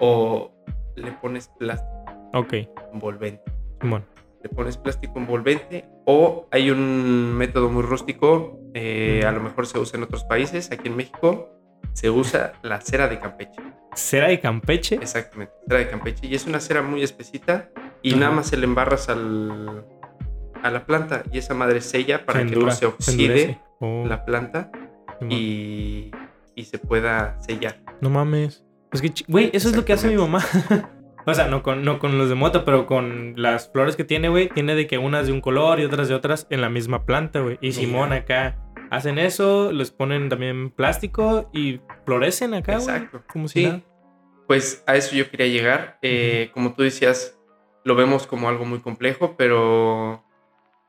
O 0.00 0.52
le 0.94 1.12
pones 1.12 1.48
plástico 1.58 2.04
Ok, 2.34 2.54
envolvente. 2.92 3.42
Simón. 3.80 4.04
Le 4.42 4.48
pones 4.50 4.76
plástico 4.76 5.18
envolvente 5.18 5.86
o 6.04 6.46
hay 6.50 6.70
un 6.70 7.34
método 7.34 7.68
muy 7.68 7.82
rústico, 7.82 8.60
eh, 8.74 9.24
a 9.26 9.32
lo 9.32 9.40
mejor 9.40 9.66
se 9.66 9.78
usa 9.78 9.96
en 9.96 10.04
otros 10.04 10.24
países, 10.24 10.70
aquí 10.70 10.88
en 10.88 10.96
México 10.96 11.50
se 11.94 12.10
usa 12.10 12.52
la 12.62 12.80
cera 12.80 13.08
de 13.08 13.18
Campeche. 13.18 13.60
¿Cera 13.94 14.28
de 14.28 14.38
Campeche? 14.38 14.96
Exactamente, 14.96 15.52
cera 15.66 15.80
de 15.80 15.88
Campeche. 15.88 16.26
Y 16.26 16.34
es 16.34 16.46
una 16.46 16.60
cera 16.60 16.82
muy 16.82 17.02
espesita 17.02 17.70
y 18.02 18.10
Ajá. 18.10 18.20
nada 18.20 18.32
más 18.32 18.46
se 18.48 18.56
le 18.58 18.64
embarras 18.64 19.08
al, 19.08 19.84
a 20.66 20.70
la 20.70 20.86
planta 20.86 21.22
y 21.32 21.38
esa 21.38 21.54
madre 21.54 21.80
sella 21.80 22.24
para 22.26 22.40
Se 22.40 22.46
que 22.46 22.52
endura- 22.52 22.70
no 22.72 22.76
se 22.76 22.86
oxide. 22.86 23.60
Oh, 23.80 24.04
la 24.06 24.24
planta 24.24 24.70
y, 25.28 26.10
y 26.54 26.64
se 26.64 26.78
pueda 26.78 27.36
sellar. 27.40 27.80
No 28.00 28.10
mames. 28.10 28.64
Es 28.92 29.02
que, 29.02 29.12
güey, 29.28 29.50
eso 29.52 29.68
es 29.68 29.76
lo 29.76 29.84
que 29.84 29.92
hace 29.92 30.08
mi 30.08 30.16
mamá. 30.16 30.42
o 31.26 31.34
sea, 31.34 31.48
no 31.48 31.62
con, 31.62 31.84
no 31.84 31.98
con 31.98 32.16
los 32.18 32.28
de 32.28 32.34
moto, 32.34 32.64
pero 32.64 32.86
con 32.86 33.34
las 33.36 33.70
flores 33.70 33.96
que 33.96 34.04
tiene, 34.04 34.28
güey. 34.28 34.48
Tiene 34.48 34.74
de 34.74 34.86
que 34.86 34.98
unas 34.98 35.26
de 35.26 35.32
un 35.32 35.40
color 35.40 35.80
y 35.80 35.84
otras 35.84 36.08
de 36.08 36.14
otras 36.14 36.46
en 36.50 36.60
la 36.60 36.68
misma 36.70 37.04
planta, 37.04 37.40
güey. 37.40 37.58
Y. 37.60 37.72
Simón 37.72 38.12
acá 38.12 38.56
hacen 38.90 39.18
eso, 39.18 39.72
les 39.72 39.90
ponen 39.90 40.28
también 40.28 40.70
plástico 40.70 41.50
y 41.52 41.80
florecen 42.04 42.54
acá, 42.54 42.78
güey. 42.78 42.88
Exacto. 42.96 43.22
Como 43.30 43.48
si 43.48 43.60
Sí, 43.60 43.66
nada. 43.66 43.82
pues 44.46 44.84
a 44.86 44.96
eso 44.96 45.16
yo 45.16 45.28
quería 45.30 45.48
llegar. 45.48 45.98
Eh, 46.02 46.50
Como 46.54 46.72
tú 46.74 46.82
decías, 46.82 47.38
lo 47.84 47.94
vemos 47.96 48.26
como 48.26 48.48
algo 48.48 48.64
muy 48.64 48.78
complejo, 48.80 49.34
pero 49.36 50.24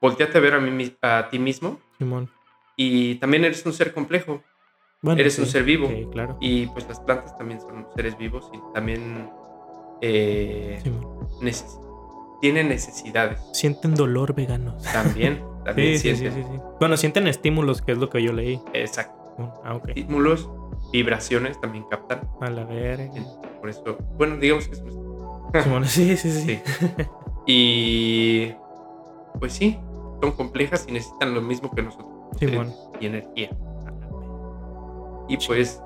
volteate 0.02 0.38
a 0.38 0.42
ver 0.42 0.54
a, 0.54 0.60
mí, 0.60 0.96
a 1.02 1.28
ti 1.30 1.40
mismo 1.40 1.80
Simón. 1.98 2.30
y 2.76 3.16
también 3.16 3.44
eres 3.46 3.66
un 3.66 3.74
ser 3.74 3.94
complejo 3.94 4.44
Bueno, 5.02 5.20
Eres 5.20 5.34
sí, 5.36 5.42
un 5.42 5.48
ser 5.48 5.64
vivo. 5.64 5.88
Sí, 5.88 6.08
claro. 6.12 6.38
y 6.42 6.68
pues 6.68 6.88
las 6.88 7.00
plantas 7.00 7.38
también 7.38 7.60
son 7.62 7.88
seres 7.96 8.18
vivos 8.18 8.50
y 8.54 8.60
también 8.74 9.30
eh, 10.02 10.80
neces- 11.42 11.80
tienen 12.42 12.68
necesidades. 12.70 13.40
Sienten 13.54 13.96
dolor 13.96 14.36
veganos. 14.36 14.84
También, 14.84 15.42
también 15.66 15.98
Sí, 16.00 16.16
sí, 16.16 16.30
sí, 16.30 16.32
sienten. 16.32 16.62
Bueno, 16.80 16.98
sienten 16.98 17.28
estímulos, 17.28 17.82
que 17.82 17.94
es 17.94 17.98
lo 17.98 18.10
que 18.10 18.22
yo 18.22 18.32
leí. 18.34 18.60
Exacto. 18.74 19.16
Ah, 19.64 19.74
ok. 19.76 19.90
Estímulos, 19.90 20.50
vibraciones 20.92 21.60
también 21.62 21.86
captan. 21.90 22.22
A 22.42 22.50
la 22.52 22.64
verga. 22.66 23.12
Por 23.60 23.70
eso, 23.70 23.98
bueno, 24.18 24.38
digamos 24.38 24.68
que 24.68 24.74
es 24.76 24.82
un 24.82 25.08
Simón, 25.64 25.86
sí, 25.86 26.16
sí, 26.18 26.30
sí. 26.32 26.42
Sí. 26.42 26.62
Y 27.48 28.52
pues 29.40 29.54
sí, 29.54 29.80
son 30.22 30.32
complejas 30.32 30.86
y 30.88 30.92
necesitan 30.92 31.34
lo 31.34 31.42
mismo 31.42 31.72
que 31.74 31.82
nosotros. 31.82 32.10
Simón. 32.40 32.74
Y 33.00 33.06
energía. 33.08 33.50
Y 35.30 35.38
pues 35.46 35.82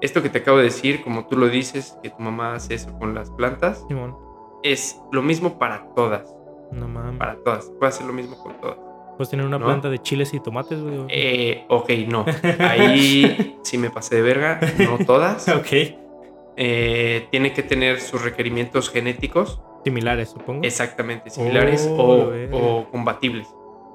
esto 0.00 0.22
que 0.22 0.28
te 0.28 0.38
acabo 0.38 0.58
de 0.58 0.64
decir, 0.64 1.02
como 1.02 1.26
tú 1.26 1.36
lo 1.36 1.48
dices, 1.48 1.98
que 2.02 2.10
tu 2.10 2.22
mamá 2.22 2.54
hace 2.54 2.74
eso 2.74 2.92
con 2.98 3.14
las 3.14 3.30
plantas, 3.30 3.84
Simón. 3.88 4.16
es 4.62 5.00
lo 5.12 5.22
mismo 5.22 5.58
para 5.58 5.86
todas. 5.94 6.34
No 6.72 6.88
mames. 6.88 7.18
Para 7.18 7.36
todas. 7.44 7.66
Puede 7.78 7.88
hacer 7.90 8.06
lo 8.06 8.12
mismo 8.12 8.36
con 8.42 8.60
todas. 8.60 8.76
Puedes 9.16 9.30
tener 9.30 9.46
una 9.46 9.58
¿No? 9.58 9.64
planta 9.66 9.88
de 9.88 9.98
chiles 10.00 10.34
y 10.34 10.40
tomates, 10.40 10.80
güey. 10.82 11.04
Eh, 11.08 11.64
ok, 11.68 11.90
no. 12.08 12.24
Ahí 12.58 13.58
sí 13.62 13.78
me 13.78 13.88
pasé 13.90 14.16
de 14.16 14.22
verga. 14.22 14.60
No 14.78 15.04
todas. 15.04 15.48
ok. 15.48 15.66
Eh, 16.58 17.26
tiene 17.30 17.52
que 17.52 17.62
tener 17.62 18.00
sus 18.00 18.22
requerimientos 18.22 18.88
genéticos 18.88 19.60
Similares, 19.84 20.30
supongo. 20.30 20.62
exactamente 20.64 21.28
similares 21.28 21.86
Oh, 21.90 22.30
o, 22.50 22.58
o 22.80 22.90
combatibles. 22.90 23.46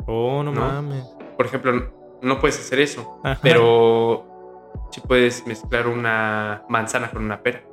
Oh, 0.08 0.44
no, 0.44 0.52
¿no? 0.52 0.62
mames. 0.62 1.06
Por 1.38 1.46
ejemplo, 1.46 1.92
no 2.22 2.40
puedes 2.40 2.60
hacer 2.60 2.80
eso, 2.80 3.20
Ajá. 3.24 3.40
pero 3.42 4.26
sí 4.92 5.02
puedes 5.02 5.46
mezclar 5.48 5.88
una 5.88 6.64
manzana 6.70 7.10
con 7.12 7.24
una 7.24 7.42
pera, 7.42 7.64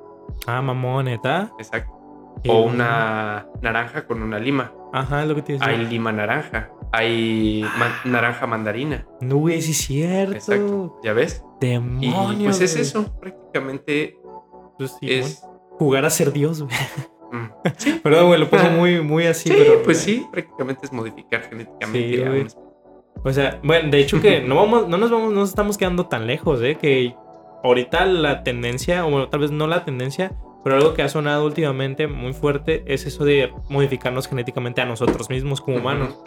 Ah, 0.47 0.63
mamón, 0.63 1.07
¿neta? 1.07 1.53
exacto. 1.59 1.95
Qué 2.43 2.51
O 2.51 2.61
una 2.63 3.49
naranja 3.63 4.07
con 4.07 4.23
una 4.23 4.39
lima. 4.39 4.73
Ajá, 4.93 5.23
es 5.23 5.29
lo 5.29 5.35
que 5.35 5.43
decía. 5.43 5.67
Hay 5.67 5.85
lima 5.87 6.13
naranja, 6.13 6.71
hay 6.93 7.65
man- 7.79 7.93
naranja 8.13 8.47
mandarina. 8.47 9.07
No, 9.21 9.37
güey, 9.39 9.61
sí 9.61 9.73
es 9.73 9.79
cierto. 9.79 10.35
Exacto. 10.35 11.01
¿Ya 11.03 11.13
ves? 11.15 11.45
Y 11.61 11.67
Demonios. 11.67 12.45
pues 12.45 12.61
es 12.61 12.77
eso, 12.77 13.05
prácticamente 13.21 14.17
Pues 14.79 14.97
sí, 15.01 15.11
es... 15.13 15.43
Jugar 15.79 16.05
a 16.05 16.11
ser 16.11 16.33
Dios, 16.33 16.63
güey. 16.63 16.77
Mm, 17.33 18.01
Perdón, 18.03 18.27
güey, 18.29 18.41
lo 18.41 18.49
pongo 18.49 18.71
muy, 18.71 19.01
muy 19.01 19.27
así, 19.27 19.49
Sí, 19.49 19.55
pero. 19.57 19.83
pues 19.83 19.99
sí, 19.99 20.27
prácticamente 20.31 20.87
es 20.87 20.93
modificar 20.93 21.43
genéticamente 21.43 22.17
Sí, 22.17 22.23
a 22.23 22.31
un 22.31 22.49
O 23.25 23.33
sea, 23.33 23.61
bueno, 23.63 23.91
de 23.91 23.99
hecho 23.99 24.21
que 24.21 24.41
no 24.47 24.57
vamos, 24.57 24.89
no 24.89 24.97
nos 24.97 25.11
vamos, 25.11 25.33
no 25.33 25.41
nos 25.41 25.49
estamos 25.51 25.77
quedando 25.79 26.07
tan 26.07 26.27
lejos, 26.27 26.63
¿eh? 26.63 26.77
Que 26.81 27.15
ahorita 27.63 28.07
la 28.07 28.43
tendencia, 28.45 29.07
o 29.07 29.11
bueno, 29.11 29.29
tal 29.29 29.41
vez 29.41 29.51
no 29.51 29.67
la 29.67 29.85
tendencia, 29.85 30.33
pero 30.65 30.77
algo 30.77 30.95
que 30.95 31.03
ha 31.03 31.09
sonado 31.09 31.47
últimamente 31.47 32.07
muy 32.07 32.33
fuerte 32.33 32.85
es 32.87 33.07
eso 33.07 33.25
de 33.25 33.53
modificarnos 33.69 34.29
genéticamente 34.29 34.81
a 34.81 34.85
nosotros 34.85 35.31
mismos 35.31 35.61
como 35.61 35.79
humanos. 35.79 36.19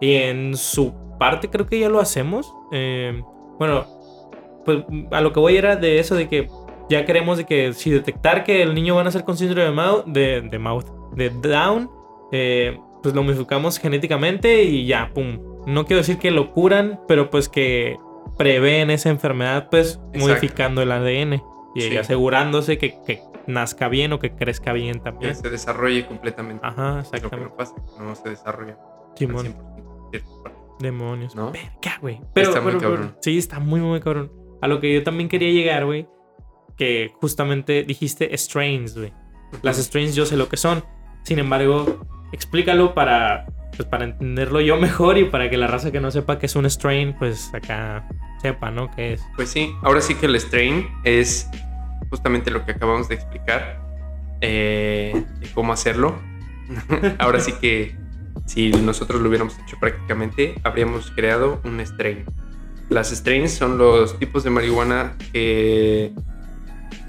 Y 0.00 0.14
en 0.14 0.56
su 0.56 0.94
parte 1.18 1.48
creo 1.50 1.66
que 1.66 1.80
ya 1.80 1.88
lo 1.88 1.98
hacemos. 1.98 2.54
Eh, 2.70 3.22
bueno, 3.58 3.86
pues 4.64 4.84
a 5.10 5.20
lo 5.20 5.32
que 5.32 5.40
voy 5.40 5.56
era 5.56 5.76
de 5.76 5.98
eso 5.98 6.14
de 6.14 6.28
que 6.28 6.48
ya 6.88 7.04
queremos 7.04 7.38
de 7.38 7.44
que 7.46 7.72
si 7.72 7.90
detectar 7.90 8.44
que 8.44 8.62
el 8.62 8.74
niño 8.74 8.94
va 8.94 9.02
a 9.02 9.04
nacer 9.04 9.24
con 9.24 9.36
síndrome 9.36 9.64
de 9.64 9.70
Mouth, 9.72 10.04
de, 10.06 10.40
de 10.42 10.58
mouth, 10.58 10.86
de 11.14 11.30
Down, 11.30 11.90
eh, 12.32 12.78
pues 13.02 13.14
lo 13.14 13.22
modificamos 13.22 13.78
genéticamente 13.78 14.62
y 14.64 14.86
ya, 14.86 15.10
pum. 15.14 15.38
No 15.66 15.84
quiero 15.84 15.98
decir 15.98 16.18
que 16.18 16.30
lo 16.30 16.52
curan, 16.52 17.00
pero 17.06 17.30
pues 17.30 17.48
que 17.48 17.96
prevén 18.36 18.90
esa 18.90 19.10
enfermedad, 19.10 19.68
pues 19.70 19.94
Exacto. 20.12 20.18
modificando 20.18 20.82
el 20.82 20.92
ADN 20.92 21.42
y 21.74 21.80
Sí. 21.82 21.96
asegurándose 21.96 22.78
que, 22.78 22.96
que 23.06 23.20
nazca 23.46 23.88
bien 23.88 24.12
o 24.12 24.18
que 24.18 24.34
crezca 24.34 24.72
bien 24.72 24.94
Que 24.94 25.00
también. 25.00 25.34
se 25.36 25.48
desarrolle 25.50 26.06
completamente. 26.06 26.66
Ajá, 26.66 27.00
Es 27.00 27.06
lo 27.06 27.10
que 27.10 27.16
exactamente. 27.16 27.50
no 27.50 27.56
pasa, 27.56 27.74
que 27.74 28.02
no 28.04 28.14
se 28.14 28.28
desarrolla 28.30 28.78
Simón. 29.14 29.46
100% 29.46 29.48
en 29.48 30.10
ciertas 30.10 30.32
partes. 30.42 30.62
Demonios. 30.80 31.34
¿No? 31.34 31.50
Verga, 31.52 31.98
güey. 32.00 32.20
Pero, 32.34 32.48
Está 32.48 32.60
muy 32.60 32.72
pero- 32.72 32.80
pero- 32.80 32.94
cabrón. 32.94 33.16
sí, 33.20 33.38
está 33.38 33.58
muy, 33.58 33.80
muy 33.80 34.00
cabrón. 34.00 34.32
A 34.62 34.68
lo 34.68 34.80
que 34.80 34.92
yo 34.94 35.02
también 35.02 35.28
quería 35.28 35.50
llegar, 35.50 35.84
güey. 35.84 36.08
Que 36.78 37.12
justamente 37.20 37.82
dijiste 37.82 38.36
strains, 38.36 38.96
güey. 38.96 39.12
Las 39.62 39.78
strains 39.78 40.14
yo 40.14 40.24
sé 40.24 40.36
lo 40.36 40.48
que 40.48 40.56
son. 40.56 40.84
Sin 41.24 41.38
embargo, 41.38 42.06
explícalo 42.32 42.94
para, 42.94 43.46
pues, 43.76 43.88
para 43.88 44.04
entenderlo 44.04 44.60
yo 44.60 44.76
mejor 44.76 45.18
y 45.18 45.24
para 45.24 45.50
que 45.50 45.56
la 45.56 45.66
raza 45.66 45.90
que 45.90 46.00
no 46.00 46.10
sepa 46.10 46.38
que 46.38 46.46
es 46.46 46.56
un 46.56 46.68
strain, 46.70 47.14
pues 47.18 47.52
acá 47.52 48.08
sepa, 48.40 48.70
¿no? 48.70 48.90
¿Qué 48.94 49.14
es? 49.14 49.22
Pues 49.36 49.50
sí, 49.50 49.74
ahora 49.82 50.00
sí 50.00 50.14
que 50.14 50.26
el 50.26 50.36
strain 50.36 50.88
es 51.04 51.48
justamente 52.10 52.50
lo 52.50 52.64
que 52.64 52.72
acabamos 52.72 53.08
de 53.08 53.16
explicar, 53.16 53.80
eh, 54.40 55.24
de 55.40 55.48
cómo 55.52 55.72
hacerlo. 55.72 56.18
ahora 57.18 57.40
sí 57.40 57.52
que 57.60 57.96
si 58.46 58.70
nosotros 58.70 59.20
lo 59.20 59.28
hubiéramos 59.28 59.58
hecho 59.58 59.76
prácticamente, 59.78 60.54
habríamos 60.64 61.10
creado 61.10 61.60
un 61.64 61.80
strain. 61.80 62.24
Las 62.88 63.10
strains 63.10 63.52
son 63.52 63.76
los 63.76 64.18
tipos 64.18 64.44
de 64.44 64.50
marihuana 64.50 65.16
que 65.32 66.12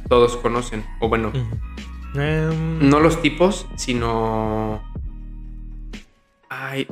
todos 0.09 0.35
conocen, 0.37 0.83
o 0.99 1.07
bueno. 1.07 1.31
Em, 2.15 2.89
no 2.89 2.99
los 2.99 3.21
tipos, 3.21 3.67
sino... 3.75 4.83
Ay, 6.49 6.87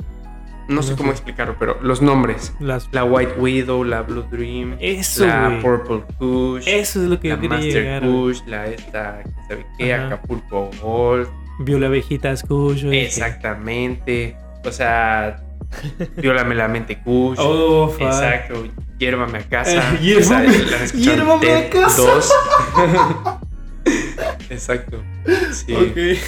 no 0.68 0.82
sé 0.82 0.94
cómo 0.96 1.10
explicarlo, 1.10 1.56
pero 1.58 1.78
los 1.82 2.02
nombres. 2.02 2.54
Las... 2.60 2.88
La 2.92 3.02
White 3.02 3.34
Widow, 3.38 3.84
la 3.84 4.02
Blue 4.02 4.26
Dream, 4.30 4.76
Eso, 4.78 5.26
la. 5.26 5.58
Purple 5.62 6.02
Kush, 6.18 6.68
Eso 6.68 7.02
es 7.02 7.08
lo 7.08 7.18
que 7.18 7.30
la 7.30 7.34
yo 7.36 7.40
quería 7.40 7.56
Master 7.56 7.82
llegar. 7.82 8.02
Kush, 8.02 8.40
la 8.46 8.66
esta, 8.66 9.22
sabe 9.48 9.66
qué, 9.78 9.94
Ajá. 9.94 10.06
Acapulco 10.06 10.70
Gold. 10.80 11.28
Viola 11.60 11.88
Vejitas 11.88 12.42
Kush. 12.42 12.84
Exactamente. 12.84 14.36
O 14.64 14.70
sea, 14.70 15.42
viólame 16.16 16.54
la 16.54 16.68
mente 16.68 17.00
Kush. 17.02 17.38
Oh. 17.40 17.94
Exacto. 17.98 18.66
Llévame 18.98 19.38
a 19.38 19.42
casa. 19.48 19.94
Eh, 20.02 20.18
a 21.56 21.70
casa. 21.70 22.02
2. 22.02 22.32
Exacto. 24.50 25.02
Sí. 25.52 25.72
Ok. 25.74 26.18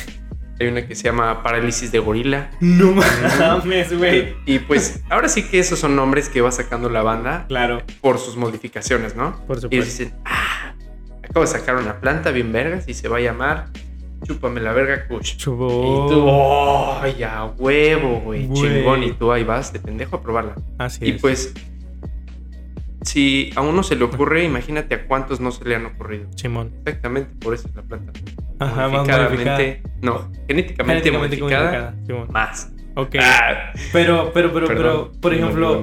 Hay 0.60 0.66
una 0.66 0.86
que 0.86 0.94
se 0.94 1.04
llama 1.04 1.42
Parálisis 1.42 1.90
de 1.90 1.98
Gorila. 2.00 2.50
No 2.60 2.92
mames, 2.92 3.96
güey. 3.96 4.34
Y 4.44 4.58
pues 4.58 5.00
ahora 5.08 5.28
sí 5.28 5.42
que 5.44 5.58
esos 5.58 5.78
son 5.78 5.96
nombres 5.96 6.28
que 6.28 6.42
va 6.42 6.52
sacando 6.52 6.90
la 6.90 7.02
banda 7.02 7.46
Claro, 7.48 7.82
por 8.02 8.18
sus 8.18 8.36
modificaciones, 8.36 9.16
¿no? 9.16 9.36
por 9.46 9.56
Y 9.56 9.60
supuesto. 9.62 9.84
dicen, 9.86 10.14
ah, 10.26 10.74
acabo 11.22 11.40
de 11.40 11.46
sacar 11.46 11.76
una 11.76 11.98
planta 12.00 12.30
bien 12.30 12.52
vergas 12.52 12.86
y 12.88 12.94
se 12.94 13.08
va 13.08 13.16
a 13.16 13.20
llamar 13.20 13.68
Chúpame 14.26 14.60
la 14.60 14.72
verga 14.72 15.06
Kush. 15.08 15.36
Chubo. 15.36 15.66
Y 16.06 16.12
tú, 16.12 16.24
oh, 16.28 17.02
ya 17.18 17.46
huevo, 17.58 18.20
güey, 18.20 18.48
chingón. 18.52 19.02
Y 19.02 19.12
tú 19.12 19.32
ahí 19.32 19.44
vas 19.44 19.72
de 19.72 19.80
pendejo 19.80 20.16
a 20.16 20.22
probarla. 20.22 20.54
Así 20.78 21.04
Y 21.06 21.10
es. 21.12 21.20
pues, 21.20 21.54
si 23.02 23.50
a 23.56 23.62
uno 23.62 23.82
se 23.82 23.96
le 23.96 24.04
ocurre, 24.04 24.44
imagínate 24.44 24.94
a 24.94 25.06
cuántos 25.06 25.40
no 25.40 25.50
se 25.50 25.64
le 25.64 25.76
han 25.76 25.86
ocurrido. 25.86 26.26
Simón. 26.36 26.70
Exactamente, 26.84 27.30
por 27.40 27.54
eso 27.54 27.68
es 27.68 27.74
la 27.74 27.82
planta. 27.82 28.12
Ajá. 28.58 28.88
Modificadamente- 28.88 29.82
no, 30.02 30.28
genéticamente, 30.46 30.84
Genéticamente 30.84 31.36
modificada, 31.38 31.94
Simón. 32.06 32.28
más. 32.30 32.70
Ok. 32.96 33.16
Ah, 33.20 33.72
Pero, 33.92 34.32
pero, 34.34 34.52
pero, 34.52 34.66
perdón, 34.66 35.08
pero, 35.10 35.12
por 35.20 35.32
ejemplo, 35.34 35.82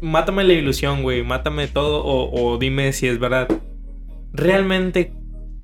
mátame 0.00 0.44
la 0.44 0.52
ilusión, 0.52 1.02
güey. 1.02 1.24
Mátame 1.24 1.66
todo 1.66 2.04
o, 2.04 2.52
o 2.52 2.58
dime 2.58 2.92
si 2.92 3.08
es 3.08 3.18
verdad. 3.18 3.48
¿Realmente 4.32 5.12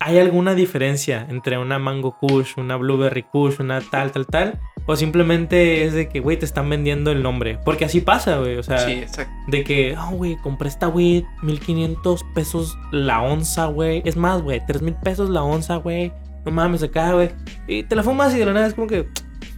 ¿hay 0.06 0.18
alguna 0.18 0.54
diferencia 0.54 1.26
entre 1.28 1.58
una 1.58 1.78
Mango 1.78 2.16
Kush, 2.18 2.52
una 2.58 2.76
Blueberry 2.76 3.24
Kush, 3.24 3.56
una 3.60 3.80
tal, 3.80 4.12
tal, 4.12 4.26
tal? 4.26 4.60
O 4.86 4.94
simplemente 4.94 5.84
es 5.84 5.94
de 5.94 6.08
que, 6.08 6.20
güey, 6.20 6.36
te 6.38 6.44
están 6.44 6.70
vendiendo 6.70 7.10
el 7.10 7.22
nombre. 7.22 7.58
Porque 7.64 7.84
así 7.84 8.00
pasa, 8.00 8.36
güey. 8.38 8.56
O 8.56 8.62
sea, 8.62 8.78
Sí, 8.78 9.02
de 9.48 9.64
que, 9.64 9.96
oh, 9.98 10.10
güey, 10.12 10.36
compré 10.36 10.68
esta 10.68 10.86
weed, 10.88 11.24
1500 11.42 12.24
pesos 12.34 12.78
la 12.92 13.20
onza, 13.20 13.66
güey. 13.66 14.02
Es 14.04 14.16
más, 14.16 14.42
güey, 14.42 14.64
3000 14.64 14.94
pesos 15.02 15.28
la 15.28 15.42
onza, 15.42 15.76
güey. 15.76 16.12
No 16.44 16.52
mames, 16.52 16.84
acá, 16.84 17.12
güey. 17.12 17.30
Y 17.66 17.82
te 17.82 17.96
la 17.96 18.04
fumas 18.04 18.32
y 18.34 18.38
de 18.38 18.46
la 18.46 18.52
nada 18.52 18.68
es 18.68 18.74
como 18.74 18.86
que, 18.86 19.08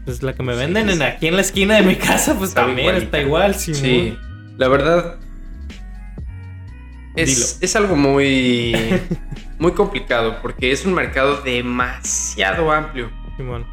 pues 0.07 0.23
la 0.23 0.33
que 0.33 0.43
me 0.43 0.55
Sí, 0.55 0.59
venden 0.61 0.89
en, 0.89 0.97
sí. 0.97 1.03
aquí 1.03 1.27
en 1.27 1.37
la 1.37 1.43
esquina 1.43 1.77
de 1.77 1.83
mi 1.83 1.97
casa, 1.97 2.35
pues 2.39 2.49
Está 2.51 2.63
también 2.63 2.87
igualita. 2.89 3.05
está 3.05 3.21
igual, 3.21 3.55
sí. 3.55 3.75
Sí, 3.75 4.17
la 4.57 4.69
verdad 4.69 5.17
Dilo. 7.15 7.29
es, 7.31 7.59
es 7.61 7.77
algo 7.77 7.97
muy, 7.97 8.75
muy 9.59 9.73
complicado 9.73 10.41
porque 10.41 10.73
es 10.73 10.85
un 10.87 10.95
mercado 10.95 11.43
demasiado 11.43 12.71
amplio. 12.73 13.11
Simón. 13.37 13.67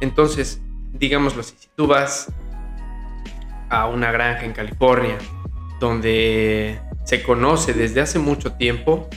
Entonces, 0.00 0.60
digámoslo 0.92 1.40
así, 1.40 1.54
si 1.58 1.68
tú 1.76 1.86
vas 1.86 2.32
a 3.68 3.88
una 3.88 4.12
granja 4.12 4.44
en 4.44 4.52
California 4.52 5.16
donde 5.80 6.80
se 7.04 7.22
conoce 7.22 7.72
desde 7.72 8.00
hace 8.00 8.18
mucho 8.18 8.52
tiempo 8.52 9.08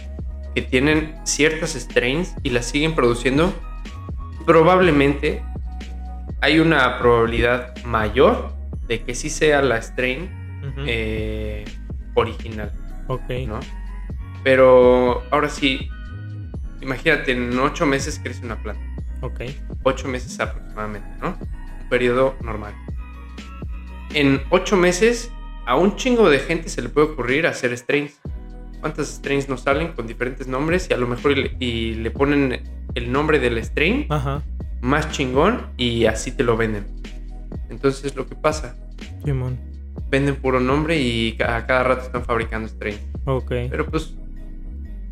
que 0.55 0.61
tienen 0.61 1.15
ciertas 1.23 1.73
strains 1.73 2.35
y 2.43 2.49
las 2.49 2.65
siguen 2.65 2.95
produciendo, 2.95 3.53
probablemente 4.45 5.43
hay 6.41 6.59
una 6.59 6.97
probabilidad 6.99 7.75
mayor 7.83 8.53
de 8.87 9.03
que 9.03 9.15
sí 9.15 9.29
sea 9.29 9.61
la 9.61 9.81
strain 9.81 10.29
eh, 10.87 11.65
original, 12.13 12.71
ok. 13.07 13.29
¿no? 13.47 13.59
Pero 14.43 15.23
ahora 15.31 15.49
sí, 15.49 15.89
imagínate, 16.85 17.31
en 17.31 17.57
ocho 17.59 17.85
meses 17.85 18.19
crece 18.23 18.45
una 18.45 18.61
planta. 18.61 18.81
Ok. 19.21 19.41
Ocho 19.83 20.07
meses 20.07 20.39
aproximadamente, 20.39 21.07
¿no? 21.21 21.37
Un 21.81 21.89
periodo 21.89 22.35
normal. 22.41 22.73
En 24.13 24.41
ocho 24.49 24.77
meses, 24.77 25.31
a 25.65 25.75
un 25.75 25.95
chingo 25.95 26.29
de 26.29 26.39
gente 26.39 26.69
se 26.69 26.81
le 26.81 26.89
puede 26.89 27.07
ocurrir 27.07 27.47
hacer 27.47 27.75
strains. 27.77 28.19
¿Cuántas 28.79 29.07
strains 29.07 29.49
nos 29.49 29.61
salen 29.61 29.93
con 29.93 30.05
diferentes 30.07 30.47
nombres? 30.47 30.87
Y 30.89 30.93
a 30.93 30.97
lo 30.97 31.07
mejor 31.07 31.31
y 31.31 31.35
le, 31.35 31.57
y 31.59 31.95
le 31.95 32.11
ponen 32.11 32.61
el 32.93 33.11
nombre 33.11 33.39
del 33.39 33.57
strain 33.63 34.05
Ajá. 34.09 34.43
más 34.81 35.11
chingón 35.11 35.67
y 35.75 36.05
así 36.05 36.31
te 36.31 36.43
lo 36.43 36.55
venden. 36.55 36.85
Entonces 37.69 38.15
lo 38.15 38.27
que 38.27 38.35
pasa, 38.35 38.75
Simón. 39.23 39.57
venden 40.11 40.35
puro 40.35 40.59
nombre 40.59 40.99
y 40.99 41.35
a 41.41 41.65
cada 41.65 41.83
rato 41.83 42.03
están 42.03 42.23
fabricando 42.23 42.67
strains. 42.69 43.01
Ok. 43.25 43.49
Pero 43.71 43.87
pues, 43.87 44.13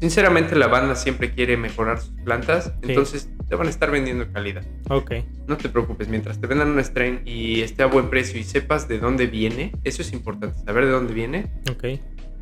sinceramente 0.03 0.53
la 0.57 0.67
banda 0.67 0.95
siempre 0.95 1.31
quiere 1.33 1.55
mejorar 1.55 1.97
sus 2.01 2.11
plantas, 2.25 2.73
Sí. 2.81 2.89
entonces 2.89 3.29
te 3.47 3.55
van 3.55 3.67
a 3.67 3.69
estar 3.69 3.89
vendiendo 3.89 4.29
calidad. 4.33 4.61
Ok. 4.89 5.13
No 5.47 5.55
te 5.55 5.69
preocupes, 5.69 6.09
mientras 6.09 6.41
te 6.41 6.45
vendan 6.47 6.71
un 6.71 6.79
strain 6.83 7.21
y 7.23 7.61
esté 7.61 7.83
a 7.83 7.85
buen 7.85 8.09
precio 8.09 8.37
y 8.37 8.43
sepas 8.43 8.89
de 8.89 8.99
dónde 8.99 9.27
viene, 9.27 9.71
eso 9.85 10.01
es 10.01 10.11
importante, 10.11 10.59
saber 10.65 10.83
de 10.87 10.91
dónde 10.91 11.13
viene, 11.13 11.49
Ok. 11.71 11.85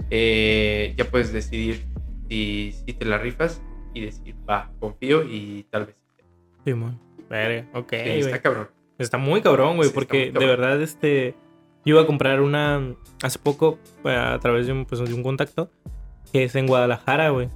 eh, 0.10 0.96
ya 0.98 1.06
puedes 1.06 1.32
decidir 1.32 1.86
si, 2.28 2.74
si 2.84 2.94
te 2.94 3.06
la 3.06 3.20
rifas 3.20 3.62
y 3.94 4.02
decir, 4.02 4.34
va, 4.50 4.72
confío 4.80 5.22
y 5.24 5.68
tal 5.70 5.86
vez. 5.86 5.96
Simón. 6.66 7.00
Verga. 7.30 7.68
Ok. 7.74 7.92
Sí, 7.94 8.04
güey. 8.04 8.20
está 8.22 8.42
cabrón. 8.42 8.70
Está 8.98 9.18
muy 9.20 9.42
cabrón, 9.42 9.78
güey, 9.78 9.92
porque 9.92 10.18
muy 10.18 10.26
de 10.26 10.32
cabrón. 10.34 10.50
verdad, 10.50 10.82
este, 10.82 11.36
yo 11.86 11.94
iba 11.96 12.02
a 12.02 12.08
comprar 12.08 12.42
una 12.42 12.96
hace 13.22 13.38
poco 13.38 13.78
eh, 14.04 14.10
a 14.16 14.40
través 14.40 14.66
de 14.66 14.74
un, 14.74 14.86
pues, 14.86 15.00
de 15.08 15.14
un 15.14 15.22
contacto 15.22 15.70
que 16.32 16.44
es 16.44 16.56
en 16.56 16.68
Guadalajara, 16.68 17.30
güey. 17.30 17.50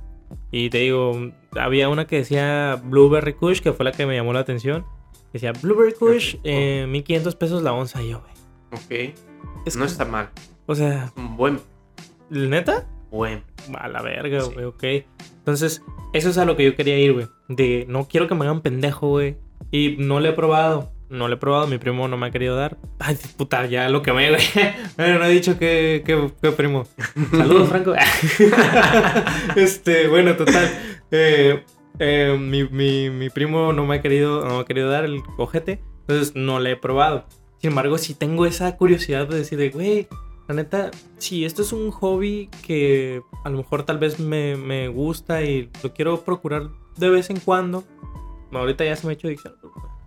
Y 0.51 0.69
te 0.69 0.79
digo, 0.79 1.31
había 1.59 1.89
una 1.89 2.05
que 2.07 2.17
decía 2.17 2.81
Blueberry 2.83 3.33
Kush, 3.33 3.59
que 3.61 3.73
fue 3.73 3.85
la 3.85 3.91
que 3.91 4.05
me 4.05 4.15
llamó 4.15 4.33
la 4.33 4.39
atención. 4.39 4.85
Decía 5.33 5.51
Blueberry 5.53 5.93
Kush, 5.93 6.37
eh, 6.43 6.85
1500 6.87 7.35
pesos 7.35 7.61
la 7.61 7.73
onza. 7.73 8.01
Yo, 8.01 8.21
güey. 8.21 8.33
Ok, 9.11 9.15
Es 9.65 9.75
no 9.75 9.85
que- 9.85 9.91
está 9.91 10.05
mal. 10.05 10.29
O 10.65 10.75
sea, 10.75 11.11
buen, 11.15 11.59
¿neta? 12.29 12.87
buen. 13.11 13.43
A 13.77 13.87
la 13.87 14.01
verga, 14.01 14.41
Sí. 14.41 14.51
güey, 14.53 14.65
ok. 14.65 14.83
Entonces, 15.37 15.81
eso 16.13 16.29
es 16.29 16.37
a 16.37 16.45
lo 16.45 16.55
que 16.55 16.65
yo 16.65 16.75
quería 16.75 16.97
ir, 16.99 17.13
güey. 17.13 17.27
De 17.47 17.85
no 17.87 18.07
quiero 18.07 18.27
que 18.27 18.35
me 18.35 18.45
hagan 18.45 18.61
pendejo, 18.61 19.09
güey. 19.09 19.37
Y 19.71 19.95
no 19.99 20.19
le 20.19 20.29
he 20.29 20.33
probado. 20.33 20.91
No 21.09 21.27
le 21.27 21.35
he 21.35 21.37
probado, 21.37 21.67
mi 21.67 21.77
primo 21.77 22.07
no 22.07 22.17
me 22.17 22.27
ha 22.27 22.31
querido 22.31 22.55
dar. 22.55 22.77
Ay, 22.99 23.17
puta, 23.37 23.65
ya 23.67 23.89
lo 23.89 24.01
quemé, 24.01 24.29
güey. 24.29 24.41
Bueno, 24.97 25.19
no 25.19 25.25
he 25.25 25.29
dicho 25.29 25.57
que, 25.59 26.01
que, 26.05 26.31
que 26.41 26.51
primo. 26.51 26.87
Saludos, 27.31 27.69
Franco. 27.69 27.93
este, 29.55 30.07
bueno, 30.07 30.35
total. 30.35 30.69
Eh, 31.11 31.63
eh, 31.99 32.37
mi, 32.39 32.63
mi- 32.67 33.09
mi 33.09 33.29
primo 33.29 33.73
no 33.73 33.85
me 33.85 33.95
ha 33.95 34.01
querido, 34.01 34.45
no 34.45 34.55
me 34.55 34.61
ha 34.61 34.65
querido 34.65 34.89
dar 34.89 35.05
el 35.05 35.21
cojete. 35.37 35.83
Entonces 36.01 36.35
no 36.35 36.59
le 36.59 36.71
he 36.71 36.75
probado. 36.75 37.25
Sin 37.59 37.69
embargo, 37.71 37.97
sí 37.97 38.13
tengo 38.13 38.45
esa 38.45 38.75
curiosidad 38.77 39.27
de 39.27 39.37
decir, 39.37 39.57
de, 39.57 39.69
güey, 39.69 40.07
la 40.47 40.55
neta, 40.55 40.91
si 41.17 41.45
esto 41.45 41.61
es 41.63 41.71
un 41.73 41.89
hobby 41.91 42.49
que 42.65 43.21
a 43.43 43.49
lo 43.49 43.57
mejor 43.57 43.83
tal 43.83 43.97
vez 43.97 44.19
me, 44.19 44.55
me 44.55 44.87
gusta 44.87 45.41
y 45.43 45.69
lo 45.83 45.93
quiero 45.93 46.21
procurar 46.21 46.69
de 46.97 47.09
vez 47.09 47.29
en 47.29 47.39
cuando. 47.39 47.83
Ahorita 48.51 48.85
ya 48.85 48.95
se 48.95 49.07
me 49.07 49.11
ha 49.11 49.15
hecho 49.15 49.27
adicción. 49.27 49.55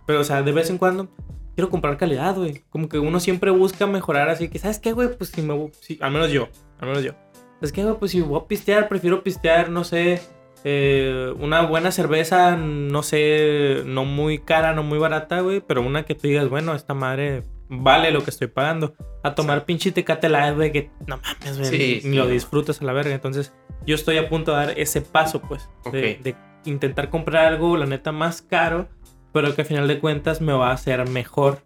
Pero, 0.09 0.21
o 0.21 0.23
sea, 0.23 0.41
de 0.41 0.51
vez 0.51 0.71
en 0.71 0.79
cuando 0.79 1.07
quiero 1.53 1.69
comprar 1.69 1.95
calidad, 1.97 2.33
güey. 2.35 2.63
Como 2.71 2.89
que 2.89 2.97
uno 2.97 3.19
siempre 3.19 3.51
busca 3.51 3.85
mejorar 3.85 4.27
así 4.27 4.49
que, 4.49 4.57
¿sabes 4.57 4.79
qué, 4.79 4.91
güey? 4.91 5.15
Pues 5.15 5.29
si 5.29 5.43
me... 5.43 5.53
voy- 5.53 5.71
si- 5.81 5.99
al 6.01 6.09
menos 6.09 6.31
yo, 6.31 6.47
al 6.79 6.87
menos 6.87 7.03
yo. 7.03 7.11
¿Sabes 7.59 7.71
qué, 7.71 7.83
güey? 7.83 7.95
Pues 7.99 8.09
si 8.09 8.21
voy 8.21 8.41
a 8.41 8.47
pistear, 8.47 8.87
prefiero 8.89 9.21
pistear, 9.21 9.69
no 9.69 9.83
sé, 9.83 10.19
eh, 10.63 11.31
una 11.39 11.61
buena 11.61 11.91
cerveza, 11.91 12.55
no 12.55 13.03
sé, 13.03 13.83
no 13.85 14.03
muy 14.03 14.39
cara, 14.39 14.73
no 14.73 14.81
muy 14.81 14.97
barata, 14.97 15.41
güey. 15.41 15.61
Pero 15.61 15.83
una 15.83 16.05
que 16.05 16.15
tú 16.15 16.27
digas, 16.27 16.49
bueno, 16.49 16.73
esta 16.73 16.95
madre 16.95 17.43
vale 17.69 18.09
lo 18.09 18.23
que 18.23 18.31
estoy 18.31 18.47
pagando. 18.47 18.95
A 19.21 19.35
tomar 19.35 19.57
Exacto. 19.57 19.65
pinche 19.67 19.91
tecate 19.91 20.27
light, 20.27 20.55
güey, 20.55 20.71
que 20.71 20.89
no 21.05 21.19
mames, 21.21 21.59
güey, 21.59 21.69
Sí, 21.69 21.99
sí. 22.01 22.13
lo 22.15 22.25
disfrutas 22.25 22.81
a 22.81 22.85
la 22.85 22.93
verga. 22.93 23.13
Entonces, 23.13 23.53
yo 23.85 23.93
estoy 23.93 24.17
a 24.17 24.27
punto 24.27 24.51
de 24.53 24.57
dar 24.65 24.79
ese 24.79 25.01
paso, 25.01 25.39
pues, 25.41 25.69
de, 25.91 26.19
de 26.23 26.35
intentar 26.65 27.09
comprar 27.09 27.45
algo, 27.45 27.77
la 27.77 27.85
neta, 27.85 28.11
más 28.11 28.41
caro, 28.41 28.89
pero 29.31 29.53
que 29.55 29.61
al 29.61 29.67
final 29.67 29.87
de 29.87 29.99
cuentas 29.99 30.41
me 30.41 30.53
va 30.53 30.69
a 30.69 30.73
hacer 30.73 31.07
mejor. 31.09 31.61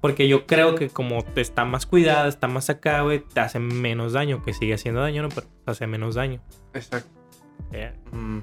Porque 0.00 0.28
yo 0.28 0.46
creo 0.46 0.76
que 0.76 0.88
como 0.88 1.22
está 1.36 1.66
más 1.66 1.84
cuidada, 1.84 2.26
está 2.26 2.48
más 2.48 2.70
acá, 2.70 3.02
güey, 3.02 3.20
te 3.20 3.40
hace 3.40 3.58
menos 3.58 4.14
daño, 4.14 4.42
que 4.42 4.54
sigue 4.54 4.72
haciendo 4.72 5.02
daño, 5.02 5.22
¿no? 5.22 5.28
Pero 5.28 5.46
te 5.64 5.70
hace 5.70 5.86
menos 5.86 6.14
daño. 6.14 6.40
Exacto. 6.74 7.10
Eh, 7.72 7.92
Mm. 8.12 8.40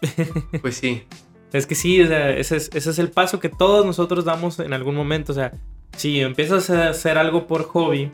Pues 0.60 0.76
sí, 0.76 1.04
Es 1.52 1.66
que 1.66 1.74
sí, 1.74 2.00
o 2.02 2.06
sea, 2.06 2.30
ese 2.30 2.56
es, 2.56 2.70
ese 2.74 2.90
es 2.90 2.98
el 2.98 3.10
paso 3.10 3.40
que 3.40 3.48
todos 3.48 3.86
nosotros 3.86 4.24
damos 4.24 4.58
en 4.58 4.72
algún 4.72 4.94
momento. 4.94 5.32
O 5.32 5.34
sea, 5.34 5.52
si 5.96 6.20
empiezas 6.20 6.68
a 6.70 6.90
hacer 6.90 7.16
algo 7.16 7.46
por 7.46 7.64
hobby, 7.64 8.12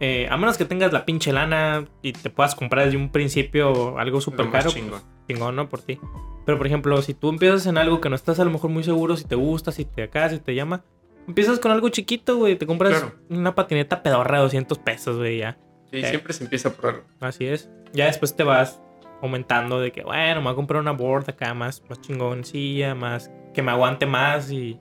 eh, 0.00 0.26
a 0.30 0.36
menos 0.36 0.58
que 0.58 0.64
tengas 0.64 0.92
la 0.92 1.04
pinche 1.04 1.32
lana 1.32 1.86
y 2.02 2.12
te 2.12 2.30
puedas 2.30 2.54
comprar 2.54 2.84
desde 2.84 2.98
un 2.98 3.10
principio 3.10 3.98
algo 3.98 4.20
súper 4.20 4.50
caro, 4.50 4.70
chingón. 4.70 4.90
pues, 5.00 5.04
chingón, 5.28 5.56
¿no? 5.56 5.68
Por 5.68 5.82
ti. 5.82 5.98
Pero, 6.44 6.58
por 6.58 6.66
ejemplo, 6.66 7.00
si 7.02 7.14
tú 7.14 7.28
empiezas 7.30 7.66
en 7.66 7.76
algo 7.78 8.00
que 8.00 8.08
no 8.08 8.14
estás 8.14 8.38
a 8.38 8.44
lo 8.44 8.50
mejor 8.50 8.70
muy 8.70 8.84
seguro, 8.84 9.16
si 9.16 9.24
te 9.24 9.34
gusta, 9.34 9.72
si 9.72 9.84
te 9.84 10.02
acá, 10.04 10.28
si 10.28 10.38
te 10.38 10.54
llama, 10.54 10.84
empiezas 11.26 11.58
con 11.58 11.72
algo 11.72 11.88
chiquito, 11.88 12.36
güey. 12.36 12.56
Te 12.56 12.66
compras 12.66 12.92
Claro. 13.00 13.14
una 13.30 13.54
patineta 13.54 14.02
pedorra 14.02 14.36
de 14.38 14.42
200 14.44 14.78
pesos, 14.78 15.16
güey, 15.16 15.38
ya. 15.38 15.58
Sí, 15.90 15.98
Eh. 15.98 16.08
siempre 16.08 16.32
se 16.32 16.44
empieza 16.44 16.72
por 16.72 16.90
algo. 16.90 17.02
Así 17.20 17.46
es. 17.46 17.68
Ya 17.92 18.06
después 18.06 18.36
te 18.36 18.44
vas 18.44 18.80
aumentando 19.22 19.80
de 19.80 19.90
que, 19.92 20.02
bueno, 20.02 20.36
me 20.40 20.44
voy 20.44 20.52
a 20.52 20.56
comprar 20.56 20.80
una 20.82 20.92
board 20.92 21.30
acá 21.30 21.54
más, 21.54 21.82
más 21.88 22.00
chingoncilla, 22.02 22.94
más 22.94 23.30
que 23.54 23.62
me 23.62 23.70
aguante 23.72 24.04
más 24.06 24.50
y, 24.52 24.78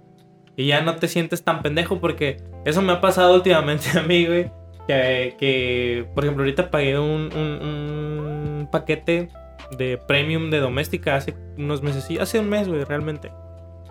y 0.57 0.67
ya 0.67 0.81
no 0.81 0.95
te 0.97 1.07
sientes 1.07 1.43
tan 1.43 1.61
pendejo 1.61 1.99
porque 1.99 2.37
eso 2.65 2.81
me 2.81 2.91
ha 2.91 3.01
pasado 3.01 3.33
últimamente 3.33 3.87
a 3.97 4.03
mí, 4.03 4.25
güey. 4.27 4.51
Que, 4.87 5.35
que, 5.39 6.05
por 6.13 6.23
ejemplo, 6.23 6.43
ahorita 6.43 6.69
pagué 6.69 6.97
un, 6.99 7.29
un- 7.35 7.59
un 8.61 8.69
paquete 8.71 9.29
de 9.77 9.97
premium 9.97 10.49
de 10.51 10.59
doméstica 10.59 11.15
hace 11.15 11.33
unos 11.57 11.81
meses, 11.81 12.03
sí, 12.03 12.19
hace 12.19 12.39
un 12.39 12.49
mes, 12.49 12.67
güey, 12.67 12.83
realmente. 12.83 13.31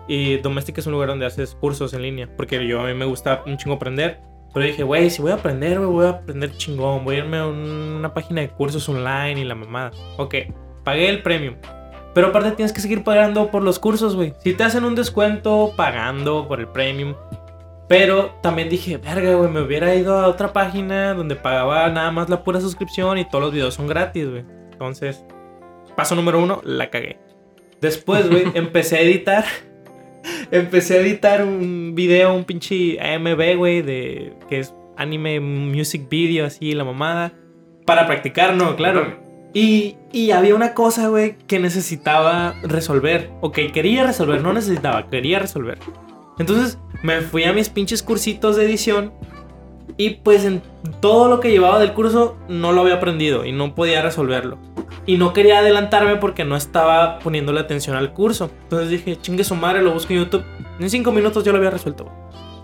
Y 0.07 0.37
doméstica 0.37 0.79
es 0.81 0.87
un 0.87 0.93
lugar 0.93 1.09
donde 1.09 1.25
haces 1.25 1.55
cursos 1.55 1.93
en 1.93 2.03
línea, 2.03 2.29
porque 2.37 2.65
yo 2.67 2.79
a 2.81 2.85
mí 2.87 2.93
me 2.93 3.05
gusta 3.05 3.41
un 3.45 3.57
chingo 3.57 3.75
aprender. 3.75 4.19
Pero 4.53 4.65
dije, 4.67 4.83
güey, 4.83 5.09
si 5.09 5.21
voy 5.21 5.31
a 5.31 5.35
aprender, 5.35 5.79
güey, 5.79 5.89
voy 5.91 6.05
a 6.05 6.09
aprender 6.09 6.55
chingón. 6.55 7.03
Voy 7.03 7.15
a 7.15 7.19
irme 7.19 7.37
a 7.39 7.47
un- 7.47 7.95
una 7.97 8.13
página 8.13 8.39
de 8.41 8.47
cursos 8.49 8.87
online 8.87 9.41
y 9.41 9.43
la 9.43 9.55
mamada. 9.55 9.91
Ok, 10.17 10.35
pagué 10.85 11.09
el 11.09 11.21
premium. 11.23 11.55
Pero 12.13 12.27
aparte 12.27 12.51
tienes 12.51 12.71
que 12.71 12.79
seguir 12.79 13.03
pagando 13.03 13.51
por 13.51 13.61
los 13.63 13.79
cursos, 13.79 14.15
güey. 14.15 14.33
Si 14.39 14.53
te 14.53 14.63
hacen 14.63 14.85
un 14.85 14.95
descuento 14.95 15.73
pagando 15.75 16.47
por 16.47 16.61
el 16.61 16.67
premium. 16.69 17.15
Pero 17.87 18.31
también 18.41 18.69
dije, 18.69 18.97
verga, 18.97 19.35
güey, 19.35 19.49
me 19.51 19.61
hubiera 19.61 19.93
ido 19.93 20.17
a 20.17 20.27
otra 20.27 20.53
página 20.53 21.13
donde 21.13 21.35
pagaba 21.35 21.87
nada 21.89 22.09
más 22.11 22.29
la 22.29 22.43
pura 22.43 22.59
suscripción 22.59 23.17
y 23.17 23.25
todos 23.25 23.43
los 23.43 23.53
videos 23.53 23.75
son 23.75 23.87
gratis, 23.87 24.27
güey. 24.27 24.43
Entonces, 24.71 25.23
paso 25.95 26.15
número 26.15 26.41
uno, 26.41 26.61
la 26.63 26.89
cagué. 26.89 27.19
Después, 27.81 28.27
güey, 28.29 28.45
empecé 28.55 28.97
a 28.97 29.01
editar. 29.01 29.45
empecé 30.51 30.97
a 30.97 31.01
editar 31.01 31.43
un 31.43 31.93
video, 31.93 32.33
un 32.33 32.43
pinche 32.43 32.99
AMV, 32.99 33.55
güey, 33.55 33.83
de 33.83 34.33
que 34.49 34.59
es 34.59 34.73
anime 34.97 35.39
music 35.39 36.09
video, 36.09 36.47
así, 36.47 36.71
la 36.73 36.85
mamada. 36.85 37.33
Para 37.85 38.07
practicar, 38.07 38.55
no, 38.55 38.75
claro. 38.75 39.23
Y, 39.53 39.95
y 40.11 40.31
había 40.31 40.55
una 40.55 40.73
cosa, 40.73 41.07
güey, 41.07 41.37
que 41.47 41.59
necesitaba 41.59 42.55
resolver. 42.63 43.29
O 43.41 43.51
que 43.51 43.71
quería 43.71 44.03
resolver, 44.03 44.41
no 44.41 44.53
necesitaba, 44.53 45.07
quería 45.07 45.37
resolver. 45.37 45.77
Entonces 46.39 46.77
me 47.05 47.21
fui 47.21 47.43
a 47.43 47.53
mis 47.53 47.69
pinches 47.69 48.01
cursitos 48.01 48.55
de 48.55 48.65
edición. 48.65 49.13
Y 49.97 50.09
pues 50.09 50.43
en 50.43 50.61
todo 50.99 51.29
lo 51.29 51.39
que 51.39 51.51
llevaba 51.51 51.79
del 51.79 51.93
curso 51.93 52.35
no 52.49 52.73
lo 52.73 52.81
había 52.81 52.95
aprendido 52.95 53.45
y 53.45 53.53
no 53.53 53.75
podía 53.75 54.01
resolverlo. 54.01 54.57
Y 55.05 55.17
no 55.17 55.31
quería 55.31 55.59
adelantarme 55.59 56.17
porque 56.17 56.43
no 56.43 56.57
estaba 56.57 57.19
poniéndole 57.19 57.61
atención 57.61 57.95
al 57.95 58.11
curso. 58.11 58.49
Entonces 58.63 58.89
dije, 58.89 59.17
chingue 59.21 59.43
su 59.43 59.55
madre, 59.55 59.83
lo 59.83 59.93
busco 59.93 60.11
en 60.11 60.19
YouTube. 60.19 60.43
En 60.79 60.89
cinco 60.89 61.11
minutos 61.11 61.45
yo 61.45 61.51
lo 61.51 61.59
había 61.59 61.69
resuelto. 61.69 62.11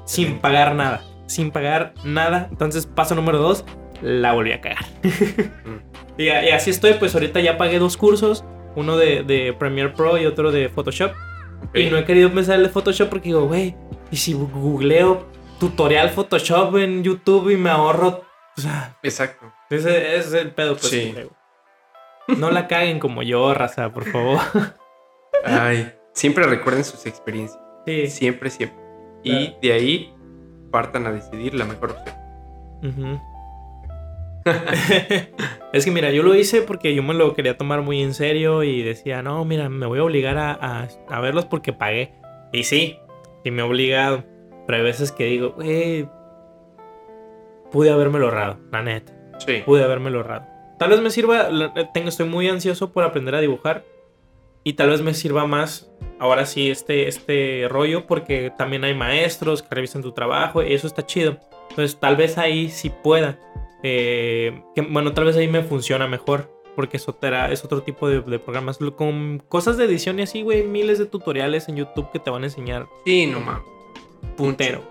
Sin 0.05 0.39
pagar 0.39 0.75
nada. 0.75 1.01
Sin 1.27 1.51
pagar 1.51 1.93
nada. 2.03 2.47
Entonces, 2.51 2.85
paso 2.85 3.15
número 3.15 3.37
dos, 3.37 3.63
la 4.01 4.33
volví 4.33 4.51
a 4.51 4.59
cagar. 4.59 4.85
y, 6.17 6.23
y 6.25 6.49
así 6.49 6.71
estoy, 6.71 6.95
pues 6.95 7.13
ahorita 7.13 7.39
ya 7.39 7.57
pagué 7.57 7.79
dos 7.79 7.95
cursos. 7.95 8.43
Uno 8.75 8.97
de, 8.97 9.23
de 9.23 9.53
Premiere 9.53 9.91
Pro 9.91 10.17
y 10.17 10.25
otro 10.25 10.51
de 10.51 10.67
Photoshop. 10.67 11.11
Y 11.73 11.89
no 11.89 11.97
he 11.97 12.05
querido 12.05 12.29
empezar 12.29 12.55
el 12.57 12.63
de 12.63 12.69
Photoshop 12.69 13.09
porque 13.09 13.29
digo, 13.29 13.47
güey, 13.47 13.75
y 14.11 14.17
si 14.17 14.33
googleo 14.33 15.25
tutorial 15.59 16.09
Photoshop 16.09 16.75
en 16.77 17.03
YouTube 17.03 17.49
y 17.51 17.57
me 17.57 17.69
ahorro. 17.69 18.23
O 18.57 18.61
sea, 18.61 18.97
Exacto. 19.03 19.51
ese, 19.69 20.15
ese 20.17 20.27
es 20.27 20.33
el 20.33 20.51
pedo, 20.51 20.75
pues. 20.75 20.89
Sí. 20.89 21.13
No 22.27 22.51
la 22.51 22.67
caguen 22.67 22.99
como 22.99 23.23
yo, 23.23 23.53
raza, 23.53 23.91
por 23.93 24.05
favor. 24.11 24.39
Ay, 25.43 25.93
siempre 26.13 26.45
recuerden 26.45 26.83
sus 26.83 27.05
experiencias. 27.05 27.61
Sí. 27.85 28.07
Siempre, 28.07 28.49
siempre. 28.49 28.79
Y 29.23 29.31
Claro. 29.47 29.57
de 29.61 29.73
ahí 29.73 30.15
partan 30.71 31.05
a 31.07 31.11
decidir 31.11 31.53
la 31.53 31.65
mejor 31.65 31.91
opción. 31.91 32.15
Ujú. 32.83 33.21
es 35.73 35.85
que 35.85 35.91
mira, 35.91 36.11
yo 36.11 36.23
lo 36.23 36.35
hice 36.35 36.61
porque 36.61 36.93
yo 36.95 37.03
me 37.03 37.13
lo 37.13 37.33
quería 37.33 37.57
tomar 37.57 37.81
muy 37.81 38.01
en 38.01 38.13
serio 38.13 38.63
y 38.63 38.81
decía, 38.83 39.21
no, 39.21 39.43
mira, 39.45 39.69
me 39.69 39.85
voy 39.85 39.99
a 39.99 40.03
obligar 40.03 40.37
a, 40.37 40.51
a- 40.53 40.87
a 41.09 41.19
verlos 41.21 41.45
porque 41.45 41.73
pagué. 41.73 42.13
Y 42.51 42.63
sí, 42.63 42.97
sí 43.43 43.51
me 43.51 43.61
he 43.61 43.65
obligado. 43.65 44.23
Pero 44.67 44.77
hay 44.77 44.83
veces 44.83 45.11
que 45.11 45.25
digo, 45.25 45.51
güey, 45.51 46.07
pude 47.71 47.89
habérmelo 47.91 48.25
ahorrado, 48.25 48.57
la 48.71 48.81
neta. 48.81 49.13
Sí. 49.39 49.61
Pude 49.65 49.83
habérmelo 49.83 50.19
ahorrado. 50.19 50.45
Tal 50.77 50.89
vez 50.89 51.01
me 51.01 51.09
sirva, 51.09 51.49
la- 51.49 51.73
tengo, 51.93 52.09
estoy 52.09 52.27
muy 52.27 52.47
ansioso 52.47 52.91
por 52.91 53.03
aprender 53.03 53.35
a 53.35 53.39
dibujar. 53.41 53.83
Y 54.63 54.73
tal 54.73 54.89
vez 54.91 55.01
me 55.01 55.15
sirva 55.15 55.47
más 55.47 55.91
ahora 56.19 56.45
sí 56.45 56.69
este, 56.69 57.07
este 57.07 57.65
rollo 57.67 58.05
porque 58.05 58.51
también 58.55 58.83
hay 58.83 58.93
maestros 58.93 59.63
que 59.63 59.73
revisan 59.73 60.03
tu 60.03 60.11
trabajo 60.11 60.61
y 60.61 60.71
eso 60.73 60.85
está 60.85 61.03
chido. 61.03 61.37
Entonces 61.71 61.99
tal 61.99 62.15
vez 62.15 62.37
ahí 62.37 62.69
sí 62.69 62.91
pueda. 63.03 63.39
Eh, 63.83 64.61
que, 64.75 64.81
bueno, 64.81 65.13
tal 65.13 65.25
vez 65.25 65.35
ahí 65.37 65.47
me 65.47 65.63
funciona 65.63 66.07
mejor 66.07 66.49
porque 66.75 66.97
da- 67.21 67.51
es 67.51 67.65
otro 67.65 67.81
tipo 67.83 68.07
de, 68.07 68.21
de 68.21 68.39
programas. 68.39 68.77
Con 68.95 69.41
cosas 69.49 69.77
de 69.77 69.85
edición 69.85 70.19
y 70.19 70.23
así, 70.23 70.41
güey, 70.41 70.63
miles 70.63 70.99
de 70.99 71.05
tutoriales 71.05 71.67
en 71.69 71.75
YouTube 71.77 72.09
que 72.11 72.19
te 72.19 72.29
van 72.29 72.43
a 72.43 72.45
enseñar 72.45 72.87
Sí, 73.05 73.25
no 73.27 73.39
mames. 73.41 73.63
Putero. 74.37 74.81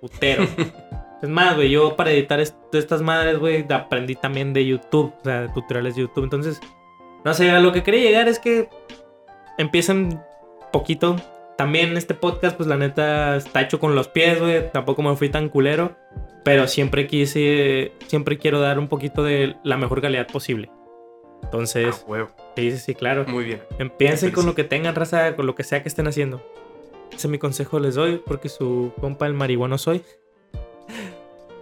Putero. 0.00 0.44
es 1.22 1.28
más, 1.28 1.54
güey, 1.56 1.70
yo 1.70 1.96
para 1.96 2.10
editar 2.12 2.40
est- 2.40 2.56
estas 2.74 3.02
madres, 3.02 3.38
güey, 3.38 3.66
aprendí 3.72 4.14
también 4.14 4.52
de 4.52 4.64
YouTube, 4.66 5.12
o 5.20 5.24
sea, 5.24 5.42
de 5.42 5.48
tutoriales 5.50 5.94
de 5.96 6.02
YouTube. 6.02 6.24
Entonces, 6.24 6.60
no 7.24 7.34
sé, 7.34 7.50
a 7.50 7.60
lo 7.60 7.72
que 7.72 7.82
quería 7.82 8.00
llegar 8.02 8.28
es 8.28 8.38
que 8.38 8.68
empiecen 9.58 10.20
poquito. 10.72 11.16
También 11.58 11.96
este 11.96 12.14
podcast, 12.14 12.56
pues 12.56 12.68
la 12.68 12.76
neta, 12.76 13.36
está 13.36 13.60
hecho 13.60 13.78
con 13.78 13.94
los 13.94 14.08
pies, 14.08 14.40
güey. 14.40 14.72
Tampoco 14.72 15.02
me 15.02 15.14
fui 15.14 15.28
tan 15.28 15.48
culero. 15.48 15.94
Pero 16.44 16.66
siempre 16.66 17.06
quise, 17.06 17.92
siempre 18.08 18.36
quiero 18.38 18.60
dar 18.60 18.78
un 18.78 18.88
poquito 18.88 19.22
de 19.22 19.56
la 19.62 19.76
mejor 19.76 20.00
calidad 20.00 20.26
posible. 20.26 20.70
Entonces, 21.42 22.02
Ah, 22.02 22.04
huevo. 22.10 22.28
sí, 22.56 22.72
sí, 22.78 22.94
claro. 22.94 23.24
Muy 23.28 23.44
bien. 23.44 23.62
Empiecen 23.78 24.30
con 24.32 24.46
lo 24.46 24.54
que 24.54 24.64
tengan, 24.64 24.94
raza, 24.94 25.36
con 25.36 25.46
lo 25.46 25.54
que 25.54 25.62
sea 25.64 25.82
que 25.82 25.88
estén 25.88 26.06
haciendo. 26.08 26.42
Ese 27.10 27.26
es 27.26 27.30
mi 27.30 27.38
consejo 27.38 27.78
les 27.78 27.94
doy, 27.94 28.22
porque 28.24 28.48
su 28.48 28.92
compa 29.00 29.26
el 29.26 29.34
marihuano 29.34 29.78
soy. 29.78 30.02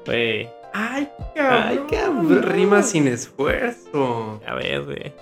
Güey, 0.07 0.49
Ay, 0.73 1.09
Ay, 1.37 1.81
cabrón. 1.91 2.43
Rima 2.43 2.83
sin 2.83 3.09
esfuerzo. 3.09 4.41
a 4.47 4.55
ver, 4.55 4.85
güey. 4.85 5.13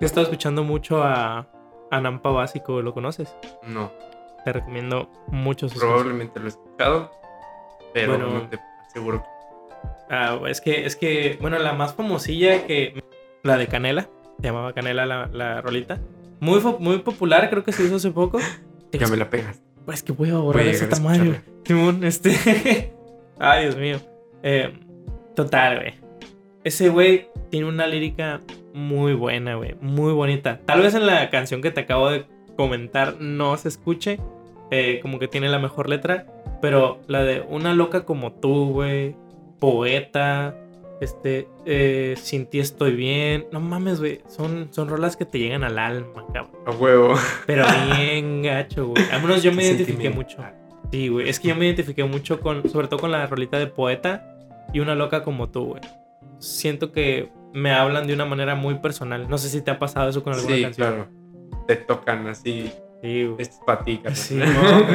He 0.00 0.04
estado 0.04 0.22
escuchando 0.22 0.62
mucho 0.64 1.02
a, 1.02 1.46
a 1.90 2.00
Nampa 2.00 2.30
Básico, 2.30 2.82
¿lo 2.82 2.92
conoces? 2.92 3.34
No, 3.62 3.90
Te 4.44 4.52
recomiendo 4.52 5.08
mucho 5.28 5.68
sus 5.68 5.78
probablemente 5.78 6.38
lo 6.40 6.46
he 6.46 6.48
escuchado, 6.48 7.10
pero 7.94 8.12
Bueno. 8.18 8.28
no 8.30 8.48
te 8.48 8.58
aseguro. 8.96 9.24
Ah, 10.08 10.38
es 10.48 10.60
que, 10.60 10.86
es 10.86 10.96
que, 10.96 11.38
bueno, 11.40 11.58
la 11.58 11.74
más 11.74 11.94
famosilla 11.94 12.66
que. 12.66 13.02
La 13.42 13.56
de 13.56 13.66
Canela. 13.66 14.08
Se 14.40 14.48
llamaba 14.48 14.72
Canela 14.72 15.06
la, 15.06 15.26
la 15.32 15.60
rolita. 15.60 16.00
Muy, 16.40 16.60
muy 16.78 16.98
popular, 16.98 17.48
creo 17.50 17.64
que 17.64 17.72
se 17.72 17.84
hizo 17.84 17.96
hace 17.96 18.10
poco. 18.10 18.38
Ya 18.92 19.06
me 19.08 19.16
la 19.16 19.28
pegas. 19.28 19.60
Pues 19.84 20.02
que 20.02 20.12
voy 20.12 20.30
a 20.30 20.36
borrar 20.36 20.66
ese 20.66 20.86
tamaño. 20.86 21.36
Simón, 21.64 22.04
este. 22.04 22.92
Ay, 23.38 23.64
Dios 23.64 23.76
mío. 23.76 23.98
Eh, 24.42 24.72
total, 25.34 25.80
güey. 25.80 25.94
Ese 26.64 26.88
güey 26.88 27.28
tiene 27.50 27.68
una 27.68 27.86
lírica 27.86 28.40
muy 28.74 29.14
buena, 29.14 29.54
güey. 29.54 29.76
Muy 29.80 30.12
bonita. 30.12 30.60
Tal 30.64 30.82
vez 30.82 30.94
en 30.94 31.06
la 31.06 31.30
canción 31.30 31.62
que 31.62 31.70
te 31.70 31.80
acabo 31.80 32.10
de 32.10 32.26
comentar 32.56 33.20
no 33.20 33.56
se 33.56 33.68
escuche. 33.68 34.18
Eh, 34.70 34.98
como 35.02 35.18
que 35.18 35.28
tiene 35.28 35.48
la 35.48 35.58
mejor 35.58 35.88
letra. 35.88 36.26
Pero 36.62 37.00
la 37.06 37.22
de 37.22 37.42
Una 37.48 37.74
loca 37.74 38.04
como 38.04 38.32
tú, 38.32 38.70
güey. 38.72 39.14
Poeta. 39.60 40.54
Este. 41.00 41.48
eh, 41.66 42.14
Sin 42.16 42.46
ti 42.46 42.58
estoy 42.60 42.94
bien. 42.94 43.46
No 43.52 43.60
mames, 43.60 44.00
güey. 44.00 44.20
Son, 44.28 44.68
son 44.72 44.88
rolas 44.88 45.16
que 45.16 45.24
te 45.24 45.38
llegan 45.38 45.64
al 45.64 45.78
alma, 45.78 46.24
cabrón. 46.32 46.62
A 46.66 46.70
huevo. 46.70 47.14
Pero 47.46 47.64
bien 47.96 48.42
gacho, 48.42 48.88
güey. 48.88 49.02
Al 49.10 49.22
menos 49.22 49.42
yo 49.42 49.52
me 49.52 49.62
Qué 49.62 49.68
identifiqué 49.68 50.10
mucho. 50.10 50.38
Sí, 50.90 51.08
güey. 51.08 51.28
Es 51.28 51.40
que 51.40 51.48
yo 51.48 51.56
me 51.56 51.66
identifiqué 51.66 52.04
mucho 52.04 52.40
con, 52.40 52.68
sobre 52.70 52.88
todo 52.88 53.00
con 53.00 53.10
la 53.10 53.26
rolita 53.26 53.58
de 53.58 53.66
poeta 53.66 54.36
y 54.72 54.80
una 54.80 54.94
loca 54.94 55.22
como 55.22 55.48
tú, 55.50 55.66
güey. 55.66 55.82
Siento 56.38 56.92
que 56.92 57.30
me 57.52 57.72
hablan 57.72 58.06
de 58.06 58.14
una 58.14 58.24
manera 58.24 58.54
muy 58.54 58.76
personal. 58.76 59.28
No 59.28 59.36
sé 59.38 59.48
si 59.48 59.60
te 59.62 59.70
ha 59.70 59.78
pasado 59.78 60.08
eso 60.10 60.22
con 60.22 60.34
alguna 60.34 60.54
Sí, 60.56 60.62
canción. 60.62 60.88
claro. 60.88 61.08
Te 61.66 61.76
tocan 61.76 62.26
así. 62.28 62.70
Sí. 63.02 63.22
Esto 63.38 63.54
es 63.54 63.60
para 63.66 63.84
ti, 63.84 63.98
carnal. 63.98 64.16
Sí, 64.16 64.34
¿no? 64.36 64.86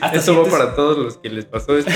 Hasta 0.00 0.16
Eso 0.18 0.42
va 0.42 0.50
para 0.50 0.74
todos 0.74 0.96
los 0.98 1.16
que 1.18 1.28
les 1.30 1.44
pasó 1.44 1.76
esto 1.76 1.90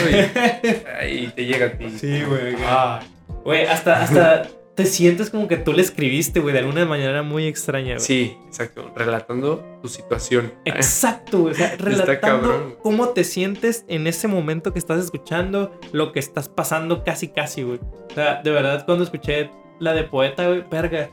y 1.09 1.27
te 1.35 1.45
llega 1.47 1.67
a 1.67 1.73
ti. 1.79 1.91
Sí, 1.91 2.23
güey. 2.23 2.57
Ah, 2.67 3.01
Güey, 3.45 3.67
hasta, 3.67 4.03
hasta 4.03 4.49
te 4.77 4.87
sientes 4.87 5.31
como 5.31 5.49
que 5.49 5.57
tú 5.57 5.73
le 5.73 5.83
escribiste, 5.83 6.39
güey, 6.41 6.53
de 6.53 6.61
alguna 6.61 6.85
manera 6.87 7.23
muy 7.23 7.47
extraña, 7.47 7.95
güey. 7.95 8.01
sí, 8.01 8.37
exacto. 8.47 8.91
Relatando 8.95 9.65
tu 9.83 9.89
situación. 9.89 10.53
Exacto, 10.65 11.41
güey. 11.41 11.53
O 11.55 11.57
sea, 11.57 11.75
relatando 11.79 12.21
cabrón. 12.21 12.77
cómo 12.83 13.09
te 13.09 13.25
sientes 13.25 13.85
en 13.89 14.07
ese 14.07 14.29
momento 14.29 14.73
que 14.73 14.79
estás 14.79 15.03
escuchando, 15.03 15.73
lo 15.93 16.13
que 16.13 16.21
estás 16.21 16.49
pasando 16.49 17.03
casi, 17.05 17.29
casi, 17.29 17.63
güey. 17.65 17.81
O 18.11 18.15
sea, 18.15 18.43
de 18.43 18.51
verdad, 18.51 18.85
cuando 18.87 19.03
escuché 19.05 19.51
la 19.81 19.93
de 19.95 20.05
poeta, 20.05 20.47
güey, 20.47 20.65
verga, 20.71 21.11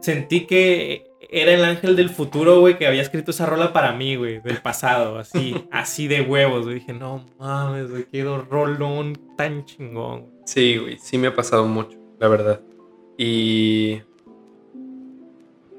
sentí 0.00 0.46
que 0.46 1.04
era 1.32 1.52
el 1.54 1.64
ángel 1.64 1.94
del 1.96 2.10
futuro, 2.10 2.60
güey, 2.60 2.76
que 2.78 2.86
había 2.86 3.02
escrito 3.02 3.30
esa 3.30 3.46
rola 3.46 3.72
para 3.72 3.92
mí, 3.92 4.16
güey, 4.16 4.40
del 4.40 4.58
pasado, 4.62 5.18
así, 5.18 5.54
así 5.70 6.08
de 6.08 6.22
huevos, 6.22 6.64
güey. 6.64 6.76
Dije, 6.76 6.92
no 6.92 7.24
mames, 7.38 7.90
güey, 7.90 8.04
qué 8.10 8.24
rolón 8.24 9.18
tan 9.36 9.64
chingón. 9.64 10.20
güey. 10.22 10.32
Sí, 10.44 10.76
güey, 10.78 10.98
sí 10.98 11.18
me 11.18 11.28
ha 11.28 11.34
pasado 11.34 11.66
mucho, 11.66 11.98
la 12.18 12.28
verdad. 12.28 12.60
Y 13.16 14.00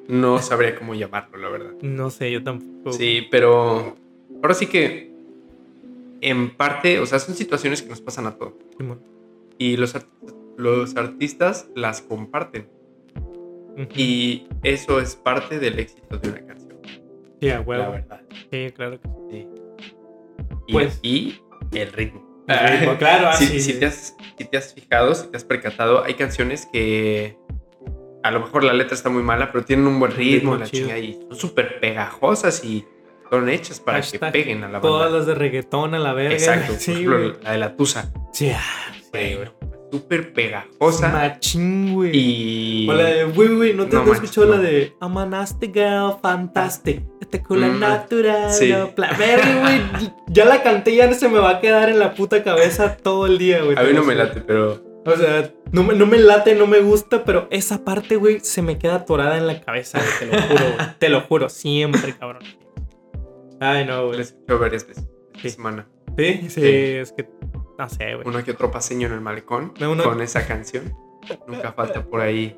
no 0.08 0.40
sabría 0.40 0.76
cómo 0.76 0.94
llamarlo, 0.96 1.38
la 1.38 1.50
verdad. 1.50 1.72
No 1.82 2.10
sé, 2.10 2.32
yo 2.32 2.44
tampoco. 2.44 2.94
Sí, 2.94 3.28
pero 3.32 3.96
ahora 4.42 4.54
sí 4.54 4.68
que 4.68 5.12
en 6.22 6.56
parte, 6.56 7.00
o 7.00 7.06
sea, 7.06 7.20
son 7.20 7.36
situaciones 7.36 7.82
que 7.82 7.90
nos 7.90 8.02
pasan 8.02 8.28
a 8.28 8.36
todos. 8.38 8.54
Y 9.58 9.78
los, 9.78 9.96
art- 9.96 10.08
los 10.58 10.96
artistas 10.96 11.68
las 11.76 12.02
comparten. 12.02 12.68
Ujú. 13.74 13.88
Y 13.96 14.48
eso 14.64 15.00
es 15.00 15.16
parte 15.16 15.60
del 15.60 15.80
éxito 15.80 16.18
de 16.18 16.30
una 16.30 16.46
canción. 16.46 16.78
Sí, 17.40 17.50
a 17.50 17.62
huevo. 17.62 17.84
La 17.84 17.90
verdad. 17.90 18.22
Sí, 18.52 18.68
claro 18.76 19.00
que 19.02 19.10
Sí. 19.32 19.48
Y, 20.68 20.74
Pues- 20.74 21.00
y 21.02 21.40
el 21.74 21.92
ritmo. 21.92 22.44
El 22.48 22.80
ritmo, 22.80 22.98
claro, 22.98 23.28
ah, 23.30 23.34
si, 23.34 23.46
sí, 23.48 23.62
si 23.62 23.74
sí. 23.74 23.80
te 23.80 23.86
has, 23.86 24.16
si 24.38 24.46
te 24.46 24.58
has 24.58 24.74
fijado, 24.74 25.16
si 25.16 25.28
te 25.28 25.38
has 25.38 25.44
percatado, 25.46 26.04
hay 26.04 26.16
canciones 26.16 26.68
que 26.72 27.38
a 28.24 28.32
lo 28.32 28.40
mejor 28.42 28.64
la 28.64 28.74
letra 28.74 28.94
está 28.94 29.10
muy 29.10 29.24
mala, 29.24 29.52
pero 29.52 29.64
tienen 29.64 29.88
un 29.88 30.00
buen 30.00 30.12
ritmo, 30.12 30.54
ritmo 30.54 30.56
la 30.58 30.66
chido. 30.66 30.88
chinga, 30.88 31.00
y 31.00 31.14
son 31.30 31.36
súper 31.36 31.80
pegajosas 31.80 32.64
y 32.66 32.86
son 33.30 33.48
hechas 33.50 33.80
para 33.80 34.00
Hashtag 34.00 34.32
que 34.34 34.40
peguen 34.40 34.64
a 34.64 34.70
la 34.70 34.82
Todas 34.82 35.04
banda. 35.06 35.18
las 35.20 35.28
de 35.28 35.36
reggaetón 35.36 35.94
a 35.96 36.00
la 36.00 36.14
verga. 36.14 36.34
Exacto, 36.34 36.74
por 36.74 36.82
Sí, 36.82 36.92
ejemplo, 36.92 37.18
güey. 37.20 37.34
la 37.44 37.52
de 37.54 37.58
la 37.58 37.76
Tusa. 37.78 38.12
Sí, 38.34 38.52
ah, 38.54 38.62
güey. 39.12 39.38
Súper 39.92 40.32
pegajosa. 40.34 41.10
Machín, 41.10 41.94
güey. 41.96 42.12
Y. 42.14 42.90
O 42.90 42.94
la 42.94 43.04
de, 43.04 43.24
güey, 43.26 43.56
güey, 43.56 43.74
¿no 43.74 43.88
te 43.88 43.96
No 43.98 44.04
has 44.04 44.10
escuchado 44.12 44.48
la 44.48 44.58
de 44.58 44.94
I'm 45.02 45.18
a 45.18 45.26
nasty 45.26 45.68
girl, 45.74 46.14
fantastic, 46.22 47.02
este 47.20 47.44
culo 47.44 47.68
Mm, 47.68 47.80
natural, 47.80 48.52
sí. 48.52 48.70
no, 48.72 48.90
güey, 48.96 49.82
ya 50.28 50.46
la 50.46 50.64
canté, 50.64 50.96
ya 50.96 51.08
no 51.08 51.14
se 51.14 51.28
me 51.28 51.40
va 51.40 51.50
a 51.52 51.60
quedar 51.60 51.90
en 51.90 52.00
la 52.00 52.14
puta 52.14 52.44
cabeza 52.44 52.96
todo 52.98 53.26
el 53.28 53.38
día, 53.38 53.62
güey. 53.64 53.78
A 53.78 53.82
mí 53.82 53.88
te 53.90 53.94
no 53.94 54.04
me 54.04 54.16
late, 54.16 54.40
pero 54.42 54.82
O 55.06 55.16
sea, 55.18 55.52
no 55.72 55.84
me, 55.84 55.94
no 55.96 56.06
me 56.06 56.20
late, 56.20 56.56
no 56.56 56.68
me 56.68 56.80
gusta, 56.80 57.24
pero 57.26 57.48
esa 57.52 57.84
parte, 57.84 58.16
güey, 58.18 58.40
se 58.42 58.62
me 58.62 58.78
queda 58.78 58.96
atorada 58.96 59.38
en 59.38 59.48
la 59.48 59.60
cabeza, 59.60 60.00
güey, 60.00 60.20
te 60.20 60.26
lo 60.38 60.42
juro, 60.44 60.64
güey. 60.76 60.88
Te 61.00 61.10
lo 61.10 61.22
juro, 61.22 61.50
siempre, 61.50 62.16
cabrón. 62.18 62.44
Ay, 63.60 63.86
no, 63.86 64.04
Lo 64.04 64.14
he 64.14 64.24
güey. 64.48 64.60
varias 64.60 64.88
veces 64.88 65.06
Sí. 65.42 65.50
semana. 65.50 65.88
Sí, 66.18 66.42
sí, 66.44 66.50
Sí. 66.50 66.62
es 66.66 67.12
que, 67.14 67.28
no 67.82 67.90
sé, 67.90 68.16
güey. 68.16 68.28
Uno 68.28 68.44
que 68.44 68.52
otro 68.52 68.72
paseño 68.72 69.08
en 69.08 69.14
el 69.14 69.22
malecón 69.22 69.74
No, 69.80 69.92
uno- 69.92 70.04
con 70.04 70.22
esa 70.22 70.46
canción. 70.48 70.96
Nunca 71.48 71.72
falta 71.74 72.04
por 72.04 72.22
ahí 72.22 72.58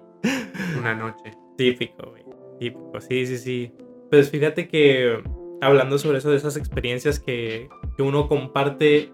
una 0.80 0.94
noche. 0.96 1.32
Típico, 1.58 2.10
güey. 2.12 2.24
Típico, 2.60 3.00
sí, 3.02 3.26
sí, 3.26 3.38
sí. 3.38 3.74
Pues 4.10 4.30
fíjate 4.30 4.68
que 4.68 5.22
hablando 5.62 5.98
sobre 5.98 6.20
eso, 6.20 6.30
de 6.30 6.38
esas 6.38 6.56
experiencias 6.58 7.20
que, 7.20 7.70
que 7.98 8.04
uno 8.04 8.28
comparte 8.28 9.12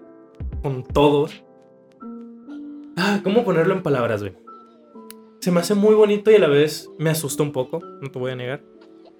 con 0.62 0.84
todos. 0.84 1.44
Ah, 2.98 3.22
¿cómo 3.24 3.44
ponerlo 3.46 3.74
en 3.74 3.84
palabras, 3.84 4.22
güey? 4.22 4.34
Se 5.40 5.52
me 5.52 5.62
hace 5.62 5.74
muy 5.74 5.96
bonito 5.96 6.32
y 6.32 6.36
a 6.36 6.40
la 6.40 6.48
vez 6.50 6.90
me 6.98 7.10
asusta 7.10 7.44
un 7.44 7.52
poco, 7.54 7.80
no 8.02 8.12
te 8.12 8.20
voy 8.20 8.32
a 8.32 8.36
negar. 8.36 8.62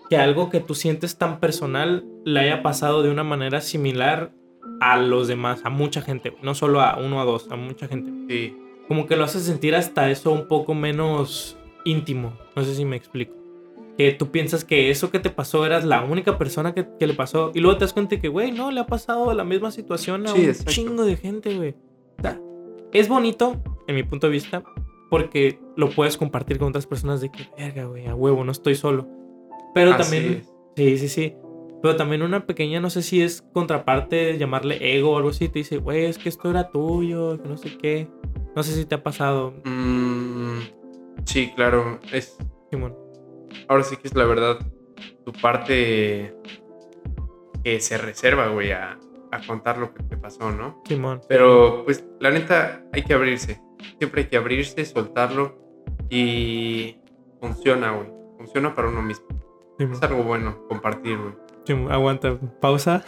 Que 0.10 0.18
algo 0.18 0.50
que 0.50 0.60
tú 0.60 0.76
sientes 0.76 1.18
tan 1.18 1.40
personal 1.40 2.04
le 2.26 2.40
haya 2.42 2.62
pasado 2.62 3.04
de 3.04 3.10
una 3.12 3.24
manera 3.24 3.62
similar 3.62 4.34
a 4.82 4.98
los 4.98 5.28
demás, 5.28 5.62
a 5.64 5.70
mucha 5.70 6.02
gente, 6.02 6.34
no 6.42 6.56
solo 6.56 6.82
a 6.82 6.98
uno 6.98 7.18
o 7.18 7.20
a 7.22 7.26
dos, 7.26 7.48
a 7.52 7.56
mucha 7.56 7.88
gente 7.88 8.12
Sí, 8.34 8.56
como 8.88 9.06
que 9.08 9.16
lo 9.16 9.24
hace 9.26 9.40
sentir 9.40 9.76
hasta 9.76 10.10
eso 10.10 10.32
un 10.32 10.48
poco 10.48 10.74
menos 10.74 11.58
íntimo. 11.86 12.34
No 12.56 12.64
sé 12.64 12.76
si 12.76 12.86
me 12.86 12.96
explico. 12.96 13.36
Que 13.98 14.12
tú 14.14 14.32
piensas 14.32 14.64
que 14.64 14.90
eso 14.90 15.12
que 15.12 15.20
te 15.20 15.30
pasó 15.30 15.66
eras 15.66 15.84
la 15.84 16.04
única 16.04 16.38
persona 16.38 16.74
que, 16.74 16.88
que 17.00 17.06
le 17.06 17.14
pasó. 17.14 17.52
Y 17.54 17.60
luego 17.60 17.78
te 17.78 17.86
das 17.86 17.94
cuenta 17.94 18.20
que, 18.20 18.30
güey, 18.30 18.52
no, 18.52 18.72
le 18.72 18.80
ha 18.80 18.88
pasado 18.88 19.34
la 19.34 19.44
misma 19.44 19.72
situación 19.72 20.26
a 20.26 20.32
Sí, 20.32 20.42
un 20.44 20.50
exacto. 20.50 20.72
chingo 20.72 21.06
de 21.06 21.18
gente, 21.18 21.56
güey. 21.56 21.76
O 22.18 22.22
sea, 22.22 22.40
es 22.94 23.08
bonito, 23.10 23.62
en 23.88 23.96
mi 23.96 24.04
punto 24.04 24.28
de 24.28 24.32
vista, 24.34 24.64
porque 25.10 25.60
lo 25.76 25.90
puedes 25.90 26.18
compartir 26.18 26.58
con 26.60 26.70
otras 26.70 26.88
personas 26.88 27.22
de 27.22 27.30
que, 27.30 27.48
verga, 27.58 27.86
güey, 27.86 28.08
a 28.08 28.16
huevo, 28.16 28.44
no 28.44 28.52
estoy 28.52 28.76
solo. 28.76 29.08
Pero 29.74 29.92
así 29.92 30.02
también, 30.04 30.34
es. 30.42 30.50
sí, 30.76 30.98
sí, 30.98 31.10
sí. 31.10 31.36
Pero 31.82 31.96
también 31.96 32.22
una 32.24 32.46
pequeña, 32.46 32.80
no 32.82 32.90
sé 32.90 33.02
si 33.02 33.22
es 33.22 33.42
contraparte, 33.54 34.38
llamarle 34.38 34.98
ego 34.98 35.12
o 35.12 35.18
algo 35.18 35.30
así, 35.30 35.48
te 35.50 35.60
dice, 35.60 35.78
güey, 35.78 36.06
es 36.06 36.18
que 36.18 36.28
esto 36.30 36.50
era 36.50 36.70
tuyo, 36.72 37.42
que 37.42 37.48
no 37.48 37.56
sé 37.58 37.78
qué. 37.78 38.08
No 38.56 38.64
sé 38.64 38.74
si 38.74 38.86
te 38.86 38.96
ha 38.96 39.04
pasado, 39.04 39.54
Mm, 39.64 40.60
sí, 41.26 41.52
claro. 41.56 42.00
Es, 42.12 42.38
Simón. 42.70 42.96
ahora 43.68 43.84
sí 43.84 43.96
que 43.96 44.08
es 44.10 44.16
la 44.16 44.26
verdad 44.26 44.58
tu 45.26 45.32
parte 45.34 46.36
que 47.64 47.80
se 47.80 47.98
reserva, 47.98 48.48
güey, 48.50 48.72
a, 48.72 48.98
a 49.32 49.48
contar 49.48 49.78
lo 49.78 49.94
que 49.94 50.04
te 50.04 50.18
pasó, 50.18 50.52
¿no? 50.52 50.82
Simón. 50.88 51.22
Pero, 51.30 51.84
pues, 51.86 52.06
la 52.20 52.32
neta, 52.32 52.84
hay 52.92 53.04
que 53.04 53.14
abrirse. 53.14 53.62
Siempre 54.00 54.24
hay 54.24 54.28
que 54.28 54.38
abrirse, 54.38 54.84
soltarlo 54.86 55.58
y 56.10 56.98
funciona, 57.40 57.92
güey. 57.92 58.08
Funciona 58.38 58.74
para 58.76 58.90
uno 58.90 59.02
mismo. 59.02 59.28
Simón. 59.78 59.94
Es 59.94 60.04
algo 60.04 60.24
bueno 60.24 60.66
compartir, 60.68 61.18
güey. 61.18 61.34
Aguanta, 61.74 62.38
pausa. 62.60 63.04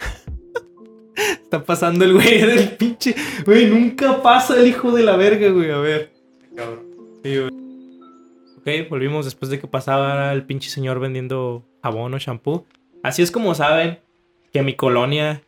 Está 1.16 1.64
pasando 1.64 2.04
el 2.04 2.14
güey 2.14 2.40
del 2.40 2.70
pinche. 2.76 3.14
Güey, 3.44 3.66
nunca 3.66 4.22
pasa 4.22 4.58
el 4.58 4.66
hijo 4.66 4.92
de 4.92 5.02
la 5.02 5.16
verga, 5.16 5.48
güey. 5.50 5.70
A 5.70 5.78
ver. 5.78 6.12
Cabrón. 6.56 6.86
Sí, 7.22 7.36
güey. 7.38 7.50
Ok, 8.58 8.88
volvimos 8.88 9.24
después 9.24 9.50
de 9.50 9.58
que 9.58 9.66
pasaba 9.66 10.32
el 10.32 10.44
pinche 10.44 10.70
señor 10.70 11.00
vendiendo 11.00 11.64
jabón 11.82 12.14
o 12.14 12.18
shampoo. 12.18 12.64
Así 13.02 13.20
es 13.22 13.30
como 13.30 13.54
saben 13.54 13.98
que 14.52 14.62
mi 14.62 14.74
colonia 14.74 15.42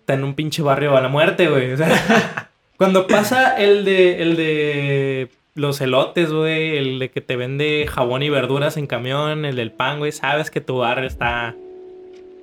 está 0.00 0.14
en 0.14 0.24
un 0.24 0.34
pinche 0.34 0.62
barrio 0.62 0.96
a 0.96 1.00
la 1.00 1.08
muerte, 1.08 1.48
güey. 1.48 1.72
O 1.72 1.76
sea, 1.76 2.50
cuando 2.76 3.06
pasa 3.06 3.56
el 3.56 3.84
de, 3.84 4.22
el 4.22 4.36
de 4.36 5.30
los 5.54 5.80
elotes, 5.80 6.32
güey, 6.32 6.76
el 6.76 6.98
de 6.98 7.10
que 7.10 7.20
te 7.20 7.36
vende 7.36 7.86
jabón 7.88 8.22
y 8.22 8.30
verduras 8.30 8.76
en 8.76 8.86
camión, 8.86 9.44
el 9.44 9.56
del 9.56 9.72
pan, 9.72 9.98
güey, 9.98 10.12
sabes 10.12 10.50
que 10.50 10.60
tu 10.60 10.78
barrio 10.78 11.06
está 11.06 11.54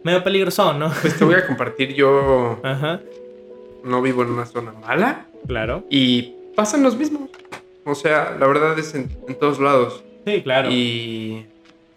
medio 0.03 0.23
peligroso, 0.23 0.73
¿no? 0.73 0.91
Pues 1.01 1.17
te 1.17 1.25
voy 1.25 1.35
a 1.35 1.45
compartir, 1.47 1.93
yo 1.93 2.59
Ajá, 2.63 2.99
no 3.83 4.01
vivo 4.01 4.23
en 4.23 4.29
una 4.29 4.45
zona 4.45 4.71
mala 4.73 5.27
claro. 5.47 5.83
y 5.89 6.35
pasan 6.55 6.83
los 6.83 6.95
mismos. 6.97 7.29
O 7.85 7.95
sea, 7.95 8.35
la 8.39 8.47
verdad 8.47 8.77
es 8.79 8.95
en, 8.95 9.09
en 9.27 9.35
todos 9.35 9.59
lados. 9.59 10.03
Sí, 10.25 10.41
claro. 10.41 10.69
Y 10.71 11.45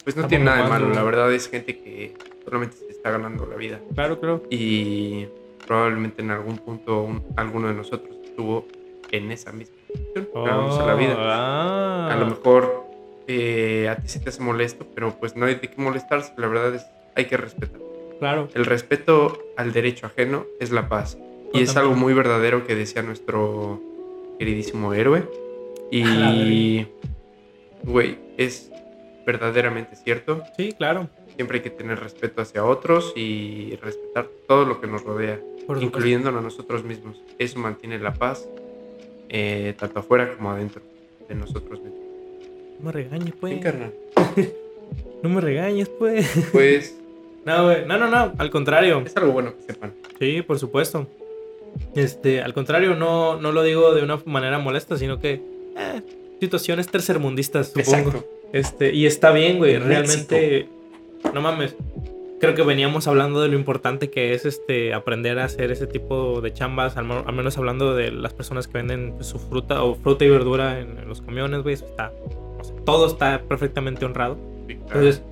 pues 0.02 0.16
no 0.16 0.26
tiene 0.26 0.44
nada 0.46 0.62
de 0.64 0.68
malo. 0.68 0.88
La 0.92 1.02
verdad 1.04 1.32
es 1.32 1.48
gente 1.48 1.78
que 1.78 2.14
solamente 2.44 2.76
se 2.76 2.88
está 2.90 3.10
ganando 3.12 3.46
la 3.46 3.54
vida. 3.56 3.78
Claro, 3.94 4.18
claro. 4.18 4.42
Y 4.50 5.26
probablemente 5.66 6.22
en 6.22 6.30
algún 6.32 6.58
punto 6.58 7.02
un- 7.02 7.22
alguno 7.36 7.68
de 7.68 7.74
nosotros 7.74 8.16
estuvo 8.24 8.66
en 9.12 9.30
esa 9.30 9.52
misma 9.52 9.76
situación, 9.86 10.28
ganándose 10.34 10.84
la 10.84 10.94
vida. 10.94 11.14
Ah. 11.18 12.08
A 12.12 12.16
lo 12.16 12.26
mejor 12.26 12.84
eh, 13.28 13.88
a 13.88 13.94
ti 13.96 14.08
se 14.08 14.18
te 14.18 14.30
hace 14.30 14.42
molesto, 14.42 14.84
pero 14.92 15.14
pues 15.18 15.36
no 15.36 15.46
hay 15.46 15.54
de 15.54 15.68
qué 15.68 15.80
molestarse. 15.80 16.32
La 16.36 16.48
verdad 16.48 16.74
es 16.74 16.84
hay 17.14 17.26
que 17.26 17.36
respetar. 17.36 17.80
Claro. 18.18 18.48
El 18.54 18.64
respeto 18.64 19.38
al 19.56 19.72
derecho 19.72 20.06
ajeno 20.06 20.46
es 20.60 20.70
la 20.70 20.88
paz. 20.88 21.18
Y 21.52 21.62
es 21.62 21.76
algo 21.76 21.94
muy 21.94 22.12
verdadero 22.12 22.66
que 22.66 22.74
decía 22.74 23.02
nuestro 23.02 23.80
queridísimo 24.38 24.92
héroe. 24.94 25.24
Y, 25.90 26.86
güey, 27.82 28.18
es 28.36 28.70
verdaderamente 29.26 29.96
cierto. 29.96 30.42
Sí, 30.56 30.72
claro. 30.72 31.08
Siempre 31.34 31.58
hay 31.58 31.62
que 31.62 31.70
tener 31.70 32.00
respeto 32.00 32.42
hacia 32.42 32.64
otros 32.64 33.12
y 33.16 33.76
respetar 33.76 34.28
todo 34.48 34.64
lo 34.64 34.80
que 34.80 34.86
nos 34.86 35.02
rodea, 35.02 35.40
incluyéndonos 35.80 36.40
a 36.40 36.42
nosotros 36.42 36.84
mismos. 36.84 37.20
Eso 37.38 37.58
mantiene 37.58 37.98
la 37.98 38.14
paz, 38.14 38.48
eh, 39.28 39.74
tanto 39.78 40.00
afuera 40.00 40.34
como 40.34 40.50
adentro 40.50 40.82
de 41.28 41.34
nosotros 41.34 41.80
mismos. 41.80 42.00
No 42.78 42.86
me 42.86 42.92
regañes, 42.92 43.34
pues. 43.38 43.54
Sí, 43.54 43.60
carnal. 43.60 43.94
No 45.22 45.30
me 45.30 45.40
regañes, 45.40 45.88
pues. 45.88 46.48
Pues 46.52 46.96
No, 47.46 47.64
güey. 47.64 47.86
No, 47.86 47.96
no, 47.96 48.08
no. 48.08 48.32
Al 48.36 48.50
contrario. 48.50 49.02
es 49.06 49.16
algo 49.16 49.32
bueno 49.32 49.54
que 49.56 49.72
sepan. 49.72 49.94
Sí, 50.18 50.42
por 50.42 50.58
supuesto. 50.58 51.06
Este, 51.94 52.42
al 52.42 52.52
contrario, 52.52 52.96
no, 52.96 53.40
no 53.40 53.52
lo 53.52 53.62
digo 53.62 53.94
de 53.94 54.02
una 54.02 54.20
manera 54.24 54.58
molesta, 54.58 54.96
sino 54.98 55.20
que 55.20 55.40
eh, 55.76 56.02
situaciones 56.40 56.88
tercermundistas, 56.88 57.68
supongo. 57.68 58.08
Exacto. 58.08 58.26
Este, 58.52 58.92
y 58.92 59.06
está 59.06 59.30
bien, 59.30 59.58
güey. 59.58 59.74
En 59.74 59.84
Realmente, 59.84 60.68
no 61.32 61.40
mames. 61.40 61.76
Creo 62.40 62.54
que 62.54 62.62
veníamos 62.62 63.06
hablando 63.06 63.40
de 63.40 63.48
lo 63.48 63.56
importante 63.56 64.10
que 64.10 64.34
es 64.34 64.44
este 64.44 64.92
aprender 64.92 65.38
a 65.38 65.44
hacer 65.44 65.70
ese 65.70 65.86
tipo 65.86 66.40
de 66.40 66.52
chambas, 66.52 66.96
al, 66.96 67.06
menos 67.06 67.56
hablando 67.58 67.94
de 67.94 68.10
las 68.10 68.34
personas 68.34 68.66
que 68.66 68.78
venden 68.78 69.14
pues, 69.14 69.28
su 69.28 69.38
fruta 69.38 69.84
o 69.84 69.94
fruta 69.94 70.24
y 70.24 70.28
verdura 70.28 70.80
en, 70.80 70.98
en 70.98 71.08
los 71.08 71.22
camiones, 71.22 71.62
güey. 71.62 71.74
Eso 71.74 71.86
está, 71.86 72.12
o 72.58 72.64
sea, 72.64 72.74
todo 72.84 73.06
está 73.06 73.40
perfectamente 73.42 74.04
honrado. 74.04 74.36
Entonces, 74.68 75.22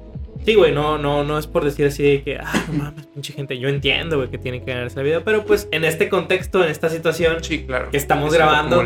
sí, 0.45 0.55
güey, 0.55 0.73
no, 0.73 0.99
no, 0.99 1.25
no 1.25 1.39
es 1.39 1.47
por 1.47 1.65
decir 1.65 1.87
así 1.87 2.03
de 2.03 2.23
que, 2.23 2.39
ah, 2.39 2.65
no 2.69 2.75
mames, 2.85 3.07
pinche 3.07 3.33
gente. 3.33 3.59
Yo 3.59 3.69
entiendo, 3.69 4.17
güey, 4.17 4.31
que 4.31 4.39
tiene 4.39 4.63
que 4.65 4.73
ganarse 4.73 4.97
la 4.97 5.03
vida, 5.03 5.23
pero 5.25 5.45
pues 5.45 5.69
en 5.71 5.85
este 5.85 6.09
contexto, 6.09 6.65
en 6.65 6.71
esta 6.71 6.89
situación, 6.89 7.43
sí, 7.43 7.65
claro. 7.65 7.91
que 7.91 7.97
estamos 7.97 8.33
grabando, 8.33 8.85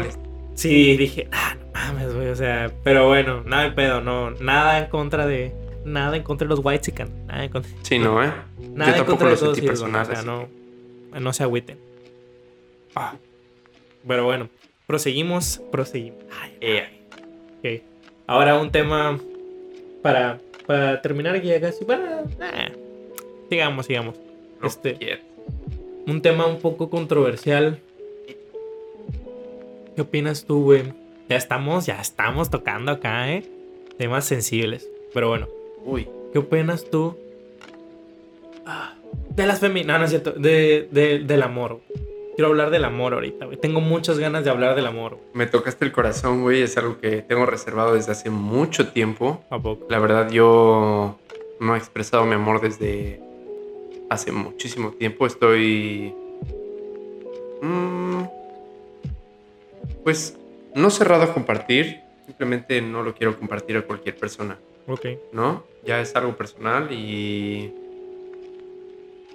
sí 0.54 0.96
dije, 0.96 1.28
ah, 1.32 1.56
no 1.60 1.66
mames, 1.72 2.14
güey, 2.14 2.28
o 2.28 2.36
sea, 2.36 2.70
pero 2.84 3.06
bueno, 3.06 3.42
nada 3.44 3.64
de 3.64 3.70
pedo, 3.72 4.00
no, 4.00 4.30
nada 4.32 4.78
en 4.78 4.86
contra 4.86 5.26
de, 5.26 5.52
nada 5.84 6.16
en 6.16 6.22
contra 6.22 6.46
de 6.46 6.50
los 6.50 6.60
white 6.64 6.92
nada 7.26 7.44
en 7.44 7.50
contra, 7.50 7.70
Sí, 7.82 7.98
no, 7.98 8.22
¿eh? 8.22 8.30
nada 8.74 8.92
Yo 8.92 8.98
en 8.98 9.04
contra 9.04 9.28
de 9.28 9.36
todos 9.36 9.56
sentí 9.56 9.66
ellos, 9.66 9.80
personal. 9.80 10.02
o 10.02 10.14
sea, 10.14 10.22
no, 10.22 10.48
no 11.20 11.32
se 11.32 11.42
agüiten. 11.42 11.78
Ah, 12.94 13.14
pero 14.06 14.24
bueno, 14.24 14.48
proseguimos, 14.86 15.60
proseguimos. 15.70 16.24
Ay, 16.40 16.56
Eh. 16.60 16.84
Ok. 17.58 17.82
Ahora 18.26 18.58
un 18.58 18.70
tema 18.70 19.18
para, 20.02 20.38
para 20.68 21.02
terminar 21.02 21.40
ya 21.42 21.60
casi. 21.60 21.84
Eh, 21.84 22.72
sigamos, 23.48 23.86
sigamos. 23.86 24.14
no 24.60 24.68
Este- 24.68 24.94
quiero. 24.94 25.22
Un 26.06 26.22
tema 26.22 26.46
un 26.46 26.58
poco 26.60 26.88
controversial. 26.90 27.80
¿Qué 29.96 30.02
opinas 30.02 30.44
tú, 30.44 30.62
güey? 30.62 30.82
Ya 31.28 31.36
estamos, 31.36 31.86
ya 31.86 32.00
estamos 32.00 32.50
tocando 32.50 32.92
acá, 32.92 33.32
¿eh? 33.32 33.42
Temas 33.98 34.24
sensibles. 34.24 34.88
Pero 35.12 35.28
bueno, 35.28 35.48
Uy, 35.84 36.06
¿qué 36.32 36.38
opinas 36.38 36.84
tú? 36.90 37.16
Ah, 38.66 38.94
De 39.30 39.46
las 39.46 39.58
feministas. 39.60 39.94
No, 39.94 39.98
no 39.98 40.04
es 40.04 40.10
cierto. 40.10 40.32
De, 40.32 40.86
de- 40.90 41.20
del 41.20 41.42
amor. 41.42 41.80
Quiero 42.38 42.50
hablar 42.50 42.70
del 42.70 42.84
amor 42.84 43.14
ahorita, 43.14 43.46
güey. 43.46 43.56
Tengo 43.56 43.80
muchas 43.80 44.20
ganas 44.20 44.44
de 44.44 44.50
hablar 44.50 44.76
del 44.76 44.86
amor. 44.86 45.18
me 45.32 45.48
tocaste 45.48 45.84
el 45.84 45.90
corazón, 45.90 46.42
güey. 46.42 46.62
Es 46.62 46.78
algo 46.78 47.00
que 47.00 47.20
tengo 47.22 47.46
reservado 47.46 47.94
desde 47.94 48.12
hace 48.12 48.30
mucho 48.30 48.92
tiempo. 48.92 49.42
¿A 49.50 49.58
poco? 49.58 49.88
La 49.90 49.98
verdad, 49.98 50.30
yo 50.30 51.18
no 51.58 51.74
he 51.74 51.78
expresado 51.78 52.24
mi 52.26 52.34
amor 52.34 52.60
desde 52.60 53.20
hace 54.08 54.30
muchísimo 54.30 54.92
tiempo. 54.92 55.26
Estoy. 55.26 56.14
mm, 57.60 58.22
pues 60.04 60.38
no 60.76 60.90
cerrado 60.90 61.24
a 61.24 61.34
compartir. 61.34 62.02
Simplemente 62.24 62.80
no 62.80 63.02
lo 63.02 63.14
quiero 63.16 63.36
compartir 63.36 63.78
a 63.78 63.82
cualquier 63.82 64.14
persona, 64.14 64.56
Ok. 64.86 65.06
¿no? 65.32 65.64
Ya 65.84 66.00
es 66.00 66.14
algo 66.14 66.36
personal 66.36 66.92
y. 66.92 67.74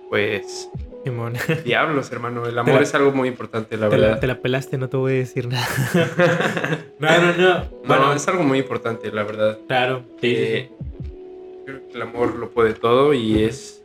Pues. 0.07 0.69
Simón. 1.03 1.33
Diablos, 1.65 2.11
hermano. 2.11 2.45
El 2.45 2.57
amor 2.57 2.75
la- 2.75 2.81
es 2.81 2.93
algo 2.95 3.11
muy 3.11 3.27
importante, 3.27 3.77
la 3.77 3.89
Te 3.89 3.95
verdad. 3.97 4.11
la, 4.15 4.19
te 4.19 4.27
la 4.27 4.39
pelaste, 4.41 4.77
no 4.77 4.89
te 4.89 4.97
voy 4.97 5.13
a 5.13 5.15
decir 5.15 5.47
nada. 5.47 5.67
no, 6.99 7.09
no, 7.09 7.33
no. 7.37 7.59
No, 7.59 7.65
Bueno, 7.85 8.13
es 8.13 8.27
algo 8.27 8.43
muy 8.43 8.59
importante, 8.59 9.11
la 9.11 9.23
verdad. 9.23 9.59
claro. 9.67 10.03
Sí, 10.21 10.29
sí, 10.29 10.35
Eh, 10.37 10.71
Creo 11.65 11.87
que 11.87 11.93
el 11.95 12.01
amor 12.01 12.35
lo 12.35 12.49
puede 12.49 12.73
todo 12.73 13.13
y 13.13 13.43
es 13.43 13.83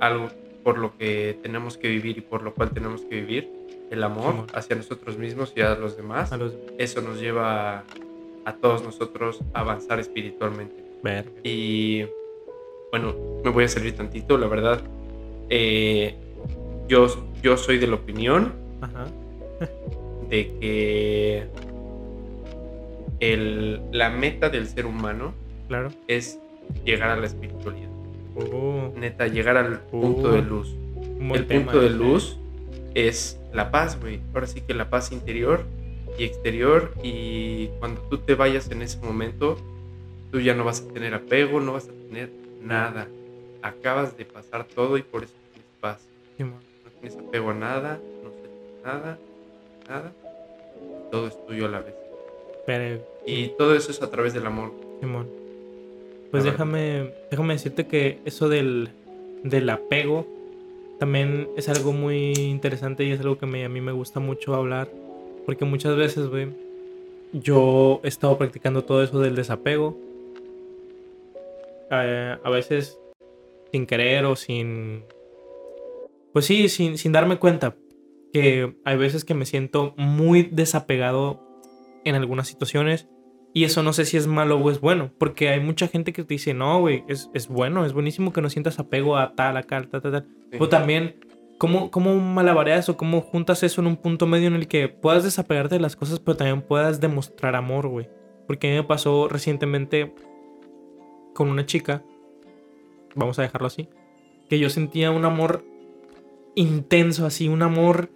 algo 0.00 0.28
por 0.64 0.78
lo 0.78 0.96
que 0.98 1.38
tenemos 1.42 1.76
que 1.76 1.88
vivir 1.88 2.18
y 2.18 2.20
por 2.20 2.42
lo 2.42 2.52
cual 2.54 2.70
tenemos 2.70 3.02
que 3.02 3.16
vivir. 3.20 3.50
El 3.90 4.02
amor 4.02 4.32
Simón. 4.32 4.46
hacia 4.52 4.76
nosotros 4.76 5.16
mismos 5.18 5.52
y 5.56 5.60
a 5.62 5.74
los 5.76 5.96
demás. 5.96 6.28
sí. 6.30 6.34
A 6.34 6.38
los 6.38 6.54
Eso 6.78 7.00
nos 7.00 7.20
lleva 7.20 7.84
a 8.44 8.52
todos 8.60 8.82
nosotros 8.82 9.40
a 9.54 9.60
avanzar 9.60 9.98
espiritualmente. 10.00 10.84
ver. 11.02 11.26
Y 11.44 12.04
bueno, 12.90 13.14
me 13.44 13.50
voy 13.50 13.64
a 13.64 13.68
servir 13.68 13.94
tantito, 13.96 14.36
la 14.36 14.46
verdad. 14.48 14.80
Eh, 15.50 16.14
yo, 16.88 17.06
yo 17.42 17.56
soy 17.56 17.78
de 17.78 17.86
la 17.86 17.94
opinión 17.96 18.52
Ajá. 18.80 19.06
de 20.30 20.50
que 20.60 21.46
el, 23.20 23.80
la 23.92 24.10
meta 24.10 24.48
del 24.50 24.66
ser 24.66 24.86
humano 24.86 25.32
Claro. 25.68 25.90
es 26.06 26.38
llegar 26.84 27.10
a 27.10 27.16
la 27.16 27.26
espiritualidad. 27.26 27.88
Uh, 28.36 28.96
Neta, 28.98 29.26
llegar 29.26 29.56
al 29.56 29.80
punto 29.80 30.28
Uh, 30.30 30.32
de 30.32 30.42
luz. 30.42 30.74
El 31.32 31.46
tema 31.46 31.64
punto 31.72 31.80
de 31.80 31.90
luz 31.90 32.36
es 32.94 33.38
la 33.52 33.70
paz, 33.70 33.98
güey. 34.00 34.20
Ahora 34.32 34.46
sí 34.46 34.60
que 34.60 34.72
la 34.74 34.88
paz 34.88 35.10
interior 35.12 35.64
y 36.18 36.24
exterior. 36.24 36.94
Y 37.02 37.66
cuando 37.80 38.00
tú 38.02 38.18
te 38.18 38.34
vayas 38.34 38.70
en 38.70 38.82
ese 38.82 38.98
momento, 38.98 39.58
tú 40.30 40.40
ya 40.40 40.54
no 40.54 40.64
vas 40.64 40.80
a 40.88 40.92
tener 40.92 41.14
apego, 41.14 41.60
no 41.60 41.72
vas 41.72 41.88
a 41.88 41.92
tener 42.08 42.30
nada. 42.62 43.08
Acabas 43.62 44.16
de 44.16 44.24
pasar 44.24 44.64
todo 44.64 44.96
y 44.96 45.02
por 45.02 45.24
eso 45.24 45.34
paz. 45.80 46.06
No 46.38 46.52
tienes 47.00 47.18
apego 47.18 47.50
a 47.50 47.54
nada, 47.54 47.98
no 48.22 48.30
sientes 48.30 48.84
nada, 48.84 49.18
nada. 49.88 50.12
Todo 51.10 51.26
es 51.28 51.46
tuyo 51.46 51.66
a 51.66 51.68
la 51.68 51.80
vez. 51.80 51.94
Pero, 52.66 53.00
Y 53.26 53.48
todo 53.58 53.74
eso 53.74 53.90
es 53.90 54.00
a 54.02 54.10
través 54.10 54.34
del 54.34 54.46
amor. 54.46 54.72
Simón. 55.00 55.28
Pues 56.30 56.42
A 56.42 56.44
ver. 56.44 56.52
déjame, 56.52 57.14
déjame 57.30 57.54
decirte 57.54 57.86
que 57.86 58.18
eso 58.24 58.48
del, 58.48 58.90
del 59.42 59.68
apego 59.70 60.26
también 60.98 61.48
es 61.56 61.68
algo 61.68 61.92
muy 61.92 62.32
interesante 62.36 63.04
y 63.04 63.12
es 63.12 63.20
algo 63.20 63.38
que 63.38 63.46
me- 63.46 63.64
a 63.64 63.68
mí 63.68 63.80
me 63.80 63.92
gusta 63.92 64.20
mucho 64.20 64.54
hablar. 64.54 64.88
Porque 65.46 65.64
muchas 65.64 65.96
veces, 65.96 66.28
güey, 66.28 66.48
yo 67.32 68.00
he 68.02 68.08
estado 68.08 68.36
practicando 68.36 68.84
todo 68.84 69.02
eso 69.02 69.18
del 69.20 69.34
desapego. 69.34 69.96
Eh, 71.90 72.36
a 72.42 72.50
veces 72.50 72.98
sin 73.72 73.86
querer 73.86 74.24
o 74.26 74.36
sin... 74.36 75.04
Pues 76.38 76.46
sí, 76.46 76.68
sin, 76.68 76.98
sin 76.98 77.10
darme 77.10 77.40
cuenta. 77.40 77.74
Que 78.32 78.76
hay 78.84 78.96
veces 78.96 79.24
que 79.24 79.34
me 79.34 79.44
siento 79.44 79.92
muy 79.96 80.44
desapegado 80.44 81.42
en 82.04 82.14
algunas 82.14 82.46
situaciones. 82.46 83.08
Y 83.52 83.64
eso 83.64 83.82
no 83.82 83.92
sé 83.92 84.04
si 84.04 84.16
es 84.16 84.28
malo 84.28 84.56
o 84.56 84.70
es 84.70 84.80
bueno. 84.80 85.10
Porque 85.18 85.48
hay 85.48 85.58
mucha 85.58 85.88
gente 85.88 86.12
que 86.12 86.22
te 86.22 86.34
dice, 86.34 86.54
no, 86.54 86.78
güey, 86.78 87.02
es, 87.08 87.28
es 87.34 87.48
bueno, 87.48 87.84
es 87.84 87.92
buenísimo 87.92 88.32
que 88.32 88.40
no 88.40 88.50
sientas 88.50 88.78
apego 88.78 89.16
a 89.16 89.34
tal, 89.34 89.56
a 89.56 89.64
tal, 89.64 89.88
tal, 89.88 90.00
tal, 90.00 90.12
tal. 90.12 90.22
Sí. 90.22 90.46
Pero 90.52 90.68
también, 90.68 91.16
¿cómo, 91.58 91.90
¿cómo 91.90 92.14
malabareas 92.14 92.88
o 92.88 92.96
cómo 92.96 93.20
juntas 93.20 93.64
eso 93.64 93.80
en 93.80 93.88
un 93.88 93.96
punto 93.96 94.28
medio 94.28 94.46
en 94.46 94.54
el 94.54 94.68
que 94.68 94.86
puedas 94.86 95.24
desapegarte 95.24 95.74
de 95.74 95.80
las 95.80 95.96
cosas, 95.96 96.20
pero 96.20 96.36
también 96.36 96.62
puedas 96.62 97.00
demostrar 97.00 97.56
amor, 97.56 97.88
güey? 97.88 98.08
Porque 98.46 98.68
a 98.68 98.70
mí 98.70 98.76
me 98.76 98.84
pasó 98.84 99.26
recientemente 99.26 100.14
con 101.34 101.48
una 101.48 101.66
chica, 101.66 102.04
vamos 103.16 103.40
a 103.40 103.42
dejarlo 103.42 103.66
así, 103.66 103.88
que 104.48 104.60
yo 104.60 104.70
sentía 104.70 105.10
un 105.10 105.24
amor 105.24 105.64
intenso, 106.60 107.24
así, 107.26 107.48
un 107.48 107.62
amor 107.62 108.10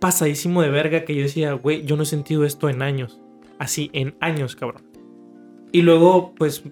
pasadísimo 0.00 0.62
de 0.62 0.70
verga, 0.70 1.04
que 1.04 1.14
yo 1.14 1.22
decía, 1.22 1.52
güey, 1.54 1.84
yo 1.84 1.96
no 1.96 2.02
he 2.02 2.06
sentido 2.06 2.44
esto 2.44 2.68
en 2.68 2.82
años. 2.82 3.20
Así, 3.58 3.90
en 3.92 4.14
años, 4.20 4.54
cabrón. 4.56 4.82
Y 5.72 5.82
luego, 5.82 6.34
pues, 6.36 6.62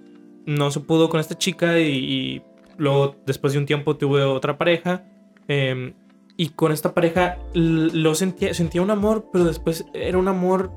no 0.47 0.70
se 0.70 0.81
pudo 0.81 1.09
con 1.09 1.20
esta 1.20 1.37
chica 1.39 1.79
y, 1.81 1.87
y 1.89 2.43
luego, 2.77 3.16
después 3.27 3.53
de 3.55 3.59
un 3.59 3.66
tiempo, 3.66 3.97
tuve 3.97 4.22
otra 4.22 4.59
pareja. 4.59 5.05
em, 5.49 5.95
y 6.37 6.49
con 6.51 6.72
esta 6.72 6.95
pareja 6.95 7.39
lo 7.55 8.14
sentía, 8.16 8.53
sentía 8.55 8.83
un 8.83 8.91
amor, 8.91 9.29
pero 9.33 9.45
después 9.45 9.85
era 9.95 10.18
un 10.18 10.27
amor 10.27 10.70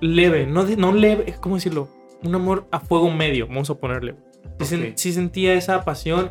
leve, 0.00 0.46
no, 0.46 0.64
de- 0.64 0.76
no 0.76 0.92
leve, 0.92 1.34
¿cómo 1.40 1.56
decirlo? 1.56 1.88
Un 2.22 2.34
amor 2.34 2.66
a 2.70 2.80
fuego 2.80 3.10
medio, 3.10 3.46
vamos 3.48 3.68
a 3.70 3.74
ponerle. 3.74 4.14
Sí, 4.60 4.76
sen- 4.76 4.90
Ok. 4.90 4.92
sí 4.96 5.12
sentía 5.12 5.54
esa 5.54 5.84
pasión, 5.84 6.30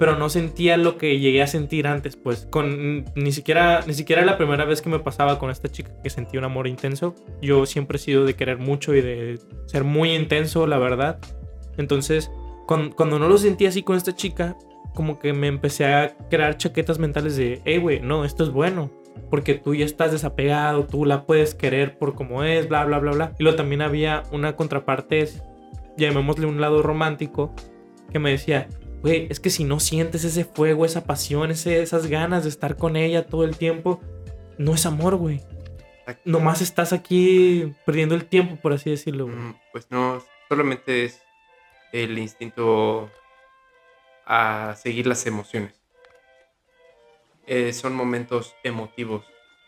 pero 0.00 0.16
no 0.16 0.30
sentía 0.30 0.78
lo 0.78 0.96
que 0.96 1.18
llegué 1.18 1.42
a 1.42 1.46
sentir 1.46 1.86
antes, 1.86 2.16
pues. 2.16 2.46
Con 2.50 3.04
ni 3.14 3.32
siquiera, 3.32 3.84
ni 3.86 3.92
siquiera 3.92 4.24
la 4.24 4.38
primera 4.38 4.64
vez 4.64 4.80
que 4.80 4.88
me 4.88 4.98
pasaba 4.98 5.38
con 5.38 5.50
esta 5.50 5.68
chica 5.68 5.92
que 6.02 6.08
sentía 6.08 6.40
un 6.40 6.44
amor 6.46 6.66
intenso. 6.66 7.14
Yo 7.42 7.66
siempre 7.66 7.96
he 7.96 8.00
sido 8.00 8.24
de 8.24 8.34
querer 8.34 8.56
mucho 8.56 8.94
y 8.94 9.02
de 9.02 9.38
ser 9.66 9.84
muy 9.84 10.14
intenso, 10.14 10.66
la 10.66 10.78
verdad. 10.78 11.18
Entonces, 11.76 12.30
cuan- 12.66 12.92
cuando, 12.92 13.18
no 13.18 13.28
lo 13.28 13.36
sentí 13.36 13.66
así 13.66 13.82
con 13.82 13.96
esta 13.98 14.16
chica, 14.16 14.56
como 14.94 15.18
que 15.20 15.34
me 15.34 15.48
empecé 15.48 15.84
a 15.84 16.16
crear 16.30 16.56
chaquetas 16.56 16.98
mentales 16.98 17.36
de, 17.36 17.60
hey, 17.66 17.76
güey, 17.76 18.00
no, 18.00 18.24
esto 18.24 18.42
es 18.42 18.48
bueno. 18.50 18.90
Porque 19.28 19.52
tú 19.52 19.74
ya 19.74 19.84
estás 19.84 20.12
desapegado, 20.12 20.86
tú 20.86 21.04
la 21.04 21.26
puedes 21.26 21.54
querer 21.54 21.98
por 21.98 22.14
como 22.14 22.42
es, 22.42 22.70
bla, 22.70 22.86
bla, 22.86 22.98
bla, 23.00 23.12
bla. 23.12 23.32
Y 23.38 23.42
luego 23.42 23.56
también 23.58 23.82
había 23.82 24.22
una 24.32 24.56
contraparte, 24.56 25.28
llamémosle 25.98 26.46
un 26.46 26.58
lado 26.58 26.82
romántico, 26.82 27.54
que 28.10 28.18
me 28.18 28.30
decía, 28.30 28.66
güey, 29.02 29.26
es 29.30 29.40
que 29.40 29.50
si 29.50 29.64
no 29.64 29.80
sientes 29.80 30.24
ese 30.24 30.44
fuego, 30.44 30.84
esa 30.84 31.04
pasión, 31.04 31.50
ese- 31.50 31.82
esas 31.82 32.06
ganas 32.06 32.42
de 32.44 32.48
estar 32.50 32.76
con 32.76 32.96
ella 32.96 33.26
todo 33.26 33.44
el 33.44 33.56
tiempo, 33.56 34.00
no 34.58 34.74
es 34.74 34.86
amor, 34.86 35.16
güey. 35.16 35.40
Nomás 36.24 36.60
estás 36.60 36.92
aquí 36.92 37.72
perdiendo 37.86 38.14
el 38.16 38.24
tiempo, 38.24 38.56
por 38.56 38.72
así 38.72 38.90
decirlo, 38.90 39.26
güey. 39.26 39.36
Mm, 39.36 39.54
Pues 39.72 39.86
no, 39.90 40.20
solamente 40.48 41.04
es 41.04 41.22
el 41.92 42.18
instinto 42.18 43.08
a 44.26 44.74
seguir 44.76 45.06
las 45.06 45.24
emociones. 45.26 45.80
Eh, 47.46 47.72
son 47.72 47.94
momentos 47.94 48.54
emotivos. 48.64 49.24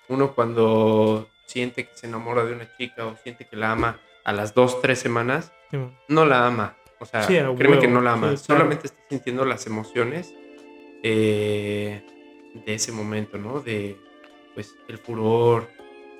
Uno 0.08 0.34
cuando 0.34 1.28
siente 1.46 1.86
que 1.86 1.96
se 1.96 2.06
enamora 2.06 2.44
de 2.44 2.52
una 2.54 2.76
chica 2.76 3.06
o 3.06 3.16
siente 3.16 3.46
que 3.46 3.56
la 3.56 3.72
ama 3.72 4.00
a 4.24 4.32
las 4.32 4.54
dos, 4.54 4.80
tres 4.80 4.98
semanas, 4.98 5.52
Sí, 5.70 5.78
no 6.08 6.26
la 6.26 6.46
ama. 6.46 6.76
O 7.02 7.06
sea, 7.06 7.22
Sí, 7.24 7.34
créeme 7.58 7.78
que 7.80 7.88
no 7.88 8.00
la 8.00 8.12
ama. 8.12 8.36
sí, 8.36 8.44
claro. 8.46 8.60
Solamente 8.60 8.86
está 8.86 9.00
sintiendo 9.08 9.44
las 9.44 9.66
emociones 9.66 10.32
eh, 11.02 12.02
de 12.64 12.74
ese 12.74 12.92
momento, 12.92 13.38
¿no? 13.38 13.60
De, 13.60 13.96
pues, 14.54 14.74
el 14.88 14.98
furor, 14.98 15.68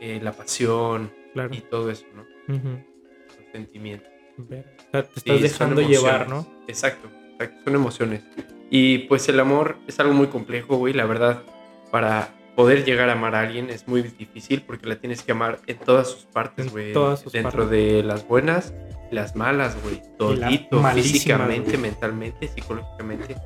eh, 0.01 0.19
la 0.21 0.33
pasión 0.33 1.13
claro. 1.35 1.55
y 1.55 1.61
todo 1.61 1.91
eso, 1.91 2.05
¿no? 2.15 2.23
Ujú. 2.55 2.69
Los 2.69 3.53
sentimientos. 3.53 4.09
O 4.39 4.49
sea, 4.91 5.03
te 5.05 5.19
estás 5.19 5.41
dejando 5.41 5.83
llevar. 5.83 6.29
¿no? 6.29 6.47
Exacto, 6.67 7.09
exacto, 7.35 7.61
son 7.65 7.75
emociones. 7.75 8.25
Y 8.71 8.99
pues 9.01 9.29
el 9.29 9.39
amor 9.39 9.77
es 9.87 10.01
algo 10.01 10.15
muy 10.15 10.27
complejo, 10.29 10.77
güey, 10.77 10.95
la 10.95 11.05
verdad. 11.05 11.45
Para 11.91 12.35
poder 12.57 12.85
llegar 12.85 13.09
a 13.09 13.13
amar 13.13 13.35
a 13.35 13.41
alguien 13.41 13.71
es 13.71 13.89
muy 13.89 14.03
difícil 14.03 14.63
porque 14.63 14.87
la 14.87 14.97
tienes 14.97 15.23
que 15.23 15.33
amar 15.33 15.61
en 15.67 15.79
todas 15.79 16.09
sus 16.11 16.25
partes, 16.27 16.71
güey. 16.71 16.87
Dentro 16.87 17.17
partes. 17.43 17.71
de 17.71 18.03
las 18.03 18.27
buenas 18.27 18.75
y 19.11 19.15
las 19.15 19.37
malas, 19.37 19.77
güey. 19.83 20.03
Todito, 20.19 20.83
físicamente, 20.95 21.79
mentalmente, 21.79 22.49
psicológicamente, 22.49 23.37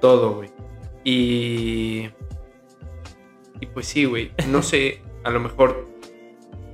todo, 0.00 0.34
güey. 0.34 0.50
Y... 1.04 2.10
Y 3.60 3.66
pues 3.66 3.86
sí, 3.86 4.04
güey. 4.06 4.32
No 4.48 4.62
sé, 4.62 5.02
a 5.22 5.30
lo 5.30 5.38
mejor 5.40 5.86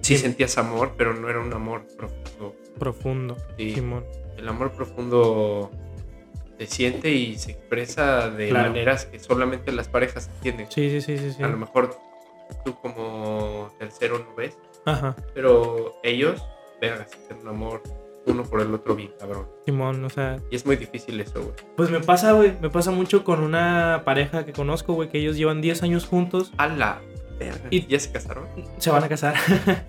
sí 0.03 0.15
Sí. 0.15 0.19
sentías 0.19 0.57
amor, 0.59 0.95
pero 0.97 1.15
no 1.15 1.29
era 1.29 1.41
un 1.41 1.53
amor 1.53 1.85
profundo. 1.97 2.55
Profundo, 2.79 3.37
Sí. 3.59 3.75
Simón. 3.75 4.05
El 4.37 4.49
amor 4.49 4.71
profundo 4.73 5.71
se 6.59 6.67
siente 6.67 7.11
y 7.11 7.37
se 7.37 7.53
expresa 7.53 8.31
de 8.31 8.49
Claro. 8.49 8.69
maneras 8.71 9.07
que 9.07 9.19
solamente 9.19 9.73
las 9.73 9.89
parejas 9.89 10.31
entienden. 10.37 10.67
Sí, 10.71 10.91
sí, 10.91 11.01
sí, 11.01 11.19
sí. 11.19 11.33
sí. 11.33 11.43
A 11.43 11.49
lo 11.49 11.57
mejor 11.57 11.97
tú 12.65 12.75
como 12.81 13.71
tercero 13.79 14.19
no 14.19 14.35
ves, 14.35 14.57
Ajá, 14.85 15.17
pero 15.35 15.97
ellos, 16.05 16.43
vergas, 16.81 17.11
tienen 17.11 17.43
un 17.43 17.49
amor 17.55 17.83
uno 18.27 18.43
por 18.43 18.61
el 18.61 18.75
otro 18.75 18.97
bien 18.97 19.13
cabrón. 19.21 19.47
Simón, 19.67 20.05
o 20.05 20.11
sea, 20.11 20.41
Y 20.51 20.57
es 20.57 20.67
muy 20.67 20.75
difícil 20.77 21.21
eso, 21.21 21.41
güey. 21.43 21.55
pues 21.77 21.91
me 21.91 22.01
pasa, 22.01 22.33
güey, 22.33 22.53
me 22.61 22.71
pasa 22.71 22.91
mucho 22.91 23.23
con 23.23 23.41
una 23.43 24.03
pareja 24.05 24.45
que 24.45 24.53
conozco, 24.53 24.95
güey, 24.95 25.09
que 25.09 25.19
ellos 25.19 25.37
llevan 25.37 25.61
10 25.61 25.83
años 25.85 26.07
juntos, 26.07 26.53
A 26.57 26.67
la 26.69 27.01
verga. 27.39 27.69
Y- 27.71 27.79
¿Y 27.79 27.87
ya 27.87 28.01
se 28.01 28.11
casaron? 28.11 28.47
se 28.79 28.91
van 28.91 29.05
a 29.05 29.09
casar. 29.09 29.35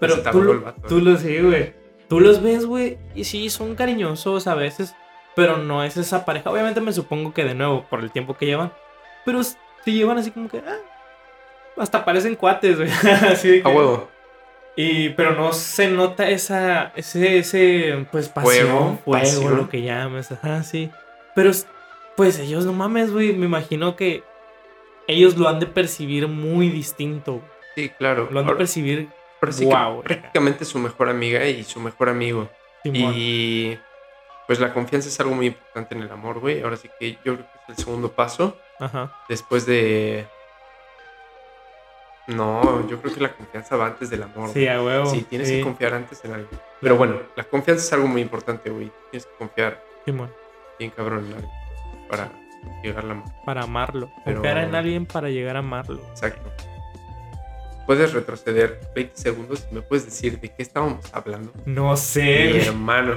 Pero 0.00 0.22
tú, 0.22 0.60
vato, 0.64 0.82
tú 0.88 1.00
los 1.00 1.20
sí, 1.20 1.38
güey. 1.40 1.74
Tú 2.08 2.20
los 2.20 2.42
ves, 2.42 2.64
güey, 2.66 2.98
y 3.14 3.24
sí, 3.24 3.50
son 3.50 3.74
cariñosos 3.76 4.46
a 4.48 4.54
veces, 4.54 4.94
pero 5.34 5.56
no 5.58 5.82
es 5.84 5.96
esa 5.96 6.24
pareja. 6.24 6.50
Obviamente 6.50 6.80
me 6.80 6.92
supongo 6.92 7.32
que 7.32 7.44
de 7.44 7.54
nuevo, 7.54 7.84
por 7.88 8.00
el 8.00 8.10
tiempo 8.10 8.34
que 8.36 8.46
llevan, 8.46 8.72
pero 9.24 9.42
se 9.42 9.56
llevan 9.86 10.18
así 10.18 10.30
como 10.30 10.48
que, 10.48 10.58
ah, 10.58 10.78
hasta 11.76 12.04
parecen 12.04 12.34
cuates, 12.36 12.76
güey. 12.78 12.90
así 13.30 13.48
de 13.48 13.62
que- 13.62 13.68
A 13.68 13.72
huevo. 13.72 14.08
Y, 14.76 15.10
pero 15.10 15.34
no 15.34 15.52
se 15.52 15.88
nota 15.88 16.28
esa, 16.30 16.92
ese, 16.94 17.38
ese, 17.38 18.06
pues, 18.10 18.28
pasión, 18.28 18.98
Fuego, 18.98 18.98
fuego, 19.04 19.50
lo 19.50 19.68
que 19.68 19.82
llames, 19.82 20.30
ajá, 20.32 20.62
sí. 20.62 20.90
Pero, 21.34 21.50
pues, 22.16 22.38
ellos 22.38 22.64
no 22.64 22.72
mames, 22.72 23.12
güey, 23.12 23.32
me 23.32 23.46
imagino 23.46 23.96
que 23.96 24.22
ellos 25.06 25.36
lo 25.36 25.48
han 25.48 25.58
de 25.60 25.66
percibir 25.66 26.28
muy 26.28 26.68
distinto. 26.68 27.42
Sí, 27.74 27.88
claro. 27.90 28.28
Lo 28.30 28.38
han 28.40 28.46
de 28.46 28.50
Ahora- 28.52 28.58
percibir 28.58 29.08
sí 29.50 29.64
wow. 29.64 30.02
prácticamente 30.02 30.64
su 30.64 30.78
mejor 30.78 31.08
amiga 31.08 31.44
y 31.46 31.64
su 31.64 31.80
mejor 31.80 32.08
amigo. 32.08 32.48
Simón. 32.82 33.12
Y 33.16 33.78
pues 34.50 34.58
la 34.58 34.74
confianza 34.74 35.08
es 35.08 35.20
algo 35.20 35.32
muy 35.36 35.46
importante 35.46 35.94
en 35.94 36.02
el 36.02 36.10
amor, 36.10 36.40
güey. 36.40 36.60
Ahora 36.60 36.76
sí 36.76 36.90
que 36.98 37.12
yo 37.24 37.36
creo 37.36 37.38
que 37.38 37.72
es 37.72 37.78
el 37.78 37.84
segundo 37.84 38.10
paso. 38.10 38.58
Ajá. 38.80 39.12
Después 39.28 39.64
de... 39.64 40.26
No, 42.26 42.84
yo 42.88 43.00
creo 43.00 43.14
que 43.14 43.20
la 43.20 43.32
confianza 43.32 43.76
va 43.76 43.86
antes 43.86 44.10
del 44.10 44.24
amor. 44.24 44.50
Sí, 44.50 44.66
a 44.66 44.82
huevo. 44.82 45.06
Sí, 45.06 45.22
tienes 45.22 45.46
Sí, 45.46 45.58
que 45.58 45.62
confiar 45.62 45.94
antes 45.94 46.24
en 46.24 46.32
algo. 46.32 46.48
Pero 46.80 46.96
bueno, 46.96 47.20
la 47.36 47.44
confianza 47.44 47.84
es 47.84 47.92
algo 47.92 48.08
muy 48.08 48.22
importante, 48.22 48.70
güey. 48.70 48.90
Tienes 49.12 49.26
que 49.26 49.34
confiar 49.36 49.80
Simón. 50.04 50.32
bien 50.80 50.90
cabrón 50.90 51.26
en 51.26 51.34
algo 51.34 51.52
para 52.08 52.32
llegar 52.82 53.04
a 53.04 53.06
la 53.06 53.24
Para 53.44 53.62
amarlo. 53.62 54.10
Pero- 54.24 54.38
Confiar 54.38 54.58
en 54.58 54.74
alguien 54.74 55.06
para 55.06 55.28
llegar 55.30 55.54
a 55.54 55.60
amarlo. 55.60 56.00
Exacto. 56.10 56.50
Puedes 57.90 58.12
retroceder 58.12 58.78
20 58.94 59.16
segundos 59.16 59.66
y 59.68 59.74
me 59.74 59.82
puedes 59.82 60.04
decir 60.04 60.38
de 60.38 60.46
qué 60.50 60.62
estábamos 60.62 61.04
hablando. 61.12 61.52
No 61.66 61.90
Mi 61.90 61.96
sé. 61.96 62.68
hermano. 62.68 63.14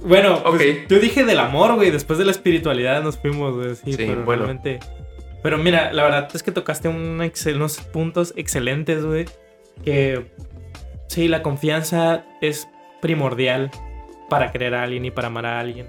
Bueno, 0.00 0.42
pues, 0.42 0.54
Ok. 0.54 0.88
yo 0.88 0.98
dije 0.98 1.24
del 1.24 1.38
amor, 1.40 1.74
güey. 1.74 1.90
Después 1.90 2.18
de 2.18 2.24
la 2.24 2.30
espiritualidad 2.30 3.02
nos 3.02 3.18
fuimos, 3.18 3.54
güey. 3.54 3.74
Sí, 3.74 3.92
Sí, 3.92 3.96
pero 3.98 4.24
bueno. 4.24 4.44
realmente. 4.46 4.80
Pero 5.42 5.58
mira, 5.58 5.92
la 5.92 6.04
verdad 6.04 6.30
es 6.32 6.42
que 6.42 6.52
tocaste 6.52 6.88
un 6.88 7.18
excel- 7.20 7.56
unos 7.56 7.76
puntos 7.76 8.32
excelentes, 8.34 9.04
güey. 9.04 9.26
Que 9.84 10.24
sí, 11.08 11.28
la 11.28 11.42
confianza 11.42 12.24
es 12.40 12.66
primordial 13.02 13.70
para 14.30 14.52
querer 14.52 14.74
a 14.74 14.84
alguien 14.84 15.04
y 15.04 15.10
para 15.10 15.26
amar 15.26 15.44
a 15.44 15.60
alguien. 15.60 15.86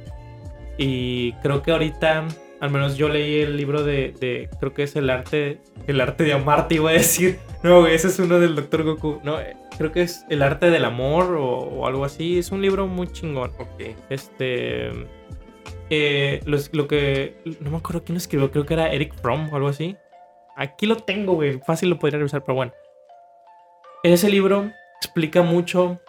Y 0.77 1.31
creo 1.41 1.61
que 1.61 1.71
ahorita, 1.71 2.25
al 2.65 2.71
menos 2.71 2.97
yo 2.97 3.07
leí 3.09 3.39
el 3.41 3.55
libro 3.57 3.83
de, 3.83 4.13
de- 4.19 4.49
creo 4.59 4.73
que 4.73 4.83
es 4.83 4.95
el 4.95 5.09
arte, 5.09 5.61
el 5.87 6.01
arte 6.01 6.23
de 6.25 6.33
amarte, 6.33 6.75
iba 6.75 6.89
a 6.89 6.93
decir. 6.93 7.39
No, 7.63 7.87
ese 7.87 8.09
es 8.09 8.19
uno 8.19 8.39
del 8.39 8.53
Dr. 8.55 8.83
Goku. 8.83 9.21
No, 9.23 9.39
eh, 9.39 9.57
creo 9.79 9.91
que 9.91 10.03
es 10.03 10.23
el 10.29 10.43
arte 10.43 10.69
del 10.69 10.85
amor 10.85 11.33
o, 11.35 11.45
o 11.57 11.87
algo 11.87 12.05
así. 12.05 12.37
Es 12.37 12.51
un 12.51 12.61
libro 12.61 12.85
muy 12.85 13.07
chingón. 13.07 13.51
Ok. 13.57 13.81
Este. 14.09 14.89
eh, 15.89 16.41
lo, 16.45 16.57
lo 16.73 16.87
que. 16.87 17.37
No 17.61 17.71
me 17.71 17.77
acuerdo 17.77 18.03
quién 18.03 18.13
lo 18.13 18.17
escribió, 18.17 18.51
creo 18.51 18.67
que 18.67 18.75
era 18.75 18.91
Eric 18.91 19.15
Fromm 19.19 19.51
o 19.51 19.55
algo 19.55 19.67
así. 19.69 19.97
Aquí 20.55 20.85
lo 20.85 20.97
tengo, 20.97 21.33
güey. 21.33 21.59
Fácil 21.65 21.89
lo 21.89 21.97
podría 21.97 22.19
revisar, 22.19 22.43
pero 22.43 22.53
bueno. 22.55 22.71
Ese 24.03 24.29
libro 24.29 24.69
explica 25.01 25.41
mucho 25.41 25.99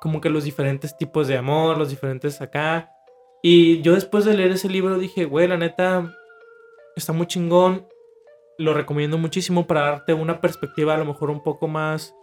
como 0.00 0.20
que 0.20 0.30
los 0.30 0.44
diferentes 0.44 0.96
tipos 0.96 1.26
de 1.26 1.36
amor, 1.36 1.76
los 1.76 1.90
diferentes 1.90 2.40
acá. 2.40 2.93
Y 3.46 3.82
yo 3.82 3.92
después 3.92 4.24
de 4.24 4.32
leer 4.32 4.52
ese 4.52 4.70
libro 4.70 4.98
dije, 4.98 5.26
güey, 5.26 5.46
la 5.46 5.58
neta 5.58 6.10
está 6.96 7.12
muy 7.12 7.26
chingón. 7.26 7.86
Lo 8.56 8.72
recomiendo 8.72 9.18
muchísimo 9.18 9.66
para 9.66 9.82
darte 9.82 10.14
una 10.14 10.40
perspectiva 10.40 10.94
a 10.94 10.96
lo 10.96 11.04
mejor 11.04 11.28
un 11.28 11.42
poco 11.42 11.68
más 11.68 12.14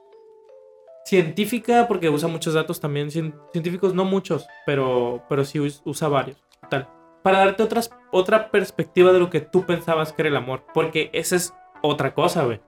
científica, 1.06 1.88
porque 1.88 2.10
usa 2.10 2.28
muchos 2.28 2.56
datos 2.56 2.80
también 2.80 3.10
cien- 3.10 3.36
científicos, 3.52 3.94
no 3.94 4.04
muchos, 4.04 4.48
pero, 4.66 5.24
pero 5.30 5.46
sí 5.46 5.60
us- 5.60 5.82
usa 5.86 6.08
varios. 6.08 6.38
Tal. 6.70 6.88
Para 7.22 7.40
darte 7.40 7.62
otras, 7.62 7.92
otra 8.12 8.50
perspectiva 8.50 9.12
de 9.12 9.20
lo 9.20 9.30
que 9.30 9.42
tú 9.42 9.64
pensabas 9.66 10.14
que 10.14 10.24
era 10.24 10.30
el 10.30 10.36
amor, 10.38 10.64
porque 10.74 11.12
esa 11.14 11.36
es 11.36 11.54
otra 11.84 12.16
cosa, 12.16 12.46
güey. 12.46 12.62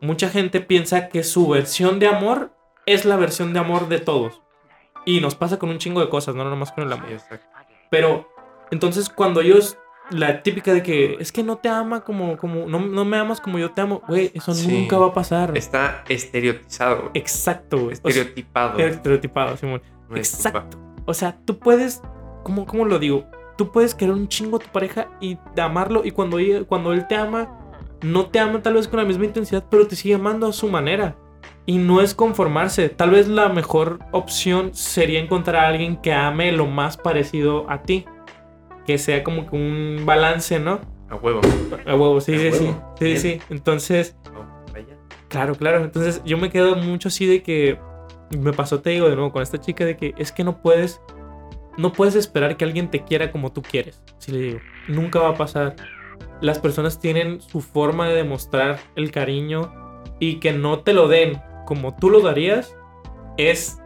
Mucha 0.00 0.28
gente 0.28 0.60
piensa 0.60 1.08
que 1.08 1.24
su 1.24 1.48
versión 1.48 1.98
de 1.98 2.06
amor 2.06 2.50
es 2.86 3.04
la 3.04 3.16
versión 3.16 3.52
de 3.52 3.58
amor 3.58 3.88
de 3.88 3.98
todos. 3.98 4.42
Y 5.08 5.20
nos 5.20 5.34
pasa 5.34 5.58
con 5.58 5.70
un 5.70 5.78
chingo 5.78 6.00
de 6.00 6.08
cosas, 6.08 6.34
no 6.34 6.44
nomás 6.44 6.72
con 6.72 6.84
el 6.84 6.92
amor. 6.92 7.08
Pero 7.90 8.28
entonces 8.70 9.08
cuando 9.08 9.40
ellos, 9.40 9.78
la 10.10 10.42
típica 10.42 10.72
de 10.74 10.82
que 10.82 11.16
es 11.18 11.32
que 11.32 11.42
no 11.42 11.56
te 11.56 11.68
ama 11.68 12.02
como, 12.02 12.36
como, 12.36 12.66
no, 12.66 12.78
no 12.80 13.04
me 13.04 13.16
amas 13.16 13.40
como 13.40 13.58
yo 13.58 13.70
te 13.72 13.80
amo, 13.80 14.02
güey, 14.06 14.30
eso 14.34 14.52
Sí. 14.54 14.68
nunca 14.68 14.98
va 14.98 15.06
a 15.06 15.14
pasar. 15.14 15.56
Está 15.56 16.04
estereotizado. 16.08 16.96
güey. 17.00 17.10
Exacto, 17.14 17.78
güey. 17.78 17.92
O 17.92 17.96
sea, 17.96 18.08
Estereotipado. 18.10 18.78
estereotipado, 18.78 19.56
Simón. 19.56 19.82
No. 20.08 20.16
Exacto. 20.16 20.78
O 21.06 21.14
sea, 21.14 21.38
tú 21.44 21.58
puedes, 21.58 22.02
¿cómo, 22.44 22.66
cómo 22.66 22.84
lo 22.84 22.98
digo? 22.98 23.24
Tú 23.56 23.72
puedes 23.72 23.94
querer 23.94 24.14
un 24.14 24.28
chingo 24.28 24.58
a 24.58 24.60
tu 24.60 24.68
pareja 24.68 25.08
y 25.20 25.38
de 25.54 25.62
amarlo 25.62 26.04
y 26.04 26.10
cuando, 26.10 26.38
ella- 26.38 26.64
cuando 26.64 26.92
él 26.92 27.06
te 27.08 27.16
ama, 27.16 27.58
no 28.02 28.26
te 28.26 28.38
ama 28.38 28.62
tal 28.62 28.74
vez 28.74 28.86
con 28.86 28.98
la 28.98 29.04
misma 29.06 29.24
intensidad, 29.24 29.64
pero 29.70 29.86
te 29.86 29.96
sigue 29.96 30.14
amando 30.14 30.46
a 30.46 30.52
su 30.52 30.68
manera. 30.68 31.16
Y 31.68 31.76
no 31.76 32.00
es 32.00 32.14
conformarse. 32.14 32.88
Tal 32.88 33.10
vez 33.10 33.28
la 33.28 33.50
mejor 33.50 33.98
opción 34.10 34.72
sería 34.72 35.20
encontrar 35.20 35.66
a 35.66 35.68
alguien 35.68 35.98
que 35.98 36.14
ame 36.14 36.50
lo 36.50 36.64
más 36.64 36.96
parecido 36.96 37.70
a 37.70 37.82
ti. 37.82 38.06
Que 38.86 38.96
sea 38.96 39.22
como 39.22 39.46
que 39.50 39.54
un 39.54 40.06
balance, 40.06 40.58
¿no? 40.58 40.80
A 41.10 41.16
huevo. 41.16 41.42
A 41.86 41.94
huevo, 41.94 42.22
sí, 42.22 42.34
A 42.36 42.38
sí, 42.38 42.52
sí. 42.52 42.64
huevo. 42.64 42.96
Sí. 43.18 43.40
Entonces, 43.50 44.16
vaya. 44.72 44.96
Claro, 45.28 45.56
claro. 45.56 45.84
Entonces 45.84 46.22
yo 46.24 46.38
me 46.38 46.48
quedo 46.48 46.74
mucho 46.74 47.08
así 47.08 47.26
de 47.26 47.42
que 47.42 47.78
me 48.38 48.54
pasó, 48.54 48.80
te 48.80 48.88
digo 48.88 49.10
de 49.10 49.16
nuevo, 49.16 49.30
con 49.30 49.42
esta 49.42 49.60
chica 49.60 49.84
de 49.84 49.94
que 49.94 50.14
es 50.16 50.32
que 50.32 50.44
no 50.44 50.62
puedes, 50.62 51.02
no 51.76 51.92
puedes 51.92 52.14
esperar 52.14 52.56
que 52.56 52.64
alguien 52.64 52.90
te 52.90 53.04
quiera 53.04 53.30
como 53.30 53.52
tú 53.52 53.60
quieres. 53.60 54.02
Así 54.16 54.32
le 54.32 54.38
digo, 54.38 54.60
nunca 54.88 55.18
va 55.18 55.28
a 55.28 55.34
pasar. 55.34 55.76
Las 56.40 56.58
personas 56.60 56.98
tienen 56.98 57.42
su 57.42 57.60
forma 57.60 58.08
de 58.08 58.14
demostrar 58.14 58.78
el 58.96 59.10
cariño 59.10 59.70
y 60.18 60.36
que 60.36 60.52
no 60.52 60.78
te 60.78 60.94
lo 60.94 61.08
den 61.08 61.42
como 61.68 61.94
tú 61.94 62.08
lo 62.08 62.20
darías 62.20 62.74
es 63.36 63.78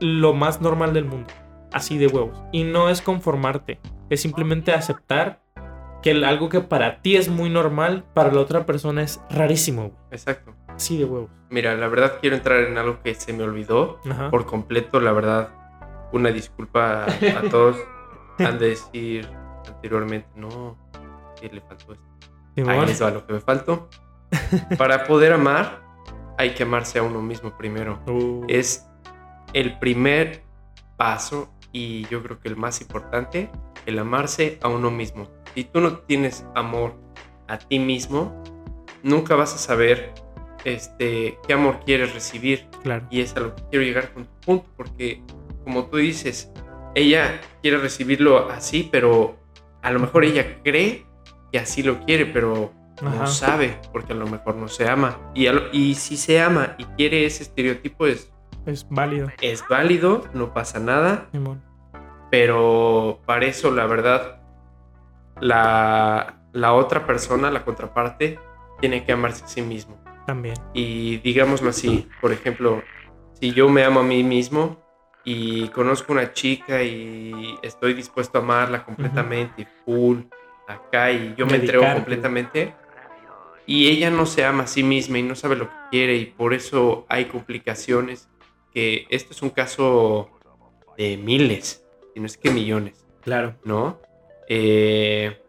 lo 0.00 0.32
más 0.32 0.62
normal 0.62 0.94
del 0.94 1.04
mundo. 1.04 1.28
Así 1.70 1.98
de 1.98 2.06
huevos. 2.06 2.42
Y 2.50 2.64
no 2.64 2.88
es 2.88 3.02
conformarte, 3.02 3.78
es 4.08 4.22
simplemente 4.22 4.72
aceptar 4.72 5.42
que 6.02 6.12
algo 6.24 6.48
que 6.48 6.62
para 6.62 7.02
ti 7.02 7.16
es 7.16 7.28
muy 7.28 7.50
normal, 7.50 8.06
para 8.14 8.32
la 8.32 8.40
otra 8.40 8.64
persona 8.64 9.02
es 9.02 9.20
rarísimo. 9.28 9.92
Exacto. 10.10 10.54
Así 10.66 10.96
de 10.96 11.04
huevos. 11.04 11.30
Mira, 11.50 11.74
la 11.74 11.88
verdad 11.88 12.14
quiero 12.22 12.36
entrar 12.36 12.60
en 12.60 12.78
algo 12.78 13.02
que 13.02 13.14
se 13.14 13.34
me 13.34 13.42
olvidó 13.44 14.00
Ajá. 14.10 14.30
por 14.30 14.46
completo. 14.46 14.98
La 14.98 15.12
verdad, 15.12 15.50
una 16.14 16.30
disculpa 16.30 17.04
a, 17.04 17.38
a 17.38 17.50
todos. 17.50 17.76
Han 18.38 18.58
de 18.58 18.70
decir 18.70 19.28
anteriormente, 19.68 20.28
no, 20.36 20.78
que 21.38 21.50
le 21.50 21.60
faltó 21.60 21.92
esto. 21.92 22.70
Ahí 22.70 22.86
les 22.86 23.02
va 23.02 23.10
lo 23.10 23.26
que 23.26 23.34
me 23.34 23.40
faltó. 23.40 23.90
Para 24.78 25.04
poder 25.04 25.34
amar, 25.34 25.85
hay 26.38 26.54
que 26.54 26.62
amarse 26.64 26.98
a 26.98 27.02
uno 27.02 27.22
mismo 27.22 27.56
primero. 27.56 28.00
Uh, 28.06 28.44
Es 28.48 28.86
el 29.52 29.78
primer 29.78 30.42
paso 30.96 31.52
y 31.72 32.06
yo 32.08 32.22
creo 32.22 32.40
que 32.40 32.48
el 32.48 32.56
más 32.56 32.80
importante, 32.80 33.50
el 33.86 33.98
amarse 33.98 34.58
a 34.62 34.68
uno 34.68 34.90
mismo. 34.90 35.28
Si 35.54 35.64
tú 35.64 35.80
no 35.80 35.98
tienes 35.98 36.44
amor 36.54 36.94
a 37.48 37.58
ti 37.58 37.78
mismo, 37.78 38.42
nunca 39.02 39.34
vas 39.36 39.54
a 39.54 39.58
saber 39.58 40.12
este, 40.64 41.38
qué 41.46 41.52
amor 41.52 41.80
quieres 41.84 42.12
recibir. 42.14 42.68
claro. 42.82 43.06
Y 43.10 43.20
es 43.20 43.36
a 43.36 43.40
lo 43.40 43.54
que 43.54 43.62
quiero 43.70 43.84
llegar 43.84 44.12
con 44.12 44.24
tu 44.24 44.40
punto, 44.40 44.66
porque 44.76 45.22
como 45.64 45.86
tú 45.86 45.98
dices, 45.98 46.50
ella 46.94 47.40
quiere 47.62 47.78
recibirlo 47.78 48.50
así, 48.50 48.88
pero 48.90 49.36
a 49.82 49.90
lo 49.90 50.00
mejor 50.00 50.24
ella 50.24 50.62
cree 50.62 51.06
que 51.52 51.58
así 51.58 51.82
lo 51.82 52.00
quiere, 52.04 52.26
pero 52.26 52.72
Ajá. 53.02 53.14
no 53.16 53.26
sabe, 53.26 53.78
porque 53.92 54.12
a 54.12 54.16
lo 54.16 54.26
mejor 54.26 54.56
no 54.56 54.68
se 54.68 54.88
ama. 54.88 55.18
Y, 55.34 55.48
lo- 55.48 55.70
y 55.72 55.94
si 55.94 56.16
se 56.16 56.40
ama 56.40 56.74
y 56.78 56.84
quiere 56.96 57.26
ese 57.26 57.42
estereotipo, 57.42 58.06
es, 58.06 58.32
Es 58.64 58.86
válido. 58.88 59.28
es 59.40 59.62
válido, 59.68 60.24
no 60.34 60.52
pasa 60.54 60.78
nada, 60.80 61.28
Simón. 61.32 61.62
pero 62.30 63.20
para 63.26 63.46
eso 63.46 63.70
la 63.70 63.86
verdad, 63.86 64.40
la, 65.40 66.40
la 66.52 66.72
otra 66.72 67.06
persona, 67.06 67.50
la 67.50 67.64
contraparte, 67.64 68.38
tiene 68.80 69.04
que 69.04 69.12
amarse 69.12 69.44
a 69.44 69.48
sí 69.48 69.62
mismo. 69.62 69.98
También. 70.26 70.56
Y 70.74 71.18
digámoslo 71.18 71.70
así, 71.70 72.08
por 72.20 72.32
ejemplo, 72.32 72.82
si 73.40 73.52
yo 73.52 73.68
me 73.68 73.84
amo 73.84 74.00
a 74.00 74.02
mí 74.02 74.24
mismo 74.24 74.78
y 75.24 75.68
conozco 75.68 76.12
una 76.12 76.32
chica 76.32 76.82
y 76.82 77.56
estoy 77.62 77.94
dispuesto 77.94 78.38
a 78.38 78.40
amarla 78.42 78.84
completamente, 78.84 79.66
full, 79.84 80.20
acá, 80.66 81.12
y 81.12 81.34
yo 81.36 81.46
me 81.46 81.56
entrego 81.56 81.84
completamente, 81.92 82.74
y 83.66 83.88
ella 83.88 84.10
no 84.10 84.26
se 84.26 84.44
ama 84.44 84.64
a 84.64 84.66
sí 84.66 84.82
misma 84.82 85.18
y 85.18 85.22
no 85.22 85.34
sabe 85.34 85.56
lo 85.56 85.68
que 85.68 85.76
quiere, 85.90 86.16
y 86.16 86.26
por 86.26 86.54
eso 86.54 87.04
hay 87.08 87.26
complicaciones, 87.26 88.28
que 88.72 89.06
esto 89.10 89.32
es 89.32 89.42
un 89.42 89.50
caso 89.50 90.30
de 90.96 91.16
miles, 91.16 91.84
si 92.14 92.20
no 92.20 92.26
es 92.26 92.36
que 92.36 92.50
millones. 92.50 93.04
Claro. 93.22 93.56
¿no? 93.64 94.00
Eh, 94.48 95.42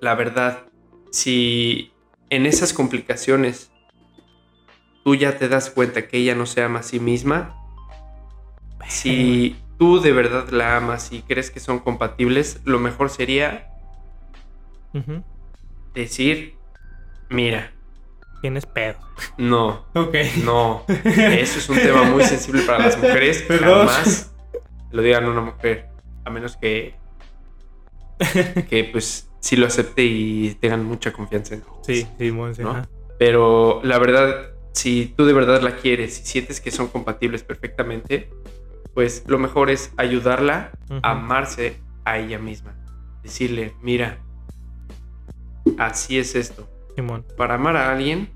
la 0.00 0.14
verdad, 0.14 0.66
si 1.10 1.92
en 2.28 2.44
esas 2.44 2.74
complicaciones 2.74 3.72
tú 5.02 5.14
ya 5.14 5.38
te 5.38 5.48
das 5.48 5.70
cuenta 5.70 6.06
que 6.06 6.18
ella 6.18 6.34
no 6.34 6.44
se 6.44 6.62
ama 6.62 6.80
a 6.80 6.82
sí 6.82 7.00
misma, 7.00 7.56
si 8.86 9.56
tú 9.78 10.00
de 10.00 10.12
verdad 10.12 10.50
la 10.50 10.76
amas 10.76 11.12
y 11.12 11.22
crees 11.22 11.50
que 11.50 11.60
son 11.60 11.78
compatibles, 11.78 12.60
lo 12.64 12.78
mejor 12.78 13.08
sería 13.08 13.70
decir, 15.94 16.57
mira, 17.30 17.72
Tienes 18.40 18.66
pedo. 18.66 18.96
no, 19.36 19.84
Ok. 19.94 20.14
no, 20.44 20.84
eso 20.88 21.58
es 21.58 21.68
un 21.68 21.76
tema 21.76 22.04
muy 22.04 22.22
sensible 22.22 22.62
para 22.62 22.78
las 22.86 22.96
mujeres, 22.96 23.42
Perdón. 23.42 23.88
jamás 23.88 24.32
lo 24.92 25.02
digan 25.02 25.24
a 25.24 25.30
una 25.30 25.40
mujer, 25.40 25.88
a 26.24 26.30
menos 26.30 26.56
que 26.56 26.94
que 28.68 28.88
pues 28.90 29.28
sí 29.40 29.56
lo 29.56 29.66
acepte 29.66 30.02
y 30.04 30.54
tengan 30.60 30.84
mucha 30.84 31.12
confianza 31.12 31.54
en. 31.54 31.64
Sí, 31.82 32.06
sí, 32.18 32.32
Monse, 32.32 32.62
¿no? 32.62 32.82
Pero 33.18 33.80
la 33.84 33.98
verdad, 33.98 34.50
si 34.72 35.14
tú 35.16 35.24
de 35.24 35.32
verdad 35.32 35.60
la 35.62 35.76
quieres 35.76 36.20
y 36.20 36.26
sientes 36.26 36.60
que 36.60 36.70
son 36.70 36.88
compatibles 36.88 37.42
perfectamente, 37.42 38.30
pues 38.94 39.24
lo 39.26 39.38
mejor 39.38 39.70
es 39.70 39.92
ayudarla 39.96 40.70
a 41.02 41.10
amarse 41.12 41.80
a 42.04 42.18
ella 42.18 42.38
misma. 42.38 42.76
Decirle, 43.22 43.74
mira, 43.82 44.18
así 45.78 46.18
es 46.18 46.34
esto. 46.34 46.68
Simón. 46.98 47.24
Para 47.36 47.54
amar 47.54 47.76
a 47.76 47.92
alguien, 47.92 48.28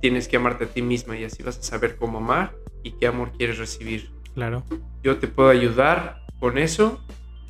tienes 0.00 0.26
que 0.26 0.36
amarte 0.36 0.64
a 0.64 0.68
ti 0.68 0.80
misma 0.80 1.14
y 1.18 1.24
así 1.24 1.42
vas 1.42 1.58
a 1.58 1.62
saber 1.62 1.96
cómo 1.96 2.18
amar 2.18 2.54
y 2.82 2.92
qué 2.92 3.06
amor 3.06 3.32
quieres 3.32 3.58
recibir. 3.58 4.10
Claro. 4.34 4.64
Yo 5.02 5.18
te 5.18 5.28
puedo 5.28 5.50
ayudar 5.50 6.22
con 6.40 6.56
eso. 6.56 7.04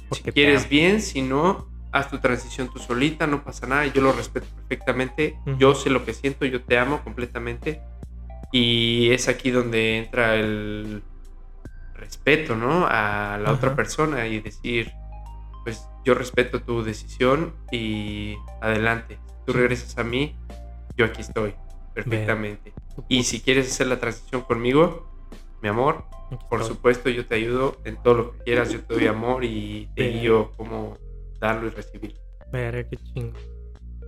Porque 0.09 0.24
Si 0.24 0.32
quieres 0.32 0.68
bien, 0.68 1.01
si 1.01 1.22
no, 1.22 1.68
haz 1.93 2.11
tu 2.11 2.18
transición 2.18 2.68
tú 2.72 2.80
solita, 2.80 3.28
no 3.28 3.45
pasa 3.45 3.68
nada. 3.68 3.86
Yo 3.86 4.03
lo 4.03 4.12
respeto 4.12 4.49
perfectamente. 4.57 5.38
Yo 5.59 5.76
sé 5.76 5.90
lo 5.90 6.05
que 6.05 6.12
siento, 6.12 6.45
yo 6.45 6.61
te 6.62 6.76
amo 6.76 7.05
completamente. 7.05 7.80
Y 8.51 9.11
es 9.12 9.28
aquí 9.28 9.53
donde 9.53 9.99
entra 9.99 10.34
el 10.34 11.05
respeto, 11.95 12.57
¿no? 12.57 12.84
A 12.88 13.38
la 13.38 13.53
otra 13.53 13.76
persona 13.76 14.26
y 14.26 14.40
decir, 14.40 14.93
pues 15.62 15.86
yo 16.05 16.14
respeto 16.14 16.62
tu 16.62 16.82
decisión 16.82 17.55
y 17.70 18.34
adelante. 18.61 19.20
Tú 19.47 19.53
regresas 19.53 19.97
a 19.99 20.05
mí, 20.05 20.36
yo 20.97 21.05
aquí 21.07 21.22
estoy 21.22 21.55
perfectamente. 21.95 22.72
Y 23.09 23.24
si 23.24 23.40
quieres 23.40 23.70
hacer 23.70 23.86
la 23.86 23.99
transición 23.99 24.43
conmigo, 24.43 25.09
mi 25.62 25.68
amor, 25.68 26.05
por 26.49 26.64
supuesto, 26.64 27.09
yo 27.11 27.26
te 27.26 27.36
ayudo 27.36 27.76
en 27.84 27.97
todo 28.03 28.14
lo 28.14 28.32
que 28.32 28.38
quieras. 28.45 28.72
Yo 28.72 28.80
te 28.80 28.95
doy 28.95 29.07
amor 29.09 29.45
y 29.45 29.88
te 29.95 30.09
Bien. 30.09 30.20
guío 30.20 30.53
cómo 30.57 30.97
darlo 31.40 31.66
y 31.66 31.70
recibir. 31.70 32.16
Verga, 32.53 32.88
qué 32.88 32.97
chingo. 32.97 33.38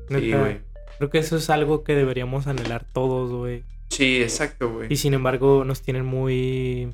Sí, 0.08 0.32
güey. 0.32 0.60
Creo 0.98 1.10
que 1.10 1.18
eso 1.18 1.36
es 1.36 1.50
algo 1.50 1.82
que 1.82 1.94
deberíamos 1.94 2.46
anhelar 2.46 2.84
todos, 2.92 3.32
güey. 3.32 3.64
Sí, 3.90 4.22
exacto, 4.22 4.72
güey. 4.72 4.92
Y 4.92 4.96
sin 4.96 5.14
embargo, 5.14 5.64
nos 5.64 5.82
tienen 5.82 6.04
muy. 6.04 6.92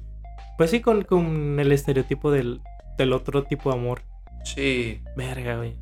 Pues 0.56 0.70
sí, 0.70 0.80
con, 0.80 1.02
con 1.04 1.58
el 1.58 1.72
estereotipo 1.72 2.30
del, 2.30 2.60
del 2.98 3.12
otro 3.12 3.44
tipo 3.44 3.70
de 3.70 3.78
amor. 3.78 4.02
Sí. 4.44 5.02
Verga, 5.16 5.56
güey. 5.56 5.76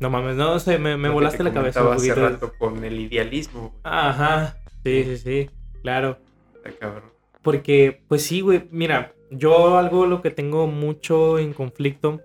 No 0.00 0.10
mames, 0.10 0.36
no 0.36 0.58
sé, 0.58 0.78
me, 0.78 0.96
volaste 1.08 1.38
te 1.38 1.44
la 1.44 1.52
cabeza 1.52 1.82
un 1.82 1.92
hace 1.92 2.08
poquito. 2.08 2.28
rato 2.28 2.52
con 2.58 2.84
el 2.84 3.00
idealismo. 3.00 3.74
Ajá. 3.84 4.56
Sí, 4.84 5.04
sí, 5.04 5.16
sí. 5.16 5.50
Claro. 5.82 6.18
Está 6.56 6.72
cabrón. 6.72 7.10
Porque, 7.42 8.02
pues 8.08 8.22
sí, 8.22 8.40
güey. 8.40 8.64
Mira, 8.70 9.14
yo 9.30 9.78
algo 9.78 10.06
lo 10.06 10.20
que 10.20 10.30
tengo 10.30 10.66
mucho 10.66 11.38
en 11.38 11.52
conflicto 11.52 12.20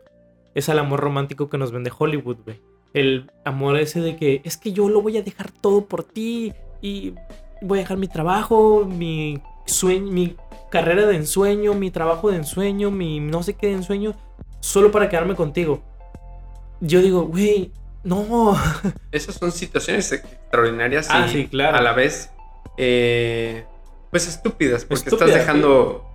es 0.55 0.69
el 0.69 0.79
amor 0.79 0.99
romántico 0.99 1.49
que 1.49 1.57
nos 1.57 1.71
vende 1.71 1.91
Hollywood, 1.97 2.37
güey. 2.43 2.59
El 2.93 3.29
amor 3.45 3.77
ese 3.77 4.01
de 4.01 4.15
que 4.15 4.41
es 4.43 4.57
que 4.57 4.73
yo 4.73 4.89
lo 4.89 5.01
voy 5.01 5.17
a 5.17 5.21
dejar 5.21 5.51
todo 5.51 5.85
por 5.85 6.03
ti 6.03 6.53
y 6.81 7.13
voy 7.61 7.79
a 7.79 7.81
dejar 7.81 7.97
mi 7.97 8.07
trabajo, 8.07 8.85
mi 8.85 9.41
sueño, 9.65 10.11
mi 10.11 10.35
carrera 10.71 11.05
de 11.05 11.15
ensueño, 11.15 11.73
mi 11.75 11.91
trabajo 11.91 12.31
de 12.31 12.37
ensueño, 12.37 12.89
mi 12.89 13.19
no 13.19 13.43
sé 13.43 13.53
qué 13.53 13.67
de 13.67 13.73
ensueño, 13.73 14.15
solo 14.59 14.91
para 14.91 15.07
quedarme 15.07 15.35
contigo. 15.35 15.81
Yo 16.81 17.01
digo, 17.01 17.23
güey, 17.23 17.71
no. 18.03 18.57
Esas 19.11 19.35
son 19.35 19.51
situaciones 19.51 20.11
extraordinarias 20.11 21.07
Ah, 21.09 21.25
y 21.27 21.31
sí, 21.31 21.47
claro. 21.47 21.77
a 21.77 21.81
la 21.81 21.93
vez, 21.93 22.31
eh, 22.77 23.65
pues 24.11 24.27
estúpidas, 24.27 24.85
porque 24.85 25.09
estás 25.09 25.29
dejando 25.33 26.05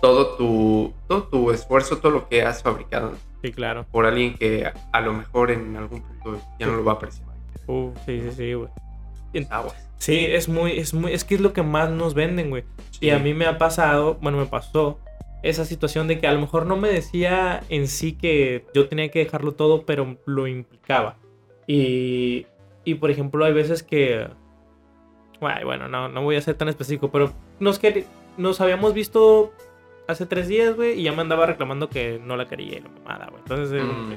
todo 0.00 0.36
tu, 0.36 0.92
todo 1.08 1.22
tu 1.24 1.50
esfuerzo, 1.50 1.98
todo 1.98 2.12
lo 2.12 2.28
que 2.28 2.42
has 2.42 2.62
fabricado 2.62 3.12
Sí, 3.42 3.52
claro. 3.52 3.86
por 3.90 4.04
alguien 4.06 4.34
que 4.34 4.70
a, 4.92 5.00
lo 5.00 5.14
mejor 5.14 5.50
en 5.50 5.76
algún 5.76 6.02
punto 6.02 6.40
ya 6.58 6.66
no 6.66 6.76
lo 6.76 6.84
va 6.84 6.92
a 6.92 6.94
apreciar. 6.96 7.26
Uf, 7.66 7.96
sí, 8.04 8.20
sí, 8.22 8.30
sí, 8.36 8.52
güey. 8.54 8.68
Aguas. 9.50 9.74
Sí, 9.98 10.26
es 10.26 10.48
muy, 10.48 10.78
es 10.78 10.92
muy, 10.94 11.12
es 11.12 11.24
que 11.24 11.34
es 11.36 11.40
lo 11.40 11.52
que 11.52 11.62
más 11.62 11.90
nos 11.90 12.14
venden, 12.14 12.50
güey. 12.50 12.64
Sí. 12.90 13.06
Y 13.06 13.10
a 13.10 13.18
mí 13.18 13.32
me 13.34 13.46
ha 13.46 13.56
pasado, 13.58 14.14
bueno, 14.20 14.38
me 14.38 14.46
pasó 14.46 14.98
esa 15.44 15.64
situación 15.64 16.08
de 16.08 16.18
que 16.18 16.26
a 16.26 16.32
lo 16.32 16.40
mejor 16.40 16.66
no 16.66 16.76
me 16.76 16.88
decía 16.88 17.62
en 17.68 17.86
sí 17.88 18.12
que 18.14 18.64
yo 18.74 18.88
tenía 18.88 19.10
que 19.10 19.20
dejarlo 19.20 19.52
todo, 19.52 19.84
pero 19.86 20.16
lo 20.26 20.46
implicaba. 20.46 21.16
Y, 21.66 22.46
y 22.84 22.94
por 22.96 23.10
ejemplo, 23.10 23.44
hay 23.44 23.52
veces 23.52 23.82
que, 23.82 24.26
bueno, 25.40 25.88
no, 25.88 26.08
no 26.08 26.22
voy 26.22 26.36
a 26.36 26.40
ser 26.40 26.54
tan 26.54 26.68
específico, 26.68 27.10
pero 27.10 27.32
nos, 27.60 27.80
quer- 27.82 28.04
nos 28.38 28.60
habíamos 28.60 28.94
visto 28.94 29.52
hace 30.08 30.26
tres 30.26 30.48
días, 30.48 30.74
güey, 30.76 30.98
y 31.00 31.02
ya 31.04 31.12
me 31.12 31.20
andaba 31.22 31.46
reclamando 31.46 31.88
que 31.88 32.18
no 32.22 32.36
la 32.36 32.46
quería 32.46 32.78
y 32.78 32.80
la 32.80 32.88
mamada, 32.88 33.26
güey. 33.30 33.42
Entonces, 33.42 33.80
eh, 33.80 33.82
Mm. 33.84 34.12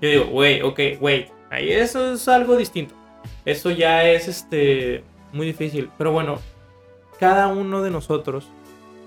yo 0.00 0.08
digo, 0.08 0.24
güey, 0.26 0.62
ok, 0.62 0.80
güey, 1.00 1.26
ahí 1.50 1.70
eso 1.70 2.12
es 2.14 2.26
algo 2.28 2.56
distinto. 2.56 2.94
Eso 3.44 3.70
ya 3.70 4.08
es 4.08 4.28
este 4.28 5.04
muy 5.32 5.46
difícil. 5.46 5.90
Pero 5.98 6.12
bueno, 6.12 6.38
cada 7.18 7.48
uno 7.48 7.82
de 7.82 7.90
nosotros 7.90 8.48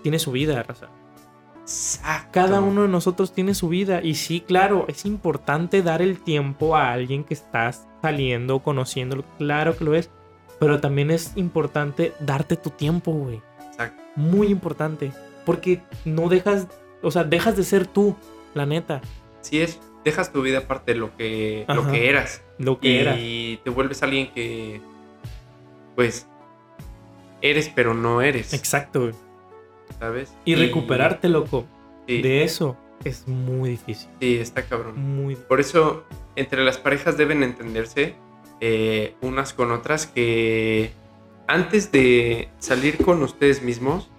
tiene 0.03 0.19
su 0.19 0.31
vida, 0.31 0.61
raza. 0.63 0.87
Exacto. 1.69 2.31
Cada 2.31 2.61
uno 2.61 2.81
de 2.81 2.87
nosotros 2.87 3.31
tiene 3.31 3.53
su 3.53 3.69
vida. 3.69 4.01
Y 4.01 4.15
sí, 4.15 4.41
claro, 4.41 4.85
es 4.87 5.05
importante 5.05 5.83
dar 5.83 6.01
el 6.01 6.19
tiempo 6.19 6.75
a 6.75 6.91
alguien 6.91 7.23
que 7.23 7.35
estás 7.35 7.87
saliendo, 8.01 8.63
conociéndolo. 8.63 9.23
Claro 9.37 9.77
que 9.77 9.83
lo 9.83 9.93
es. 9.93 10.09
Pero 10.59 10.81
también 10.81 11.11
es 11.11 11.33
importante 11.35 12.11
darte 12.19 12.57
tu 12.57 12.71
tiempo, 12.71 13.11
güey. 13.11 13.41
Exacto. 13.67 14.01
Muy 14.15 14.47
importante. 14.47 15.11
Porque 15.45 15.81
no 16.05 16.27
dejas, 16.27 16.67
o 17.03 17.11
sea, 17.11 17.23
dejas 17.23 17.55
de 17.55 17.63
ser 17.63 17.85
tú, 17.85 18.15
la 18.55 18.65
neta. 18.65 19.01
Sí 19.41 19.61
es, 19.61 19.79
dejas 20.03 20.33
tu 20.33 20.41
vida 20.41 20.59
aparte 20.59 20.93
de 20.93 20.99
lo 20.99 21.15
que, 21.15 21.65
lo 21.67 21.89
que 21.91 22.09
eras. 22.09 22.41
Lo 22.57 22.79
que 22.79 22.99
era. 22.99 23.15
y 23.19 23.59
te 23.63 23.69
vuelves 23.69 24.01
alguien 24.01 24.33
que, 24.33 24.81
pues, 25.95 26.27
eres 27.41 27.71
pero 27.73 27.93
no 27.93 28.23
eres, 28.23 28.53
Exacto, 28.53 29.01
güey. 29.01 29.28
¿Sabes? 29.97 30.33
Y 30.45 30.55
recuperarte, 30.55 31.29
loco, 31.29 31.65
Sí, 32.07 32.21
de 32.21 32.43
eso 32.43 32.75
es 33.03 33.27
muy 33.27 33.71
difícil. 33.71 34.09
sí, 34.19 34.37
está 34.37 34.63
cabrón. 34.63 34.99
Muy 34.99 35.35
Por 35.35 35.59
eso, 35.59 36.03
entre 36.35 36.63
las 36.63 36.77
parejas 36.77 37.17
deben 37.17 37.43
entenderse 37.43 38.15
eh, 38.61 39.15
unas 39.21 39.53
con 39.53 39.71
otras 39.71 40.05
que 40.07 40.91
antes 41.47 41.91
de 41.91 42.49
salir 42.59 42.97
con 43.03 43.23
ustedes 43.23 43.61
mismos 43.63 44.09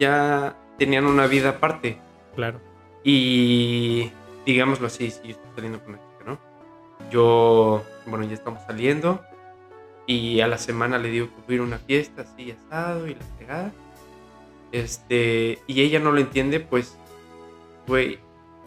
ya 0.00 0.56
tenían 0.78 1.06
una 1.06 1.26
vida 1.26 1.50
aparte. 1.50 1.98
claro. 2.34 2.60
Y 3.06 4.10
digámoslo 4.46 4.86
así, 4.86 5.10
si 5.10 5.22
yo 5.24 5.30
estoy 5.32 5.50
saliendo 5.54 5.78
con 5.80 5.90
una 5.94 5.98
chica, 6.02 6.24
¿no? 6.24 6.38
Yo, 7.10 7.82
bueno, 8.06 8.24
ya 8.26 8.32
estamos 8.34 8.62
saliendo 8.66 9.20
y 10.06 10.40
a 10.40 10.48
la 10.48 10.56
semana 10.58 10.98
le 10.98 11.10
digo 11.10 11.26
que 11.28 11.34
voy 11.46 11.52
a 11.52 11.54
ir 11.54 11.60
a 11.60 11.64
una 11.64 11.78
fiesta 11.78 12.22
así 12.22 12.50
asado 12.50 13.06
y 13.06 13.14
la 13.14 13.20
pegada. 13.38 13.72
Este, 14.74 15.60
y 15.68 15.82
ella 15.82 16.00
no 16.00 16.10
lo 16.10 16.18
entiende, 16.18 16.58
pues, 16.58 16.98
güey, 17.86 18.18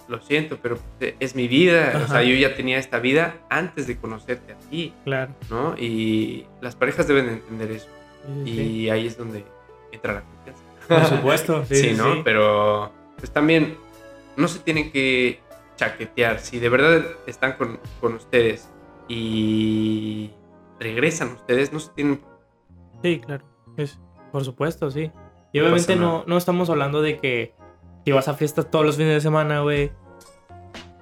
lo 0.07 0.21
siento, 0.21 0.57
pero 0.61 0.79
es 1.01 1.35
mi 1.35 1.49
vida. 1.49 2.01
O 2.05 2.07
sea, 2.07 2.23
yo 2.23 2.33
ya 2.33 2.55
tenía 2.55 2.77
esta 2.77 2.99
vida 2.99 3.35
antes 3.49 3.87
de 3.87 3.97
conocerte 3.97 4.53
a 4.53 4.57
ti, 4.69 4.93
Claro. 5.03 5.33
¿no? 5.49 5.75
Y 5.77 6.45
las 6.61 6.77
parejas 6.77 7.09
deben 7.09 7.27
entender 7.27 7.71
eso. 7.71 7.89
Sí, 8.25 8.43
sí, 8.45 8.61
Y 8.61 8.89
ahí 8.89 9.05
es 9.05 9.17
donde 9.17 9.43
entra 9.91 10.13
la 10.13 10.21
confianza. 10.21 10.63
Por 10.87 11.05
supuesto. 11.17 11.65
Sí, 11.67 11.75
Sí, 11.75 11.93
¿no? 11.93 12.23
Pero 12.23 12.89
pues 13.17 13.29
también 13.31 13.75
no 14.37 14.47
se 14.47 14.59
tienen 14.59 14.93
que 14.93 15.41
chaquetear. 15.75 16.39
Si 16.39 16.57
de 16.59 16.69
verdad 16.69 17.03
están 17.25 17.57
con, 17.57 17.81
con 17.99 18.13
ustedes 18.13 18.69
y 19.09 20.31
regresan 20.79 21.33
ustedes, 21.33 21.73
no 21.73 21.81
se 21.81 21.91
tienen... 21.91 22.21
Sí, 23.03 23.19
claro. 23.19 23.43
Es, 23.75 23.99
por 24.31 24.45
supuesto, 24.45 24.89
sí. 24.89 25.11
Y 25.51 25.59
obviamente 25.59 25.95
no, 25.95 26.23
no 26.27 26.37
estamos 26.37 26.69
hablando 26.69 27.01
de 27.01 27.17
que 27.17 27.53
si 28.05 28.11
vas 28.11 28.27
a 28.27 28.33
fiestas 28.33 28.69
todos 28.69 28.85
los 28.85 28.97
fines 28.97 29.13
de 29.15 29.21
semana, 29.21 29.61
güey, 29.61 29.91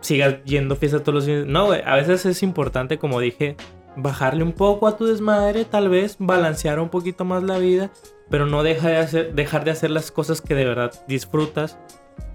sigas 0.01 0.43
yendo 0.43 0.75
a 0.75 0.77
fiestas 0.77 1.03
todos 1.03 1.15
los 1.15 1.25
fines. 1.25 1.45
No, 1.45 1.65
güey. 1.67 1.81
A 1.85 1.95
veces 1.95 2.25
es 2.25 2.43
importante, 2.43 2.97
como 2.97 3.19
dije, 3.19 3.57
bajarle 3.95 4.43
un 4.43 4.53
poco 4.53 4.87
a 4.87 4.97
tu 4.97 5.05
desmadre, 5.05 5.65
tal 5.65 5.89
vez, 5.89 6.17
balancear 6.19 6.79
un 6.79 6.89
poquito 6.89 7.25
más 7.25 7.43
la 7.43 7.57
vida, 7.57 7.91
pero 8.29 8.45
no 8.45 8.63
deja 8.63 8.89
de 8.89 8.97
hacer, 8.97 9.33
dejar 9.33 9.65
de 9.65 9.71
hacer 9.71 9.91
las 9.91 10.11
cosas 10.11 10.41
que 10.41 10.55
de 10.55 10.65
verdad 10.65 10.91
disfrutas 11.07 11.77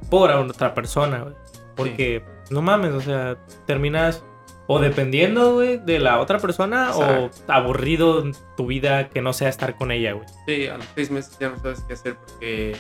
por 0.09 0.31
otra 0.31 0.75
persona, 0.75 1.21
güey. 1.21 1.35
Porque, 1.77 2.23
no 2.51 2.63
mames, 2.63 2.93
o 2.93 3.01
sea, 3.01 3.39
terminas 3.67 4.25
o 4.73 4.79
dependiendo, 4.79 5.55
güey, 5.55 5.79
de 5.79 5.99
la 5.99 6.21
otra 6.21 6.39
persona 6.39 6.91
Exacto. 6.91 7.31
o 7.49 7.53
aburrido 7.53 8.23
en 8.23 8.33
tu 8.57 8.67
vida 8.67 9.09
que 9.09 9.21
no 9.21 9.33
sea 9.33 9.49
estar 9.49 9.77
con 9.77 9.91
ella, 9.91 10.13
güey. 10.13 10.27
Sí, 10.47 10.67
a 10.69 10.77
los 10.77 10.87
seis 10.95 11.11
meses 11.11 11.37
ya 11.41 11.49
no 11.51 11.59
sabes 11.59 11.81
qué 11.89 11.95
hacer 11.95 12.15
porque 12.17 12.77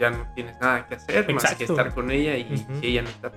ya 0.00 0.10
no 0.10 0.26
tienes 0.34 0.58
nada 0.60 0.86
que 0.88 0.94
hacer 0.94 1.32
más 1.34 1.54
que 1.54 1.64
estar 1.64 1.92
con 1.94 2.10
ella 2.10 2.36
y 2.38 2.54
Ujú. 2.54 2.80
si 2.80 2.86
ella 2.86 3.02
no 3.02 3.08
está, 3.10 3.30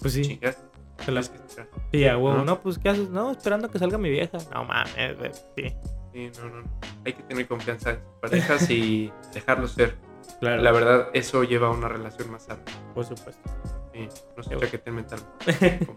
Pues 0.00 0.12
sí, 0.12 0.22
chingas, 0.22 0.62
se 1.04 1.10
la- 1.12 1.22
sí, 1.22 2.06
a 2.06 2.18
huevo. 2.18 2.36
¿no? 2.38 2.44
No, 2.44 2.60
pues, 2.60 2.78
¿qué 2.78 2.90
haces? 2.90 3.08
No, 3.08 3.30
esperando 3.32 3.70
que 3.70 3.78
salga 3.78 3.96
mi 3.96 4.10
vieja. 4.10 4.36
No 4.52 4.64
mames, 4.64 5.18
güey. 5.18 5.30
Sí, 5.56 5.74
Sí, 6.12 6.30
no, 6.42 6.48
no. 6.62 6.68
Hay 7.06 7.12
que 7.14 7.22
tener 7.22 7.46
confianza 7.46 7.90
en 7.90 7.96
sus 7.96 8.14
parejas 8.20 8.70
y 8.70 9.10
dejarlo 9.34 9.66
ser. 9.68 9.96
claro. 10.40 10.60
La 10.62 10.72
verdad, 10.72 11.08
eso 11.14 11.42
lleva 11.44 11.68
a 11.68 11.70
una 11.70 11.88
relación 11.88 12.30
más 12.30 12.44
sana. 12.44 12.60
Por 12.94 13.04
supuesto. 13.04 13.48
Sí, 13.94 14.08
no 14.36 14.42
se 14.42 14.50
Qué 14.50 14.56
bueno. 14.56 15.02
mentalmente. 15.02 15.86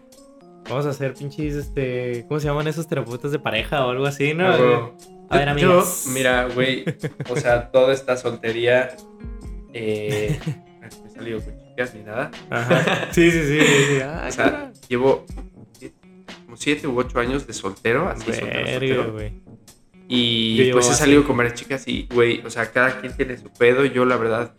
Vamos 0.68 0.86
a 0.86 0.90
hacer 0.90 1.14
pinches, 1.14 1.54
este. 1.54 2.24
¿Cómo 2.28 2.40
se 2.40 2.46
llaman 2.46 2.66
esos 2.68 2.86
terapeutas 2.88 3.32
de 3.32 3.38
pareja 3.38 3.84
o 3.86 3.90
algo 3.90 4.06
así, 4.06 4.32
no? 4.34 4.46
A 5.28 5.38
ver, 5.38 5.48
amigos. 5.48 6.04
Yo, 6.06 6.12
mira, 6.12 6.48
güey, 6.48 6.84
o 7.28 7.36
sea, 7.36 7.70
toda 7.70 7.92
esta 7.92 8.16
soltería. 8.16 8.94
Eh, 9.72 10.38
no 10.80 11.06
he 11.06 11.10
salido 11.10 11.40
con 11.40 11.54
chicas 11.68 11.94
ni 11.94 12.02
nada. 12.02 12.30
Ajá. 12.50 13.08
Sí, 13.12 13.30
sí, 13.30 13.42
sí. 13.44 13.60
sí. 13.60 14.00
Ah, 14.02 14.26
O 14.28 14.32
sea, 14.32 14.72
llevo 14.88 15.26
como 16.44 16.56
siete 16.56 16.86
u 16.86 16.98
ocho 16.98 17.18
años 17.18 17.46
de 17.46 17.52
soltero, 17.54 18.08
así 18.08 18.24
soltero, 18.32 18.52
Verga, 18.52 18.72
soltero. 18.72 19.12
güey. 19.12 19.32
Y 20.08 20.70
pues 20.72 20.90
he 20.90 20.94
salido 20.94 21.24
con 21.24 21.36
varias 21.38 21.54
chicas 21.54 21.88
y, 21.88 22.06
güey, 22.12 22.40
o 22.44 22.50
sea, 22.50 22.70
cada 22.70 23.00
quien 23.00 23.16
tiene 23.16 23.38
su 23.38 23.50
pedo. 23.50 23.86
Yo, 23.86 24.04
la 24.04 24.16
verdad, 24.18 24.54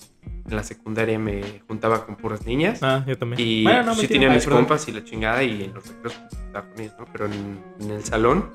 en 0.50 0.56
la 0.56 0.64
secundaria 0.64 1.18
me 1.20 1.42
juntaba 1.68 2.06
con 2.06 2.16
puras 2.16 2.46
niñas. 2.46 2.80
Ah, 2.84 3.04
yo 3.08 3.18
también. 3.18 3.40
Y 3.40 3.64
Bueno, 3.64 3.84
no, 3.84 3.96
sí 3.96 4.08
tenía 4.08 4.30
mis 4.30 4.44
perdón. 4.44 4.60
compas 4.66 4.88
y 4.88 4.92
la 4.92 5.04
chingada 5.04 5.42
y 5.44 5.64
en 5.64 5.74
los 5.74 5.88
recreos 5.88 6.14
pues, 6.30 6.42
estaba 6.44 6.70
con 6.70 6.80
ellos, 6.82 6.94
¿no? 7.00 7.06
Pero 7.12 7.26
en, 7.26 7.60
en 7.80 7.92
el 7.92 8.04
salón, 8.04 8.50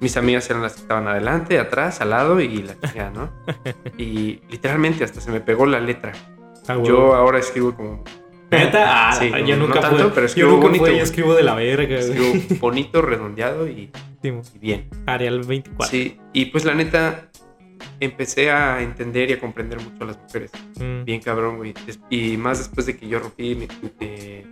mis 0.00 0.16
amigas 0.16 0.48
eran 0.50 0.62
las 0.62 0.74
que 0.74 0.80
estaban 0.82 1.06
adelante, 1.08 1.58
atrás, 1.58 2.00
al 2.00 2.10
lado 2.10 2.40
y 2.40 2.62
la 2.62 2.78
chingada, 2.80 3.10
¿no? 3.10 3.30
y 3.98 4.40
literalmente 4.50 5.04
hasta 5.04 5.20
se 5.20 5.30
me 5.30 5.40
pegó 5.40 5.66
la 5.66 5.80
letra. 5.80 6.12
Ah. 6.66 6.78
Yo 6.82 7.14
ahora 7.14 7.38
escribo 7.38 7.74
como... 7.74 8.02
¿Neta? 8.50 9.08
Ah, 9.08 9.12
Sí, 9.18 9.30
yo 9.46 9.56
no 9.56 9.66
nunca 9.66 9.80
tanto, 9.80 9.96
pude. 9.96 10.08
pero 10.10 10.20
yo 10.22 10.26
escribo 10.26 10.50
nunca 10.52 10.66
bonito, 10.66 10.84
fui, 10.86 10.96
yo 10.96 11.02
escribo 11.02 11.34
de 11.34 11.42
la 11.42 11.54
verga. 11.54 11.98
Escribo 11.98 12.32
bonito, 12.60 13.02
redondeado 13.02 13.68
y, 13.68 13.90
y 14.22 14.58
bien. 14.60 14.88
Arial 15.06 15.40
24. 15.40 15.90
Sí, 15.90 16.18
y 16.32 16.46
pues 16.46 16.64
la 16.64 16.74
neta, 16.74 17.28
empecé 18.00 18.50
a 18.50 18.80
entender 18.82 19.30
y 19.30 19.34
a 19.34 19.40
comprender 19.40 19.80
mucho 19.80 20.04
a 20.04 20.06
las 20.08 20.18
mujeres. 20.18 20.50
Mm, 20.76 21.04
Bien 21.04 21.20
cabrón, 21.20 21.56
güey. 21.58 21.74
Y 22.10 22.36
más 22.36 22.58
después 22.58 22.86
de 22.86 22.96
que 22.96 23.06
yo 23.08 23.18
rompí 23.18 23.54
mi, 23.54 23.68
eh, 24.00 24.46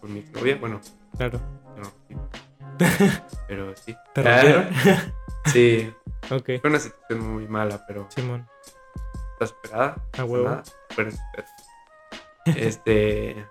con 0.00 0.12
mi 0.12 0.22
novia, 0.32 0.56
bueno, 0.56 0.80
Claro. 1.16 1.40
no. 1.76 1.92
Pero 3.48 3.74
sí. 3.76 3.94
¿Te 4.14 4.20
Ah, 4.20 4.42
rompieron? 4.42 4.68
Sí, 5.46 5.92
ok. 6.30 6.44
fue 6.60 6.70
una 6.70 6.78
situación 6.78 7.20
muy 7.32 7.48
mala, 7.48 7.84
pero 7.88 8.06
Simón. 8.10 8.46
está 9.32 9.46
superada. 9.46 9.96
A 10.16 10.24
huevo. 10.24 10.62
Pero. 10.94 11.10
Este. 12.44 13.46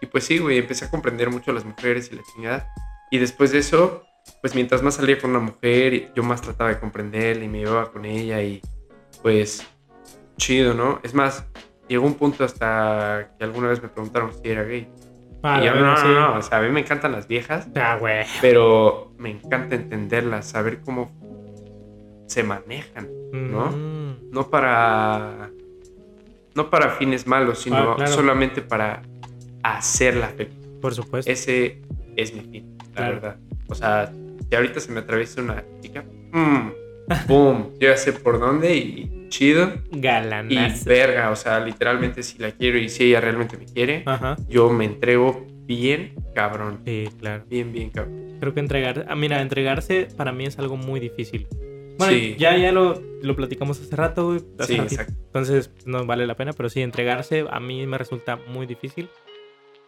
Y 0.00 0.06
pues 0.06 0.24
sí, 0.24 0.38
güey, 0.38 0.58
empecé 0.58 0.84
a 0.84 0.90
comprender 0.90 1.30
mucho 1.30 1.50
a 1.50 1.54
las 1.54 1.64
mujeres 1.64 2.10
y 2.12 2.16
la 2.16 2.22
chingada. 2.22 2.68
Y 3.10 3.18
después 3.18 3.50
de 3.52 3.58
eso, 3.58 4.04
pues 4.40 4.54
mientras 4.54 4.82
más 4.82 4.94
salía 4.94 5.18
con 5.18 5.30
una 5.30 5.40
mujer, 5.40 6.12
yo 6.14 6.22
más 6.22 6.40
trataba 6.40 6.70
de 6.70 6.78
comprenderla 6.78 7.44
y 7.44 7.48
me 7.48 7.58
llevaba 7.60 7.90
con 7.90 8.04
ella 8.04 8.42
y 8.42 8.60
pues 9.22 9.66
chido, 10.36 10.74
¿no? 10.74 11.00
Es 11.02 11.14
más, 11.14 11.44
llegó 11.88 12.06
un 12.06 12.14
punto 12.14 12.44
hasta 12.44 13.30
que 13.38 13.44
alguna 13.44 13.68
vez 13.68 13.82
me 13.82 13.88
preguntaron 13.88 14.30
si 14.32 14.48
era 14.50 14.62
gay. 14.62 14.88
Ah, 15.42 15.60
y 15.62 15.66
yo, 15.66 15.74
no, 15.74 15.80
no, 15.86 15.96
sí. 15.96 16.06
no, 16.08 16.34
o 16.38 16.42
sea, 16.42 16.58
a 16.58 16.62
mí 16.62 16.68
me 16.70 16.80
encantan 16.80 17.12
las 17.12 17.26
viejas, 17.28 17.68
Ah, 17.76 17.96
güey. 17.98 18.24
pero 18.40 19.12
me 19.18 19.30
encanta 19.30 19.74
entenderlas, 19.76 20.46
saber 20.46 20.80
cómo 20.80 21.10
se 22.26 22.42
manejan. 22.42 23.08
¿no? 23.32 23.66
Mm, 23.70 24.30
no 24.30 24.48
para 24.50 25.50
no 26.54 26.70
para 26.70 26.90
fines 26.90 27.26
malos, 27.26 27.60
sino 27.60 27.92
Ah, 27.92 27.96
claro. 27.96 28.12
solamente 28.12 28.62
para 28.62 29.02
hacerla 29.62 30.28
feliz. 30.28 30.54
por 30.80 30.94
supuesto. 30.94 31.30
Ese 31.30 31.82
es 32.16 32.32
mi 32.34 32.40
fin, 32.40 32.76
la 32.78 32.84
Claro. 32.94 33.14
verdad. 33.14 33.36
O 33.68 33.74
sea, 33.74 34.12
si 34.48 34.54
ahorita 34.56 34.80
se 34.80 34.92
me 34.92 35.00
atraviesa 35.00 35.40
una 35.42 35.62
chica, 35.80 36.04
mm, 36.32 36.70
boom, 37.26 37.70
yo 37.78 37.88
ya 37.88 37.96
sé 37.96 38.12
por 38.12 38.38
dónde 38.40 38.74
y 38.76 39.26
chido 39.28 39.72
y 39.92 40.00
Galanazo. 40.00 40.88
verga, 40.88 41.30
o 41.30 41.36
sea, 41.36 41.60
literalmente 41.60 42.22
si 42.22 42.38
la 42.38 42.50
quiero 42.52 42.78
y 42.78 42.88
si 42.88 43.04
ella 43.04 43.20
realmente 43.20 43.56
me 43.58 43.66
quiere, 43.66 44.02
Ajá. 44.06 44.36
yo 44.48 44.70
me 44.70 44.84
entrego 44.86 45.46
bien 45.66 46.14
cabrón, 46.34 46.80
Sí, 46.86 47.08
claro. 47.18 47.44
bien 47.48 47.72
bien 47.72 47.90
cabrón. 47.90 48.36
Creo 48.40 48.54
que 48.54 48.60
entregar, 48.60 49.04
ah, 49.08 49.14
mira, 49.16 49.42
entregarse 49.42 50.08
para 50.16 50.32
mí 50.32 50.46
es 50.46 50.58
algo 50.58 50.76
muy 50.76 50.98
difícil. 51.00 51.46
Bueno, 51.98 52.12
Sí. 52.14 52.36
ya, 52.38 52.56
ya 52.56 52.70
lo, 52.72 53.02
lo 53.22 53.34
platicamos 53.36 53.80
hace 53.80 53.94
rato, 53.96 54.26
güey. 54.28 54.40
hace 54.58 54.74
Sí, 54.74 54.78
exacto. 54.80 55.12
Entonces 55.26 55.70
no 55.84 56.06
vale 56.06 56.26
la 56.26 56.36
pena, 56.36 56.52
pero 56.52 56.68
sí, 56.70 56.80
entregarse 56.80 57.44
a 57.50 57.58
mí 57.60 57.86
me 57.86 57.98
resulta 57.98 58.36
muy 58.36 58.66
difícil. 58.66 59.08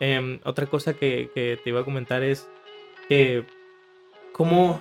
Em, 0.00 0.40
otra 0.44 0.66
cosa 0.66 0.94
que, 0.94 1.30
que 1.34 1.58
te 1.62 1.70
iba 1.70 1.80
a 1.80 1.84
comentar 1.84 2.22
es 2.24 2.48
que, 3.08 3.44
¿cómo, 4.40 4.80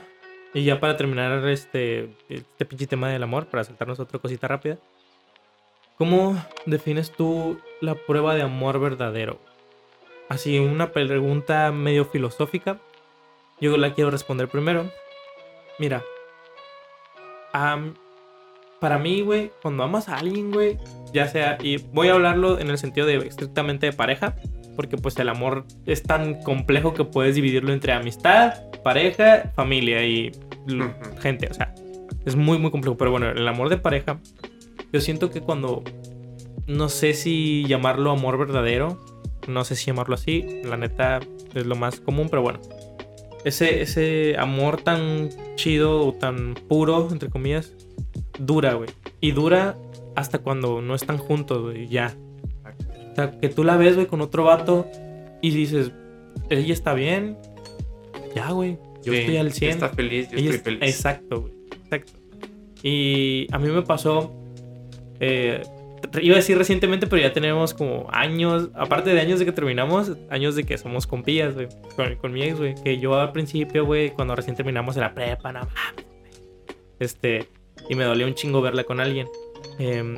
y 0.54 0.64
ya 0.64 0.80
para 0.80 0.96
terminar 0.96 1.46
este, 1.50 2.16
este 2.30 2.64
pinche 2.64 2.88
tema 2.88 3.10
del 3.10 3.22
amor, 3.24 3.48
para 3.48 3.66
saltarnos 3.66 4.00
otra 4.00 4.18
cosita 4.18 4.48
rápida, 4.48 4.78
¿cómo 5.98 6.42
defines 6.66 7.12
tú 7.12 7.60
la 7.82 7.96
prueba 7.96 8.36
de 8.36 8.44
amor 8.44 8.80
verdadero? 8.80 9.38
Así, 10.30 10.60
una 10.60 10.94
pregunta 10.94 11.74
medio 11.74 12.06
filosófica. 12.06 12.80
Yo 13.60 13.76
la 13.76 13.94
quiero 13.94 14.12
responder 14.12 14.48
primero. 14.48 14.90
Mira, 15.78 16.06
para 17.52 18.98
mí, 18.98 19.24
güey, 19.24 19.52
cuando 19.62 19.84
amas 19.84 20.08
a 20.08 20.20
alguien, 20.20 20.54
güey, 20.54 20.78
ya 21.12 21.28
sea, 21.28 21.58
y 21.62 21.76
voy 21.76 22.08
a 22.08 22.14
hablarlo 22.14 22.60
en 22.60 22.70
el 22.70 22.78
sentido 22.78 23.08
de 23.08 23.18
estrictamente 23.18 23.88
de 23.88 23.92
pareja, 23.92 24.38
porque 24.80 24.96
pues 24.96 25.20
el 25.20 25.28
amor 25.28 25.66
es 25.86 26.04
tan 26.04 26.42
complejo 26.42 26.94
que 26.94 27.04
puedes 27.04 27.36
dividirlo 27.36 27.74
entre 27.74 27.92
amistad, 27.92 28.54
pareja, 28.82 29.52
familia 29.54 30.06
y 30.06 30.32
gente, 31.20 31.50
o 31.52 31.54
sea, 31.54 31.76
es 32.26 32.38
muy, 32.38 32.58
muy 32.60 32.72
complejo, 32.72 32.96
pero 32.96 33.12
bueno, 33.12 33.30
el 33.30 33.46
amor 33.46 33.68
de 33.68 33.76
pareja, 33.76 34.22
yo 34.94 35.02
siento 35.02 35.32
que 35.32 35.42
cuando, 35.42 35.84
no 36.66 36.88
sé 36.88 37.14
si 37.14 37.66
llamarlo 37.68 38.12
amor 38.12 38.38
verdadero, 38.38 39.04
no 39.50 39.66
sé 39.66 39.76
si 39.76 39.88
llamarlo 39.88 40.16
así, 40.16 40.62
la 40.64 40.78
neta 40.78 41.20
es 41.54 41.66
lo 41.66 41.76
más 41.76 42.00
común, 42.00 42.30
pero 42.30 42.42
bueno, 42.42 42.62
ese, 43.44 43.82
ese 43.82 44.38
amor 44.38 44.82
tan 44.82 45.28
chido 45.56 46.08
o 46.08 46.14
tan 46.14 46.54
puro, 46.54 47.10
entre 47.12 47.30
comillas, 47.30 47.74
dura, 48.38 48.76
güey. 48.76 48.92
Y 49.20 49.32
dura 49.32 49.76
hasta 50.16 50.38
cuando 50.38 50.82
no 50.82 50.96
están 50.96 51.18
juntos, 51.18 51.64
güey, 51.64 51.90
ya. 51.90 52.16
O 53.12 53.16
sea, 53.16 53.32
que 53.40 53.50
tú 53.50 53.64
la 53.64 53.78
ves, 53.78 53.96
güey, 53.96 54.08
con 54.08 54.22
otro 54.22 54.44
vato 54.44 54.88
y 55.42 55.52
dices, 55.52 55.92
ella 56.50 56.74
está 56.74 56.94
bien, 56.94 57.38
ya, 58.36 58.52
güey. 58.52 58.78
Yo 59.04 59.14
Sí, 59.14 59.20
estoy 59.20 59.38
al 59.38 59.52
100. 59.54 59.72
Está 59.72 59.90
feliz, 59.90 60.30
yo 60.30 60.38
Ella 60.38 60.52
estoy 60.52 60.56
es- 60.58 60.64
feliz. 60.64 60.80
Exacto, 60.96 61.42
güey. 61.42 61.54
Exacto. 61.84 62.14
Y 62.84 63.48
a 63.52 63.60
mí 63.60 63.70
me 63.70 63.82
pasó. 63.82 64.34
eh, 65.20 65.62
iba 66.22 66.36
a 66.36 66.38
decir 66.38 66.58
recientemente, 66.58 67.08
pero 67.08 67.22
ya 67.22 67.34
tenemos 67.34 67.74
como 67.74 68.08
años. 68.12 68.70
Aparte 68.74 69.10
de 69.14 69.20
años 69.20 69.40
de 69.40 69.46
que 69.46 69.52
terminamos, 69.52 70.14
años 70.30 70.56
de 70.56 70.64
que 70.64 70.78
somos 70.78 71.06
compillas, 71.08 71.56
güey. 71.56 71.68
Con, 71.96 72.16
con 72.16 72.32
mi 72.32 72.44
ex, 72.44 72.58
güey. 72.58 72.76
Que 72.84 73.00
yo 73.00 73.16
al 73.20 73.32
principio, 73.34 73.86
güey, 73.86 74.12
cuando 74.12 74.36
recién 74.36 74.56
terminamos 74.56 74.96
en 74.96 75.02
la 75.02 75.14
prepa, 75.14 75.52
mames, 75.52 75.68
güey. 75.74 76.32
Este. 77.00 77.48
Y 77.90 77.96
me 77.96 78.04
dolía 78.06 78.26
un 78.28 78.34
chingo 78.34 78.62
verla 78.62 78.84
con 78.86 79.00
alguien. 79.00 79.28
Em, 79.78 80.18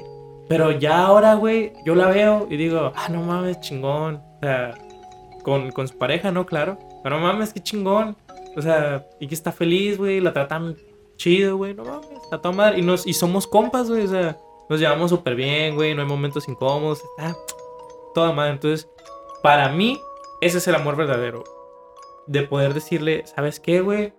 pero 0.52 0.72
ya 0.72 1.06
ahora, 1.06 1.36
güey, 1.36 1.72
yo 1.86 1.96
la 1.96 2.08
veo 2.08 2.46
y 2.50 2.58
digo, 2.58 2.92
ah, 2.94 3.08
no 3.08 3.22
mames, 3.22 3.62
chingón. 3.62 4.16
O 4.16 4.40
sea, 4.42 4.74
con, 5.44 5.72
con 5.72 5.88
su 5.88 5.98
pareja, 5.98 6.30
¿no? 6.30 6.46
Claro. 6.46 6.78
Pero 7.02 7.16
no 7.18 7.26
mames, 7.26 7.54
qué 7.54 7.62
chingón. 7.62 8.18
O 8.58 8.62
sea, 8.62 9.08
y 9.22 9.28
que 9.28 9.34
está 9.34 9.54
feliz, 9.54 9.98
güey, 9.98 10.20
la 10.20 10.34
tratan 10.34 10.76
chido, 11.16 11.56
güey, 11.56 11.74
no 11.74 11.86
mames, 11.86 12.12
está 12.22 12.42
toda 12.42 12.54
madre. 12.54 12.80
Y, 12.80 12.82
nos, 12.82 13.08
y 13.08 13.14
somos 13.14 13.48
compas, 13.48 13.90
güey, 13.90 14.04
o 14.04 14.08
sea, 14.10 14.38
nos 14.70 14.78
llevamos 14.78 15.12
súper 15.12 15.36
bien, 15.36 15.76
güey, 15.76 15.96
no 15.96 16.02
hay 16.02 16.08
momentos 16.10 16.46
incómodos, 16.50 17.02
está 17.18 17.34
toda 18.14 18.34
madre. 18.34 18.52
Entonces, 18.52 18.90
para 19.42 19.70
mí, 19.70 20.02
ese 20.42 20.58
es 20.58 20.68
el 20.68 20.76
amor 20.76 20.98
verdadero. 20.98 21.46
De 22.28 22.42
poder 22.42 22.74
decirle, 22.74 23.26
¿sabes 23.26 23.62
qué, 23.62 23.80
güey? 23.80 24.14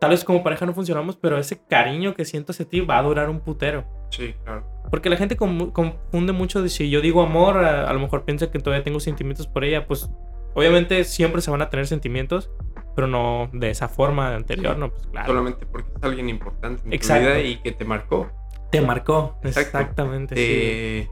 Tal 0.00 0.10
vez 0.10 0.24
como 0.24 0.42
pareja 0.42 0.66
no 0.66 0.74
funcionamos, 0.74 1.14
pero 1.14 1.38
ese 1.38 1.64
cariño 1.64 2.16
que 2.16 2.24
siento 2.24 2.50
hacia 2.50 2.68
ti 2.68 2.80
va 2.80 2.98
a 2.98 3.02
durar 3.04 3.30
un 3.30 3.38
putero. 3.38 3.84
Sí, 4.10 4.34
claro. 4.44 4.64
Porque 4.90 5.10
la 5.10 5.16
gente 5.16 5.36
confunde 5.36 6.32
mucho 6.32 6.62
de 6.62 6.68
si 6.68 6.88
yo 6.90 7.00
digo 7.00 7.22
amor, 7.22 7.58
a, 7.58 7.88
a 7.88 7.92
lo 7.92 7.98
mejor 8.00 8.24
piensa 8.24 8.50
que 8.50 8.58
todavía 8.58 8.84
tengo 8.84 9.00
sentimientos 9.00 9.46
por 9.46 9.64
ella. 9.64 9.86
Pues 9.86 10.08
obviamente 10.54 11.02
siempre 11.04 11.42
se 11.42 11.50
van 11.50 11.60
a 11.62 11.70
tener 11.70 11.86
sentimientos, 11.86 12.50
pero 12.94 13.06
no 13.08 13.50
de 13.52 13.70
esa 13.70 13.88
forma 13.88 14.34
anterior, 14.34 14.78
¿no? 14.78 14.90
Pues 14.90 15.06
claro. 15.08 15.26
Solamente 15.26 15.66
porque 15.66 15.90
es 15.96 16.02
alguien 16.02 16.28
importante 16.28 16.82
en 16.86 16.92
Exacto. 16.92 17.24
tu 17.24 17.34
vida 17.34 17.40
y 17.40 17.56
que 17.58 17.72
te 17.72 17.84
marcó. 17.84 18.30
Te 18.70 18.80
marcó. 18.80 19.38
Exacto. 19.42 19.78
Exactamente. 19.78 20.34
sí. 20.36 21.08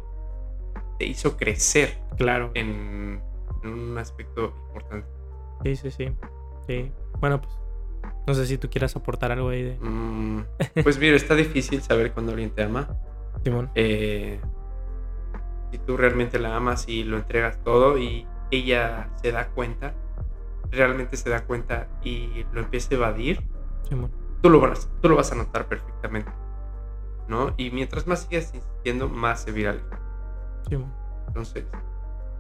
Te 0.99 1.07
hizo 1.07 1.37
crecer 1.37 1.99
Claro. 2.17 2.53
en, 2.55 3.21
en 3.65 3.71
un 3.71 3.99
aspecto 3.99 4.55
importante. 4.69 5.09
Sí, 5.65 5.75
sí, 5.77 5.91
sí. 5.91 6.13
Sí. 6.69 6.93
Bueno, 7.21 7.41
pues 7.41 7.53
no 8.27 8.35
sé 8.35 8.47
si 8.47 8.59
tú 8.59 8.69
quieras 8.71 8.95
aportar 8.97 9.33
algo 9.33 9.49
ahí 9.51 9.63
de 9.63 9.79
Mm, 9.81 10.45
pues 10.83 10.99
mira, 10.99 11.17
está 11.17 11.35
difícil 11.35 11.83
saber 11.83 12.13
cuando 12.13 12.33
alguien 12.33 12.51
te 12.51 12.63
ama. 12.63 12.89
Simón. 13.43 13.71
Eh, 13.75 14.41
si 15.71 15.79
tú 15.79 15.97
realmente 15.97 16.39
la 16.39 16.57
amas 16.57 16.89
y 16.89 17.05
lo 17.05 17.17
entregas 17.17 17.63
todo 17.63 17.99
y 17.99 18.27
ella 18.51 19.11
se 19.21 19.33
da 19.33 19.49
cuenta, 19.49 19.95
realmente 20.71 21.17
se 21.17 21.31
da 21.31 21.45
cuenta 21.45 21.89
y 22.03 22.45
lo 22.53 22.61
empieza 22.61 22.95
a 22.95 22.99
evadir, 22.99 23.43
Simón. 23.89 24.11
tú 24.43 24.51
lo 24.51 24.61
vas, 24.61 24.89
tú 25.03 25.09
lo 25.09 25.17
vas 25.17 25.33
a 25.33 25.35
notar 25.35 25.67
perfectamente. 25.67 26.31
¿No? 27.27 27.55
Y 27.57 27.71
mientras 27.71 28.07
más 28.07 28.27
sigas 28.29 28.55
insistiendo, 28.55 29.09
más 29.09 29.43
se 29.43 29.51
viraliza. 29.53 29.99
Simón. 30.69 30.93
Entonces, 31.29 31.65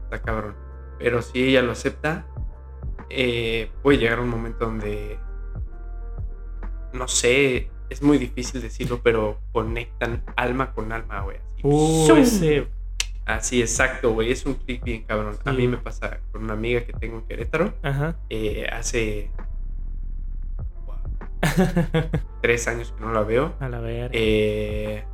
está 0.05 0.21
cabrón. 0.23 0.55
Pero 0.99 1.23
si 1.23 1.43
ella 1.43 1.62
lo 1.62 1.73
acepta, 1.73 2.27
eh, 3.11 3.71
puede 3.83 3.99
llegar 3.99 4.21
un 4.21 4.29
momento 4.29 4.67
donde, 4.67 5.19
no 6.95 7.09
sé, 7.09 7.68
es 7.90 8.03
muy 8.03 8.18
difícil 8.18 8.62
decirlo, 8.62 9.01
pero 9.03 9.38
conectan 9.53 10.22
alma 10.36 10.72
con 10.72 10.92
alma, 10.92 11.20
güey. 11.22 11.36
Así, 12.18 12.61
Uh. 12.61 12.64
Así, 13.26 13.61
exacto, 13.62 14.12
güey. 14.12 14.30
Es 14.32 14.45
un 14.45 14.55
clic 14.55 14.82
bien 14.84 15.05
cabrón. 15.05 15.36
A 15.45 15.53
mí 15.53 15.66
me 15.66 15.78
pasa 15.78 16.20
con 16.30 16.45
una 16.45 16.53
amiga 16.53 16.84
que 16.84 16.92
tengo 16.92 17.18
en 17.18 17.22
Querétaro. 17.26 17.72
Ajá. 17.82 18.16
eh, 18.28 18.66
hace 18.70 19.30
wow, 20.86 20.97
tres 22.42 22.68
años 22.68 22.92
que 22.92 23.01
no 23.03 23.12
la 23.12 23.22
veo. 23.22 23.55
A 23.61 23.68
la 23.70 23.80
verga. 23.80 24.11
Eh, 24.12 25.05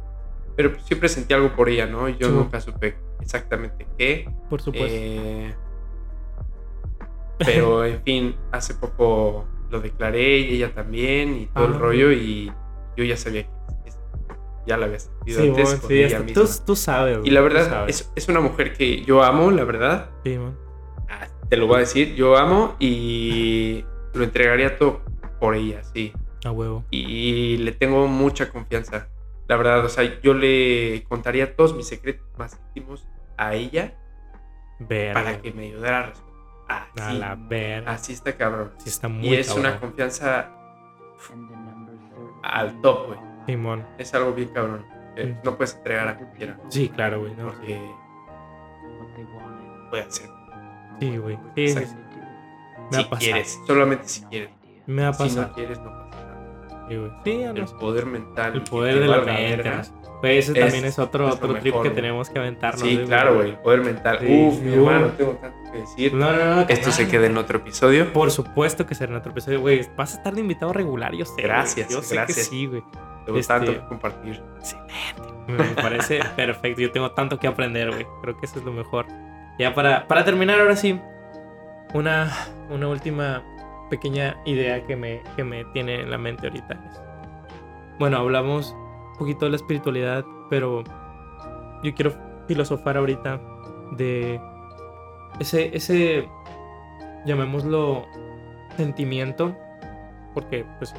pero 0.56 0.72
pues 0.72 0.84
siempre 0.84 1.08
sentí 1.08 1.34
algo 1.34 1.54
por 1.54 1.68
ella, 1.68 1.86
¿no? 1.86 2.08
Yo 2.08 2.26
Sí. 2.28 2.32
nunca 2.34 2.60
supe 2.60 2.96
exactamente 3.20 3.86
qué. 3.96 4.28
Por 4.48 4.60
supuesto. 4.60 4.88
Eh, 4.90 5.54
pero 7.38 7.84
en 7.84 8.02
fin, 8.02 8.34
hace 8.50 8.74
poco 8.74 9.46
lo 9.70 9.80
declaré 9.80 10.38
y 10.38 10.54
ella 10.56 10.74
también 10.74 11.36
y 11.36 11.46
todo 11.46 11.66
el 11.66 11.74
Ah. 11.74 11.78
rollo 11.78 12.12
y 12.12 12.52
yo 12.96 13.04
ya 13.04 13.16
sabía 13.16 13.44
que 13.44 13.50
ya 14.66 14.76
la 14.76 14.86
había 14.86 14.98
sentido 15.00 15.40
sí, 15.42 15.48
antes 15.48 15.70
mon, 15.70 15.78
con 15.80 15.88
sí, 15.88 16.02
ella 16.02 16.18
misma. 16.20 16.42
tú, 16.42 16.48
tú 16.66 16.76
sabes, 16.76 17.18
güey, 17.18 17.28
Y 17.28 17.32
la 17.32 17.40
verdad, 17.40 17.88
es, 17.88 18.10
es 18.14 18.28
una 18.28 18.40
mujer 18.40 18.74
que 18.74 19.02
yo 19.04 19.22
amo, 19.22 19.50
la 19.50 19.64
verdad. 19.64 20.10
Sí, 20.24 20.36
mon. 20.38 20.56
Ah, 21.08 21.26
Te 21.48 21.56
lo 21.56 21.66
voy 21.66 21.76
a 21.76 21.78
decir, 21.80 22.14
yo 22.14 22.36
amo 22.36 22.76
y 22.78 23.84
lo 24.14 24.22
entregaría 24.24 24.76
todo 24.76 25.00
por 25.40 25.54
ella, 25.54 25.82
sí. 25.82 26.12
A 26.44 26.50
huevo. 26.50 26.84
Y 26.90 27.56
le 27.58 27.72
tengo 27.72 28.06
mucha 28.06 28.50
confianza. 28.50 29.08
La 29.48 29.56
verdad, 29.56 29.84
o 29.84 29.88
sea, 29.88 30.20
yo 30.22 30.34
le 30.34 31.04
contaría 31.08 31.56
todos 31.56 31.74
mis 31.74 31.86
secretos 31.88 32.26
más 32.38 32.60
íntimos 32.68 33.06
a 33.36 33.54
ella 33.54 33.94
Verga. 34.78 35.14
para 35.14 35.40
que 35.42 35.52
me 35.52 35.66
ayudara 35.66 35.98
a 36.00 36.12
responder. 36.70 37.02
A 37.02 37.08
Así, 37.08 37.18
la 37.18 37.34
verga. 37.36 37.90
así 37.92 38.12
está 38.12 38.36
cabrón. 38.36 38.72
Sí, 38.78 38.88
está 38.88 39.08
muy 39.08 39.28
Y 39.28 39.34
es 39.34 39.48
cabrón. 39.48 39.66
una 39.66 39.80
confianza 39.80 40.50
al 42.42 42.80
top, 42.80 43.06
güey. 43.08 43.18
Simón. 43.46 43.86
Es 43.98 44.14
algo 44.14 44.32
bien 44.32 44.48
cabrón. 44.48 44.84
que 45.16 45.24
Mm. 45.26 45.36
no 45.42 45.56
puedes 45.56 45.74
entregar 45.74 46.06
a 46.08 46.16
cualquiera. 46.16 46.56
Sí, 46.68 46.88
claro, 46.88 47.20
güey. 47.20 47.34
¿no? 47.34 47.48
Porque 47.48 47.80
puede 49.90 50.02
hacer. 50.04 50.30
Sí, 51.00 51.16
güey. 51.16 51.36
Sí. 51.56 51.74
Me 51.74 51.74
Si 51.74 51.76
ha 51.82 53.10
pasado. 53.10 53.18
quieres, 53.18 53.60
solamente 53.66 54.08
si 54.08 54.22
quieres. 54.26 54.50
Me 54.86 55.04
ha 55.04 55.12
Si 55.12 55.22
pasado. 55.24 55.48
no 55.48 55.52
quieres, 55.54 55.78
no 55.80 55.90
pasa 56.10 56.24
nada. 56.26 56.86
Sí, 56.88 56.96
güey. 56.96 57.10
Sí, 57.24 57.42
El 57.42 57.54
no 57.60 57.78
poder 57.78 58.06
mental. 58.06 58.54
El 58.54 58.62
que 58.64 58.70
poder 58.70 59.00
de 59.00 59.06
la 59.06 59.18
mente. 59.20 59.68
ese 60.22 60.52
Es- 60.52 60.58
también 60.60 60.84
es 60.84 60.98
otro, 60.98 61.28
es 61.28 61.34
otro 61.34 61.54
trip 61.54 61.64
mejor, 61.64 61.82
que 61.82 61.88
güey. 61.88 61.94
tenemos 61.94 62.30
que 62.30 62.38
aventarnos. 62.38 62.80
Sí, 62.80 63.02
claro, 63.06 63.34
güey. 63.36 63.50
El 63.50 63.56
poder 63.58 63.80
mental. 63.80 64.18
Sí, 64.20 64.26
Uf, 64.48 64.60
mi 64.60 64.74
hermano, 64.74 65.06
tengo 65.08 65.32
tanto 65.32 65.56
que 65.70 65.78
decir. 65.78 66.14
No, 66.14 66.32
no, 66.32 66.56
no. 66.56 66.60
Esto 66.62 66.90
se 66.90 67.04
claro. 67.04 67.10
queda 67.10 67.26
en 67.26 67.36
otro 67.36 67.58
episodio. 67.58 68.12
Por 68.12 68.30
supuesto 68.30 68.86
que 68.86 68.94
será 68.94 69.12
en 69.12 69.18
otro 69.18 69.32
episodio, 69.32 69.60
güey. 69.60 69.86
Vas 69.96 70.14
a 70.14 70.18
estar 70.18 70.34
de 70.34 70.40
invitado 70.40 70.72
regular, 70.72 71.14
yo 71.14 71.24
sé. 71.24 71.42
Gracias, 71.42 71.88
Yo 71.88 72.02
sé 72.02 72.14
gracias. 72.14 72.38
que 72.38 72.44
sí, 72.44 72.66
güey. 72.66 72.82
Tengo 73.26 73.38
este- 73.38 73.52
tanto 73.52 73.72
que 73.72 73.80
compartir. 73.86 74.42
Me 75.46 75.54
me 75.56 75.64
parece 75.74 76.20
perfecto. 76.36 76.80
Yo 76.80 76.90
tengo 76.92 77.10
tanto 77.12 77.38
que 77.38 77.46
aprender, 77.46 77.90
güey. 77.90 78.06
Creo 78.22 78.36
que 78.38 78.46
eso 78.46 78.58
es 78.58 78.64
lo 78.64 78.72
mejor. 78.72 79.06
Ya 79.58 79.74
para, 79.74 80.06
para 80.08 80.24
terminar, 80.24 80.58
ahora 80.60 80.76
sí, 80.76 80.98
una, 81.94 82.30
una 82.70 82.88
última 82.88 83.42
pequeña 83.90 84.36
idea 84.46 84.86
que 84.86 84.96
me, 84.96 85.22
que 85.36 85.44
me 85.44 85.64
tiene 85.66 86.00
en 86.00 86.10
la 86.10 86.18
mente 86.18 86.46
ahorita. 86.46 86.74
es- 86.74 87.00
Bueno, 87.98 88.16
hablamos 88.18 88.74
un 89.12 89.18
poquito 89.18 89.44
de 89.44 89.50
la 89.50 89.56
espiritualidad, 89.56 90.24
pero 90.48 90.82
yo 91.82 91.94
quiero 91.94 92.12
filosofar 92.48 92.96
ahorita 92.96 93.40
de 93.92 94.40
ese, 95.40 95.76
ese, 95.76 96.28
llamémoslo, 97.26 98.06
sentimiento, 98.76 99.56
porque 100.34 100.64
pues 100.78 100.94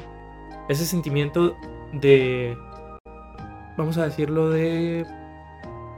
ese 0.68 0.86
sentimiento 0.86 1.56
de 1.94 2.58
vamos 3.78 3.98
a 3.98 4.06
decirlo 4.06 4.50
de... 4.50 5.06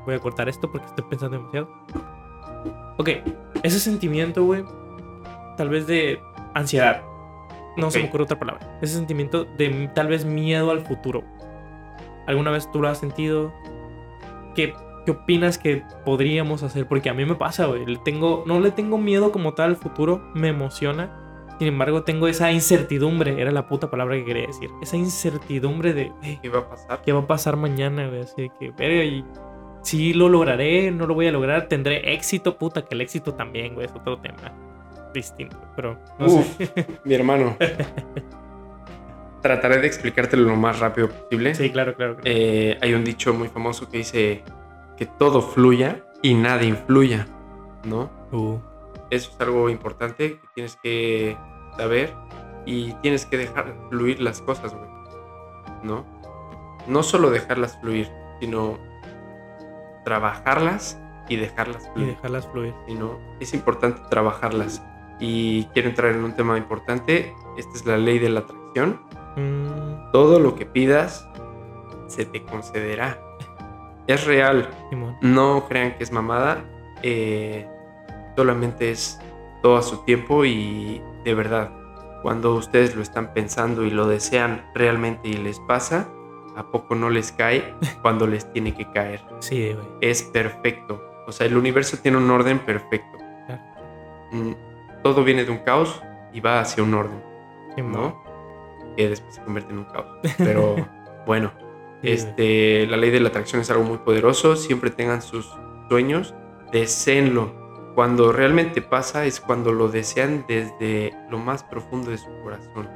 Voy 0.05 0.15
a 0.15 0.19
cortar 0.19 0.49
esto 0.49 0.71
porque 0.71 0.87
estoy 0.87 1.05
pensando 1.09 1.37
demasiado. 1.37 1.69
Ok, 2.97 3.09
ese 3.63 3.79
sentimiento, 3.79 4.43
güey, 4.43 4.63
tal 5.57 5.69
vez 5.69 5.87
de 5.87 6.19
ansiedad. 6.53 7.01
No 7.77 7.89
se 7.89 7.99
me 7.99 8.09
ocurre 8.09 8.23
otra 8.23 8.37
palabra. 8.37 8.77
Ese 8.81 8.95
sentimiento 8.95 9.45
de 9.45 9.89
tal 9.95 10.07
vez 10.07 10.25
miedo 10.25 10.71
al 10.71 10.81
futuro. 10.81 11.23
¿Alguna 12.27 12.51
vez 12.51 12.69
tú 12.71 12.81
lo 12.81 12.87
has 12.87 12.99
sentido? 12.99 13.53
¿Qué, 14.55 14.73
qué 15.05 15.11
opinas 15.11 15.57
que 15.57 15.83
podríamos 16.05 16.63
hacer? 16.63 16.87
Porque 16.87 17.09
a 17.09 17.13
mí 17.13 17.25
me 17.25 17.35
pasa, 17.35 17.65
güey. 17.65 17.85
Le 17.85 17.97
tengo, 17.97 18.43
no 18.45 18.59
le 18.59 18.71
tengo 18.71 18.97
miedo 18.97 19.31
como 19.31 19.53
tal 19.53 19.71
al 19.71 19.75
futuro. 19.75 20.21
Me 20.33 20.49
emociona. 20.49 21.19
Sin 21.59 21.67
embargo, 21.67 22.03
tengo 22.03 22.27
esa 22.27 22.51
incertidumbre. 22.51 23.39
Era 23.41 23.51
la 23.51 23.67
puta 23.67 23.89
palabra 23.89 24.15
que 24.15 24.25
quería 24.25 24.47
decir. 24.47 24.69
Esa 24.81 24.97
incertidumbre 24.97 25.93
de... 25.93 26.09
"Güey, 26.09 26.39
¿Qué 26.41 26.49
va 26.49 26.59
a 26.59 26.69
pasar? 26.69 27.01
qué 27.03 27.11
va 27.13 27.19
a 27.21 27.27
pasar 27.27 27.57
mañana, 27.57 28.07
güey. 28.07 28.21
Así 28.21 28.49
que, 28.59 28.71
verga, 28.71 29.03
y 29.03 29.23
si 29.83 30.13
lo 30.13 30.29
lograré, 30.29 30.91
no 30.91 31.05
lo 31.07 31.13
voy 31.13 31.27
a 31.27 31.31
lograr, 31.31 31.67
tendré 31.67 32.13
éxito, 32.13 32.57
puta, 32.57 32.83
que 32.85 32.95
el 32.95 33.01
éxito 33.01 33.33
también, 33.33 33.75
güey, 33.75 33.85
es 33.85 33.91
otro 33.93 34.17
tema 34.17 34.51
distinto, 35.13 35.57
pero 35.75 35.99
no 36.17 36.25
Uf, 36.25 36.57
sé. 36.57 36.85
mi 37.03 37.13
hermano. 37.13 37.55
Trataré 39.41 39.79
de 39.79 39.87
explicártelo 39.87 40.43
lo 40.43 40.55
más 40.55 40.79
rápido 40.79 41.09
posible. 41.09 41.53
Sí, 41.53 41.69
claro, 41.69 41.93
claro. 41.95 42.15
claro. 42.15 42.23
Eh, 42.33 42.77
hay 42.81 42.93
un 42.93 43.03
dicho 43.03 43.33
muy 43.33 43.49
famoso 43.49 43.89
que 43.89 43.97
dice 43.97 44.43
que 44.97 45.05
todo 45.05 45.41
fluya 45.41 46.03
y 46.21 46.33
nada 46.35 46.63
influya, 46.63 47.27
¿no? 47.83 48.09
Uh, 48.31 48.57
Eso 49.09 49.31
es 49.31 49.41
algo 49.41 49.69
importante 49.69 50.39
que 50.39 50.47
tienes 50.55 50.77
que 50.81 51.37
saber 51.77 52.13
y 52.65 52.93
tienes 53.01 53.25
que 53.25 53.37
dejar 53.37 53.75
fluir 53.89 54.21
las 54.21 54.41
cosas, 54.41 54.73
güey. 54.75 54.89
¿No? 55.83 56.05
No 56.87 57.03
solo 57.03 57.29
dejarlas 57.29 57.77
fluir, 57.81 58.09
sino 58.39 58.77
trabajarlas 60.05 60.99
y 61.29 61.35
dejarlas 61.37 61.85
y 61.87 61.89
fluir. 61.93 62.07
dejarlas 62.15 62.47
fluir. 62.47 62.73
Sino 62.87 63.17
es 63.39 63.53
importante 63.53 64.01
trabajarlas. 64.09 64.81
Y 65.19 65.65
quiero 65.73 65.89
entrar 65.89 66.11
en 66.11 66.23
un 66.23 66.35
tema 66.35 66.57
importante. 66.57 67.33
Esta 67.57 67.73
es 67.75 67.85
la 67.85 67.97
ley 67.97 68.19
de 68.19 68.29
la 68.29 68.41
atracción. 68.41 68.99
Mm, 69.35 70.11
Todo 70.11 70.39
lo 70.39 70.55
que 70.55 70.65
pidas 70.65 71.27
se 72.07 72.25
te 72.25 72.43
concederá. 72.43 73.19
Es 74.07 74.25
real. 74.25 74.69
Simón. 74.89 75.17
No 75.21 75.65
crean 75.67 75.95
que 75.97 76.03
es 76.03 76.11
mamada. 76.11 76.63
eh, 77.01 77.67
solamente 78.35 78.89
es 78.91 79.19
todo 79.61 79.77
a 79.77 79.81
su 79.81 80.03
tiempo 80.05 80.43
y 80.45 81.01
de 81.23 81.33
verdad, 81.35 81.71
cuando 82.21 82.55
ustedes 82.55 82.95
lo 82.95 83.01
están 83.01 83.33
pensando 83.33 83.83
y 83.83 83.91
lo 83.91 84.07
desean 84.07 84.65
realmente 84.73 85.27
y 85.29 85.33
les 85.33 85.59
pasa, 85.61 86.09
¿a 86.55 86.63
poco 86.71 86.95
no 86.95 87.09
les 87.09 87.31
cae 87.31 87.73
cuando 88.01 88.25
les 88.27 88.51
tiene 88.53 88.73
que 88.73 88.89
caer? 88.91 89.21
Sí, 89.39 89.73
güey. 89.73 89.85
Es 90.01 90.23
perfecto. 90.23 91.01
O 91.27 91.31
sea, 91.31 91.45
el 91.47 91.55
universo 91.57 91.97
tiene 92.01 92.17
un 92.17 92.29
orden 92.31 92.59
perfecto. 92.59 93.17
Claro. 93.45 93.61
Mm, 94.31 94.51
Todo 95.03 95.23
viene 95.23 95.45
de 95.45 95.51
un 95.51 95.59
caos 95.59 96.01
y 96.33 96.39
va 96.39 96.59
hacia 96.59 96.83
un 96.83 96.93
orden. 96.93 97.21
¿no? 97.77 98.23
Que 98.97 99.09
después 99.09 99.35
se 99.35 99.43
convierte 99.43 99.71
en 99.71 99.79
un 99.79 99.85
caos. 99.85 100.05
Pero 100.37 100.75
bueno. 101.25 101.51
Este, 102.03 102.85
la 102.87 102.97
ley 102.97 103.09
de 103.09 103.19
la 103.19 103.29
atracción 103.29 103.61
es 103.61 103.69
algo 103.71 103.83
muy 103.83 103.97
poderoso. 103.99 104.55
Siempre 104.55 104.89
tengan 104.89 105.21
sus 105.21 105.49
sueños, 105.89 106.33
deseenlo. 106.71 107.53
Cuando 107.95 108.31
realmente 108.31 108.81
pasa 108.81 109.25
es 109.25 109.39
cuando 109.39 109.71
lo 109.71 109.87
desean 109.87 110.45
desde 110.47 111.13
lo 111.29 111.37
más 111.37 111.63
profundo 111.63 112.11
de 112.11 112.17
su 112.17 112.29
corazón. 112.43 112.89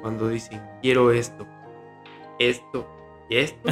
Cuando 0.00 0.28
dicen, 0.28 0.60
quiero 0.82 1.12
esto, 1.12 1.46
esto 2.38 2.86
y 3.30 3.36
esto, 3.36 3.70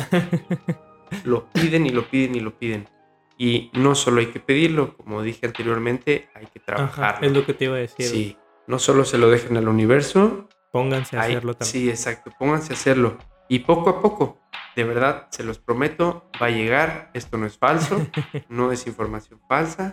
lo 1.25 1.51
piden 1.51 1.87
y 1.87 1.91
lo 1.91 2.09
piden 2.09 2.35
y 2.37 2.41
lo 2.41 2.59
piden. 2.59 2.89
Y 3.37 3.71
no 3.75 3.95
solo 3.95 4.21
hay 4.21 4.27
que 4.27 4.41
pedirlo, 4.41 4.97
como 4.97 5.23
dije 5.23 5.47
anteriormente, 5.47 6.29
hay 6.35 6.47
que 6.47 6.61
Ajá, 6.67 6.67
trabajarlo. 6.67 7.27
es 7.27 7.33
lo 7.33 7.45
que 7.47 7.55
te 7.55 7.65
iba 7.65 7.77
a 7.77 7.81
decir. 7.81 8.07
Sí, 8.07 8.37
no 8.67 8.79
solo 8.79 9.05
se 9.05 9.19
lo 9.19 9.31
dejen 9.31 9.57
al 9.57 9.69
universo, 9.69 10.47
Pónganse 10.71 11.17
a 11.17 11.23
Ay, 11.23 11.33
hacerlo 11.33 11.55
también. 11.55 11.73
Sí, 11.73 11.91
exacto. 11.91 12.31
Pónganse 12.39 12.73
a 12.73 12.77
hacerlo. 12.77 13.19
Y 13.49 13.61
poco 13.61 13.91
a 13.91 14.01
poco, 14.01 14.39
de 14.81 14.85
verdad, 14.85 15.27
se 15.31 15.45
los 15.45 15.59
prometo, 15.59 16.25
va 16.41 16.47
a 16.47 16.51
llegar. 16.51 17.11
Esto 17.13 17.37
no 17.37 17.45
es 17.45 17.59
falso, 17.59 18.07
no 18.49 18.73
es 18.73 18.87
información 18.87 19.39
falsa, 19.47 19.93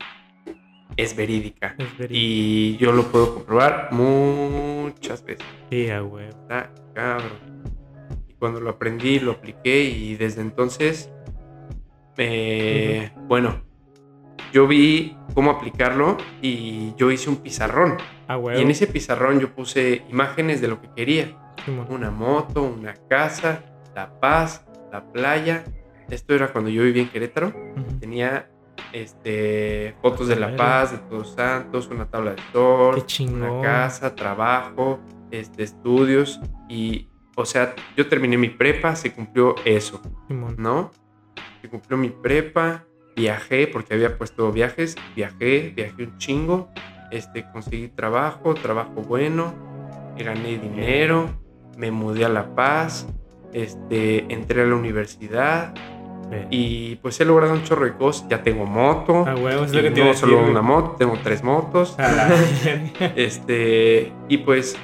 es 0.96 1.14
verídica. 1.14 1.76
Es. 1.78 2.08
Y 2.10 2.78
yo 2.78 2.94
lo 2.94 3.04
puedo 3.04 3.34
comprobar 3.34 3.90
muchas 3.92 5.26
veces. 5.26 5.46
Sí, 5.70 5.90
güey. 6.10 6.30
Está 6.30 6.72
cabrón. 6.94 7.64
Y 8.30 8.34
cuando 8.36 8.62
lo 8.62 8.70
aprendí, 8.70 9.20
lo 9.20 9.34
apliqué 9.34 9.84
y 9.84 10.16
desde 10.16 10.40
entonces, 10.40 11.12
eh, 12.16 13.12
bueno, 13.28 13.62
yo 14.54 14.68
vi 14.68 15.18
cómo 15.34 15.52
aplicarlo 15.52 16.16
y 16.42 16.94
yo 16.96 17.12
hice 17.12 17.30
un 17.30 17.38
pizarrón. 17.38 17.98
Ah, 18.30 18.40
Y 18.56 18.62
en 18.62 18.72
ese 18.72 18.88
pizarrón 18.88 19.42
yo 19.42 19.54
puse 19.54 20.04
imágenes 20.10 20.62
de 20.62 20.70
lo 20.70 20.82
que 20.82 20.90
quería 20.96 21.38
una 21.90 22.12
moto, 22.12 22.64
una 22.64 22.94
casa, 23.10 23.62
La 23.96 24.20
Paz, 24.20 24.66
la 24.92 25.04
playa. 25.12 25.64
Esto 26.10 26.34
era 26.34 26.48
cuando 26.50 26.70
yo 26.70 26.84
vivía 26.84 27.04
en 27.04 27.10
Querétaro. 27.10 27.48
Ujú. 27.48 28.00
Tenía 28.00 28.50
este, 28.94 29.96
fotos 30.02 30.28
de 30.28 30.36
La. 30.36 30.56
Paz, 30.56 30.92
de 30.92 30.98
Todos 31.10 31.34
Santos, 31.34 31.88
una 31.88 32.10
tabla 32.10 32.32
de 32.32 32.42
sol, 32.52 33.04
una 33.32 33.62
casa, 33.62 34.16
trabajo, 34.16 35.00
este, 35.32 35.64
estudios 35.64 36.40
y, 36.70 37.10
o 37.36 37.46
sea, 37.46 37.76
yo 37.96 38.08
terminé 38.08 38.38
mi 38.38 38.50
prepa, 38.50 38.96
se 38.96 39.14
cumplió 39.14 39.56
eso. 39.66 40.02
¿no? 40.30 40.92
Se 41.62 41.70
cumplió 41.70 41.98
mi 41.98 42.10
prepa, 42.10 42.86
viajé 43.16 43.68
porque 43.68 43.94
había 43.94 44.18
puesto 44.18 44.52
viajes, 44.52 44.96
viajé, 45.16 45.74
viajé 45.76 46.04
un 46.04 46.18
chingo, 46.18 46.70
este, 47.12 47.46
conseguí 47.52 47.90
trabajo, 47.90 48.54
trabajo 48.54 49.02
bueno, 49.02 49.54
gané 50.18 50.58
dinero, 50.58 51.30
me 51.78 51.92
mudé 51.92 52.26
a 52.26 52.30
La 52.30 52.56
Paz, 52.56 53.08
este, 53.54 54.32
entré 54.34 54.62
a 54.62 54.66
la 54.66 54.76
universidad 54.76 55.74
y 56.52 56.96
pues 56.98 57.20
he 57.22 57.26
logrado 57.26 57.54
un 57.54 57.64
chorro 57.64 57.86
de 57.86 57.94
cosas, 57.96 58.28
ya 58.28 58.44
tengo 58.44 58.66
moto, 58.66 59.24
Ah, 59.26 59.36
huevo, 59.36 59.64
es 59.64 59.72
y 59.72 59.78
lo 59.78 59.82
que 59.82 59.92
te 59.92 60.00
no 60.02 60.08
decir, 60.08 60.20
solo 60.20 60.44
una 60.46 60.62
moto, 60.62 60.96
tengo 60.98 61.18
tres 61.24 61.42
motos, 61.42 61.96
este, 63.16 64.12
y 64.28 64.38
pues 64.40 64.78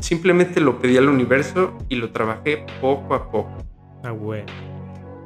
simplemente 0.00 0.60
lo 0.60 0.78
pedí 0.78 0.96
al 0.96 1.08
universo 1.08 1.76
y 1.88 1.96
lo 1.96 2.10
trabajé 2.10 2.64
poco 2.80 3.14
a 3.14 3.30
poco, 3.30 3.50
Ah, 4.02 4.10
güey. 4.10 4.44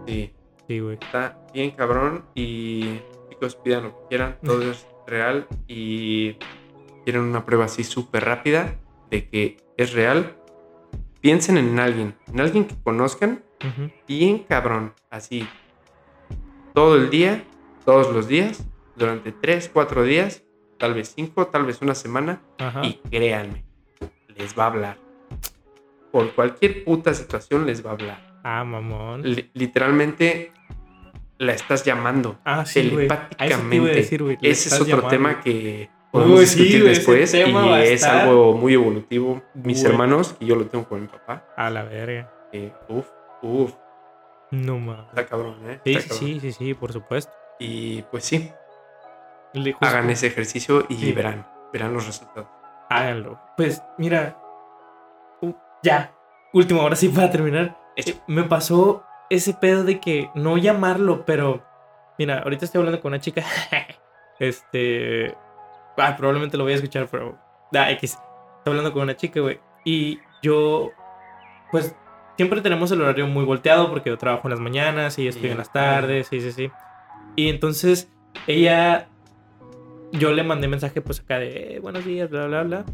sí. 0.06 0.32
Sí, 0.66 0.78
güey. 0.80 0.94
está 1.00 1.36
bien 1.52 1.72
cabrón 1.72 2.24
y 2.34 3.00
chicos 3.28 3.54
pidan 3.56 3.82
lo 3.84 3.90
que 3.90 4.06
quieran, 4.08 4.38
todo 4.42 4.62
es 4.70 4.86
real 5.06 5.46
y 5.68 6.38
quieren 7.04 7.20
una 7.22 7.44
prueba 7.44 7.66
así 7.66 7.84
súper 7.84 8.24
rápida 8.24 8.76
de 9.10 9.28
que 9.28 9.56
es 9.76 9.92
real, 9.92 10.36
piensen 11.24 11.56
en 11.56 11.80
alguien, 11.80 12.14
en 12.30 12.38
alguien 12.38 12.66
que 12.66 12.74
conozcan, 12.84 13.42
bien 14.06 14.40
cabrón, 14.40 14.92
así, 15.10 15.48
todo 16.74 16.96
el 16.96 17.08
día, 17.08 17.42
todos 17.86 18.12
los 18.12 18.28
días, 18.28 18.62
durante 18.94 19.32
3, 19.32 19.70
4 19.72 20.02
días, 20.04 20.44
tal 20.78 20.92
vez 20.92 21.14
5, 21.16 21.46
tal 21.46 21.64
vez 21.64 21.80
una 21.80 21.94
semana, 21.94 22.42
Ajá. 22.58 22.84
y 22.84 23.00
créanme, 23.10 23.64
les 24.36 24.54
va 24.58 24.64
a 24.64 24.66
hablar. 24.66 24.98
Por 26.12 26.34
cualquier 26.34 26.84
puta 26.84 27.14
situación 27.14 27.64
les 27.64 27.82
va 27.84 27.88
a 27.88 27.92
hablar. 27.94 28.40
Ah, 28.44 28.62
mamón. 28.62 29.22
Li- 29.22 29.50
literalmente 29.54 30.52
la 31.38 31.54
estás 31.54 31.86
llamando 31.86 32.38
Ah, 32.44 32.66
sí, 32.66 32.82
telepáticamente. 32.82 33.94
decir, 33.94 34.22
Ese 34.42 34.68
es 34.68 34.74
otro 34.74 34.86
llamando. 34.88 35.08
tema 35.08 35.40
que 35.40 35.88
podemos 36.14 36.40
Uy, 36.40 36.46
sí, 36.46 36.58
discutir 36.62 36.80
ese 36.82 36.88
después 37.00 37.32
tema 37.32 37.78
y 37.78 37.82
es 37.82 38.02
estar- 38.02 38.22
algo 38.28 38.52
muy 38.54 38.74
evolutivo. 38.74 39.42
Mis 39.54 39.82
hermanos, 39.84 40.32
que 40.34 40.46
yo 40.46 40.56
lo 40.56 40.66
tengo 40.66 40.88
con 40.88 41.00
mi 41.02 41.08
papá, 41.08 41.44
A 41.56 41.68
la 41.70 41.82
verga. 41.82 42.30
eh, 42.52 42.72
uf, 42.88 43.06
uf, 43.42 43.72
No 44.50 44.78
mames. 44.78 45.06
está 45.08 45.26
cabrón, 45.26 45.56
¿eh? 45.68 45.80
Sí, 45.84 45.90
Está 45.92 46.02
sí, 46.02 46.08
cabrón. 46.08 46.28
sí, 46.28 46.40
sí, 46.40 46.52
sí, 46.52 46.74
por 46.74 46.92
supuesto. 46.92 47.32
Y 47.58 48.02
pues 48.02 48.24
sí, 48.24 48.50
hagan 49.80 50.10
ese 50.10 50.26
ejercicio 50.28 50.86
y 50.88 50.96
Sí. 50.96 51.12
verán, 51.12 51.46
verán 51.72 51.92
los 51.94 52.06
resultados. 52.06 52.48
Háganlo. 52.90 53.40
Pues, 53.56 53.82
mira. 53.98 54.36
uh, 55.40 55.52
ya. 55.82 56.12
Último, 56.52 56.80
ahora 56.82 56.96
sí 56.96 57.08
para 57.08 57.30
terminar. 57.30 57.76
Hecho. 57.96 58.12
Eh, 58.12 58.20
Me 58.28 58.44
pasó 58.44 59.04
ese 59.30 59.54
pedo 59.54 59.82
de 59.84 60.00
que 60.00 60.30
no 60.34 60.56
llamarlo, 60.58 61.24
pero. 61.24 61.62
Mira, 62.18 62.38
ahorita 62.40 62.64
estoy 62.66 62.78
hablando 62.80 63.00
con 63.00 63.10
una 63.12 63.20
chica. 63.20 63.42
este. 64.38 65.34
Ah, 65.96 66.16
probablemente 66.16 66.56
lo 66.56 66.64
voy 66.64 66.72
a 66.72 66.76
escuchar, 66.76 67.08
pero. 67.10 67.38
Da, 67.72 67.90
X. 67.92 68.12
Estoy 68.58 68.72
hablando 68.72 68.92
con 68.92 69.02
una 69.02 69.16
chica, 69.16 69.40
güey. 69.40 69.60
Y 69.84 70.18
yo. 70.42 70.90
Pues. 71.70 71.94
Siempre 72.36 72.60
tenemos 72.60 72.90
el 72.90 73.00
horario 73.00 73.28
muy 73.28 73.44
volteado 73.44 73.88
porque 73.90 74.10
yo 74.10 74.18
trabajo 74.18 74.48
en 74.48 74.50
las 74.50 74.60
mañanas 74.60 75.20
y 75.20 75.28
estoy 75.28 75.44
Sí, 75.44 75.50
en 75.50 75.58
las 75.58 75.72
tardes, 75.72 76.26
sí, 76.26 76.40
sí, 76.40 76.50
sí. 76.50 76.70
Y 77.36 77.48
entonces 77.48 78.10
ella. 78.46 79.08
Yo 80.12 80.32
le 80.32 80.44
mandé 80.44 80.68
mensaje, 80.68 81.00
pues 81.00 81.20
acá 81.20 81.38
de 81.38 81.76
eh, 81.76 81.80
buenos 81.80 82.04
días, 82.04 82.30
bla, 82.30 82.46
bla, 82.46 82.62
bla. 82.62 82.84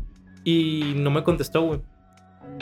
Y 0.44 0.94
no 0.96 1.10
me 1.10 1.22
contestó, 1.22 1.62
güey. 1.62 1.80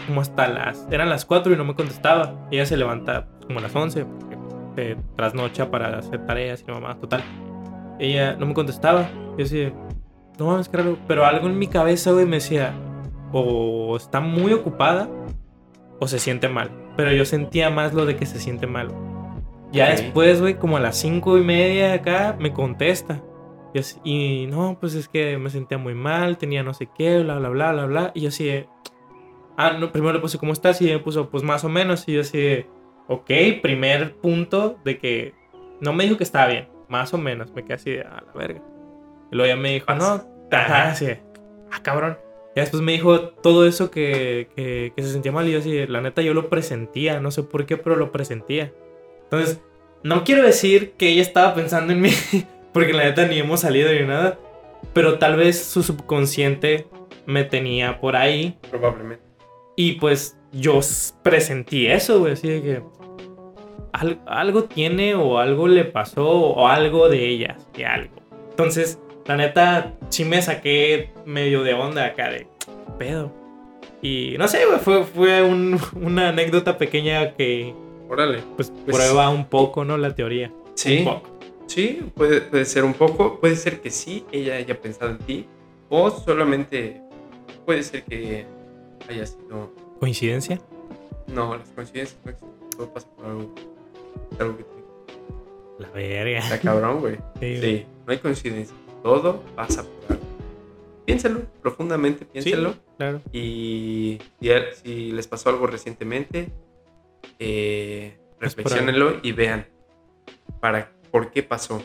Como 0.07 0.21
hasta 0.21 0.49
las. 0.49 0.87
Eran 0.91 1.09
las 1.09 1.25
4 1.25 1.53
y 1.53 1.57
no 1.57 1.65
me 1.65 1.75
contestaba. 1.75 2.49
Ella 2.51 2.67
se 2.67 2.77
levanta 2.77 3.27
como 3.47 3.59
a 3.59 3.63
las 3.63 3.75
11 3.75 4.05
porque 4.05 4.37
se 4.77 4.97
trasnocha 5.17 5.71
para 5.71 5.99
hacer 5.99 6.25
tareas 6.27 6.65
y 6.67 6.71
mamá, 6.71 6.99
total. 6.99 7.23
Ella 7.99 8.37
no 8.37 8.47
me 8.47 8.55
contestaba. 8.55 9.09
Yo 9.13 9.37
decía, 9.37 9.73
no 10.39 10.47
mames, 10.47 10.71
raro. 10.73 10.97
Pero 11.07 11.25
algo 11.27 11.47
en 11.49 11.59
mi 11.59 11.67
cabeza, 11.67 12.13
güey, 12.13 12.27
me 12.27 12.37
decía, 12.37 12.73
o 13.33 13.97
está 13.97 14.21
muy 14.21 14.53
ocupada 14.53 15.09
o 16.01 16.07
se 16.09 16.19
siente 16.19 16.49
mal. 16.49 16.71
Pero 16.97 17.13
yo 17.13 17.25
sentía 17.25 17.71
más 17.71 17.95
lo 17.95 18.07
de 18.07 18.17
que 18.17 18.27
se 18.27 18.39
siente 18.39 18.67
mal. 18.67 18.89
Ya 19.73 19.85
Ok. 19.85 19.91
después, 19.91 20.41
güey, 20.41 20.55
como 20.55 20.77
a 20.77 20.81
las 20.81 20.97
cinco 20.97 21.37
y 21.39 21.43
media 21.43 21.93
acá, 21.95 22.37
me 22.39 22.53
contesta. 22.53 23.23
Y, 23.75 23.81
así- 23.81 24.01
y 24.03 24.47
no, 24.47 24.79
pues 24.81 24.95
es 24.95 25.09
que 25.09 25.37
me 25.39 25.51
sentía 25.51 25.77
muy 25.77 25.95
mal, 25.95 26.39
tenía 26.39 26.63
no 26.63 26.73
sé 26.73 26.89
qué, 26.97 27.21
bla, 27.23 27.39
bla, 27.39 27.51
bla, 27.51 27.73
bla, 27.73 27.87
bla. 27.87 28.11
Y 28.15 28.23
yo 28.23 28.29
así 28.29 28.45
de, 28.47 28.67
ah, 29.57 29.73
no, 29.79 29.93
primero 29.93 30.15
le 30.15 30.21
puse, 30.21 30.39
¿cómo 30.39 30.53
estás? 30.55 30.81
Y 30.81 30.87
me 30.87 30.99
puso, 30.99 31.29
pues 31.29 31.43
más 31.43 31.65
o 31.65 31.69
menos. 31.69 32.09
Y 32.09 32.15
yo 32.15 32.23
así 32.23 32.39
de, 32.39 32.67
ok, 33.09 33.31
primer 33.61 34.17
punto 34.17 34.79
de 34.85 34.99
que 34.99 35.35
no 35.81 35.93
me 35.93 36.05
dijo 36.05 36.17
que 36.17 36.25
estaba 36.25 36.47
bien, 36.47 36.69
más 36.89 37.13
o 37.13 37.19
menos. 37.19 37.53
Me 37.53 37.63
quedé 37.63 37.75
así 37.75 37.91
de, 37.91 38.01
a 38.03 38.23
la 38.27 38.33
verga. 38.35 38.63
Y 39.31 39.37
luego 39.37 39.47
ella 39.53 39.61
me 39.61 39.75
dijo, 39.75 39.95
no, 39.95 40.25
ajá, 40.51 40.95
de, 40.99 41.21
ah, 41.71 41.83
cabrón. 41.83 42.19
Y 42.57 42.61
después 42.61 42.83
me 42.83 42.93
dijo 42.93 43.21
todo 43.29 43.67
eso 43.67 43.91
que, 43.91 44.49
que, 44.57 44.93
que 44.97 45.03
se 45.03 45.13
sentía 45.13 45.31
mal. 45.33 45.47
Y 45.49 45.53
yo 45.53 45.59
así, 45.61 45.73
de, 45.73 45.87
la 45.87 46.01
neta, 46.01 46.23
yo 46.23 46.35
lo 46.35 46.49
presentía, 46.49 47.21
no 47.21 47.31
sé 47.31 47.43
por 47.43 47.67
qué, 47.67 47.77
pero 47.77 47.97
lo 47.97 48.11
presentía. 48.11 48.73
Entonces, 49.25 49.61
no 50.03 50.25
quiero 50.25 50.43
decir 50.43 50.93
que 50.93 51.11
ella 51.11 51.23
estaba 51.23 51.55
pensando 51.55 51.93
en 51.93 52.01
mí, 52.01 52.11
porque 52.73 52.93
la 52.93 53.05
neta 53.05 53.27
ni 53.27 53.39
hemos 53.39 53.61
salido 53.61 53.93
ni 53.93 54.01
nada. 54.07 54.39
Pero 54.93 55.19
tal 55.19 55.37
vez 55.37 55.63
su 55.63 55.83
subconsciente 55.83 56.87
me 57.27 57.45
tenía 57.45 58.01
por 58.01 58.17
ahí. 58.17 58.59
Probablemente. 58.71 59.23
Y 59.77 59.93
pues 59.93 60.37
yo 60.53 60.81
presentí 61.23 61.87
eso, 61.87 62.21
güey. 62.21 62.33
Así 62.33 62.49
de 62.49 62.63
que 62.63 62.83
al- 63.93 64.21
algo 64.27 64.65
tiene 64.65 65.15
o 65.15 65.39
algo 65.39 65.69
le 65.69 65.85
pasó 65.85 66.29
o 66.29 66.67
algo 66.67 67.09
de 67.09 67.27
ella. 67.29 67.57
Y 67.77 67.83
algo. 67.83 68.15
Entonces, 68.51 69.01
la 69.29 69.37
neta, 69.37 69.95
sí 70.09 70.25
me 70.25 70.43
saqué 70.43 71.11
medio 71.25 71.63
de 71.63 71.75
onda 71.75 72.05
acá 72.07 72.31
de 72.31 72.41
"¿Qué 72.59 72.93
pedo. 72.99 73.31
Y 74.03 74.35
no 74.39 74.49
sé, 74.49 74.65
güey, 74.67 74.79
fue, 74.81 75.05
fue 75.05 75.43
un- 75.43 75.79
una 76.03 76.31
anécdota 76.31 76.77
pequeña 76.79 77.35
que 77.35 77.75
Órale. 78.09 78.43
pues, 78.57 78.73
Pues- 78.85 78.97
prueba 78.97 79.29
un 79.29 79.45
poco, 79.47 79.85
¿no? 79.85 79.97
La 79.99 80.15
teoría. 80.15 80.51
Sí. 80.75 80.99
Un 80.99 81.05
poco. 81.05 81.29
Sí, 81.67 82.01
puede, 82.15 82.41
puede 82.41 82.65
ser 82.65 82.83
un 82.85 82.95
poco, 82.95 83.39
puede 83.41 83.55
ser 83.55 83.81
que 83.81 83.91
sí, 83.91 84.25
ella 84.33 84.55
haya 84.57 84.81
pensado 84.81 85.11
en 85.11 85.19
ti, 85.19 85.47
o 85.91 86.11
solamente 86.11 87.03
puede 87.67 87.83
ser 87.83 88.05
que 88.05 88.47
haya 89.09 89.27
sido... 89.27 89.71
¿Coincidencia? 90.01 90.59
No, 91.27 91.55
las 91.59 91.69
coincidencias 91.71 92.19
no 92.25 92.31
existen, 92.31 92.71
todo 92.71 92.95
pasa 92.95 93.07
por 93.15 93.27
algo. 93.27 93.55
Algo 94.41 94.57
que 94.57 94.63
te... 94.65 95.83
La 95.83 95.91
verga. 95.91 96.39
Está 96.39 96.59
cabrón, 96.59 97.01
güey. 97.01 97.17
Sí, 97.39 97.61
Sí, 97.61 97.87
no 98.07 98.13
hay 98.13 98.19
coincidencia, 98.19 98.75
todo 99.09 99.43
pasa 99.57 99.83
por 99.85 100.13
algo. 100.13 100.25
Piénsalo, 101.07 101.41
profundamente 101.63 102.27
piénsalo, 102.27 102.75
claro. 102.99 103.21
y 103.33 104.19
si, 104.41 104.49
si 104.83 105.13
les 105.13 105.27
pasó 105.27 105.49
algo 105.49 105.67
recientemente, 105.67 106.51
eh, 107.39 108.19
reflexionenlo 108.39 109.15
y 109.23 109.33
vean 109.33 109.67
para, 110.61 110.93
por 111.11 111.31
qué 111.31 111.43
pasó, 111.43 111.83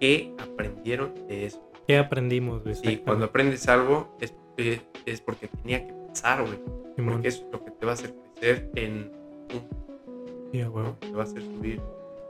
qué 0.00 0.32
aprendieron 0.38 1.14
de 1.28 1.46
eso. 1.46 1.62
¿Qué 1.86 1.98
aprendimos? 1.98 2.62
Y 2.82 2.96
cuando 2.96 3.26
aprendes 3.26 3.68
algo 3.68 4.16
es, 4.20 4.32
es, 4.56 4.80
es 5.04 5.20
porque 5.20 5.48
tenía 5.48 5.86
que 5.86 5.92
pasar, 6.08 6.42
güey. 6.46 6.58
Porque 6.96 7.28
es 7.28 7.44
lo 7.52 7.62
que 7.62 7.70
te 7.70 7.84
va 7.84 7.92
a 7.92 7.94
hacer 7.94 8.14
crecer 8.34 8.70
en 8.76 9.12
un 9.52 10.50
Sí, 10.52 10.60
a 10.62 10.70
huevo. 10.70 10.96
te 11.00 11.10
va 11.12 11.20
a 11.20 11.24
hacer 11.24 11.42
subir. 11.42 11.80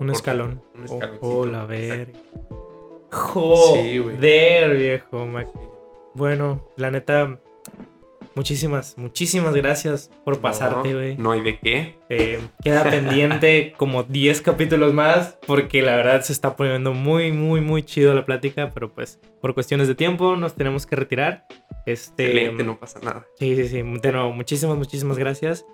Un 0.00 0.10
escalón. 0.10 0.60
un 0.74 0.80
Oh, 0.80 0.84
escaloncito. 0.84 1.26
Oh, 1.28 1.46
la 1.46 1.64
verga. 1.64 2.18
Sí. 3.11 3.99
Joder, 3.99 4.77
viejo. 4.77 5.27
ma- 5.27 5.45
Bueno, 6.15 6.66
la 6.77 6.91
neta, 6.91 7.39
muchísimas, 8.35 8.97
muchísimas 8.99 9.55
gracias 9.55 10.11
por 10.24 10.41
pasarte, 10.41 10.91
No, 10.91 10.99
güey. 10.99 11.16
No, 11.16 11.33
hay 11.33 11.41
de 11.43 11.59
qué. 11.59 11.99
Eh, 12.09 12.41
queda 12.62 12.85
pendiente 12.85 13.73
como 13.77 14.03
10 14.03 14.41
capítulos 14.43 14.93
más 14.93 15.39
porque 15.47 15.83
la 15.83 15.97
verdad 15.97 16.23
se 16.23 16.33
está 16.33 16.57
poniendo 16.57 16.93
muy, 16.95 17.33
muy, 17.33 17.61
muy 17.61 17.83
chido 17.83 18.15
la 18.15 18.24
plática, 18.24 18.70
pero 18.73 18.93
pues 18.93 19.20
por 19.41 19.55
cuestiones 19.55 19.89
de 19.89 19.95
tiempo 19.95 20.37
nos 20.37 20.55
tenemos 20.55 20.87
que 20.87 20.97
retirar. 20.97 21.47
Este, 21.87 22.27
Excelente, 22.27 22.65
no 22.65 22.78
pasa 22.78 22.99
nada. 23.01 23.27
Sí, 23.39 23.55
sí, 23.57 23.69
sí. 23.69 23.83
De 24.03 24.12
nuevo, 24.12 24.33
muchísimas, 24.33 24.77
muchísimas 24.77 25.19
gracias. 25.19 25.65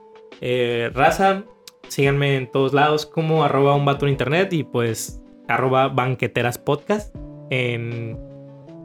Eh, 0.41 0.91
raza, 0.93 1.45
síganme 1.89 2.37
en 2.37 2.51
todos 2.51 2.73
lados 2.75 3.07
como 3.07 3.45
arroba 3.45 3.75
un 3.75 3.85
vato 3.85 4.07
en 4.07 4.13
internet 4.13 4.53
y 4.53 4.65
pues 4.65 5.22
arroba 5.55 5.89
banqueteras 5.89 6.59
podcast. 6.59 7.15
En... 7.51 8.19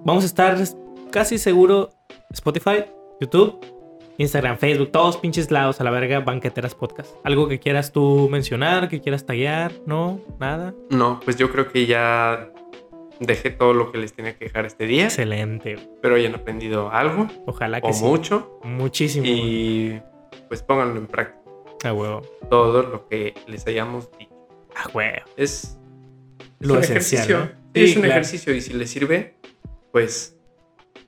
Vamos 0.05 0.23
a 0.23 0.27
estar 0.27 0.57
casi 1.11 1.37
seguro 1.37 1.89
Spotify, 2.31 2.85
YouTube 3.19 3.59
Instagram, 4.19 4.57
Facebook, 4.57 4.91
todos 4.91 5.17
pinches 5.17 5.51
lados 5.51 5.79
a 5.79 5.83
la 5.83 5.91
verga, 5.91 6.19
Banqueteras 6.21 6.73
Podcast. 6.73 7.13
¿Algo 7.23 7.47
que 7.47 7.59
quieras 7.59 7.91
tú 7.91 8.27
mencionar, 8.31 8.89
que 8.89 8.99
quieras 8.99 9.27
tallar? 9.27 9.71
¿No? 9.85 10.19
¿Nada? 10.39 10.73
No, 10.89 11.19
pues 11.23 11.37
yo 11.37 11.51
creo 11.51 11.71
que 11.71 11.85
ya 11.85 12.49
dejé 13.19 13.51
todo 13.51 13.73
lo 13.73 13.91
que 13.91 13.99
les 13.99 14.13
tenía 14.13 14.35
que 14.35 14.45
dejar 14.45 14.65
este 14.65 14.87
día. 14.87 15.05
Excelente. 15.05 15.73
Espero 15.73 16.15
hayan 16.15 16.33
aprendido 16.33 16.91
algo 16.91 17.27
Ojalá 17.45 17.79
que 17.79 17.87
o 17.89 17.93
sí. 17.93 18.03
mucho 18.03 18.59
Muchísimo. 18.63 19.25
y 19.27 20.01
pues 20.47 20.63
pónganlo 20.63 20.97
en 20.97 21.05
práctica. 21.07 21.37
A 21.83 21.93
huevo. 21.93 22.23
Todo 22.49 22.81
lo 22.81 23.07
que 23.07 23.35
les 23.45 23.67
hayamos 23.67 24.09
dicho. 24.17 24.33
A 24.75 24.89
huevo. 24.89 25.25
Es, 25.37 25.76
es 26.59 26.67
Lo 26.67 26.73
un 26.75 26.79
esencial, 26.79 27.23
ejercicio. 27.23 27.39
¿no? 27.39 27.45
Sí, 27.45 27.51
Sí, 27.75 27.83
es 27.91 27.95
un 27.95 28.01
claro. 28.03 28.11
ejercicio 28.21 28.53
y 28.55 28.61
si 28.61 28.73
les 28.73 28.89
sirve, 28.89 29.35
pues 29.91 30.35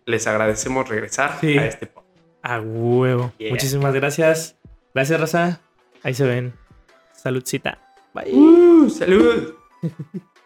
les 0.06 0.28
agradecemos 0.28 0.88
regresar 0.88 1.38
Sí. 1.42 1.58
a 1.58 1.66
este 1.66 1.88
podcast. 1.88 2.18
A 2.44 2.62
huevo. 2.62 3.34
Yeah. 3.38 3.52
Muchísimas 3.52 3.94
gracias. 3.94 4.58
Gracias, 4.94 5.20
Raza. 5.20 5.62
Ahí 6.04 6.14
se 6.14 6.26
ven. 6.26 6.54
Saludcita. 7.14 7.80
Bye. 8.14 8.32
¡Uh! 8.34 8.90
¡Salud! 8.90 9.54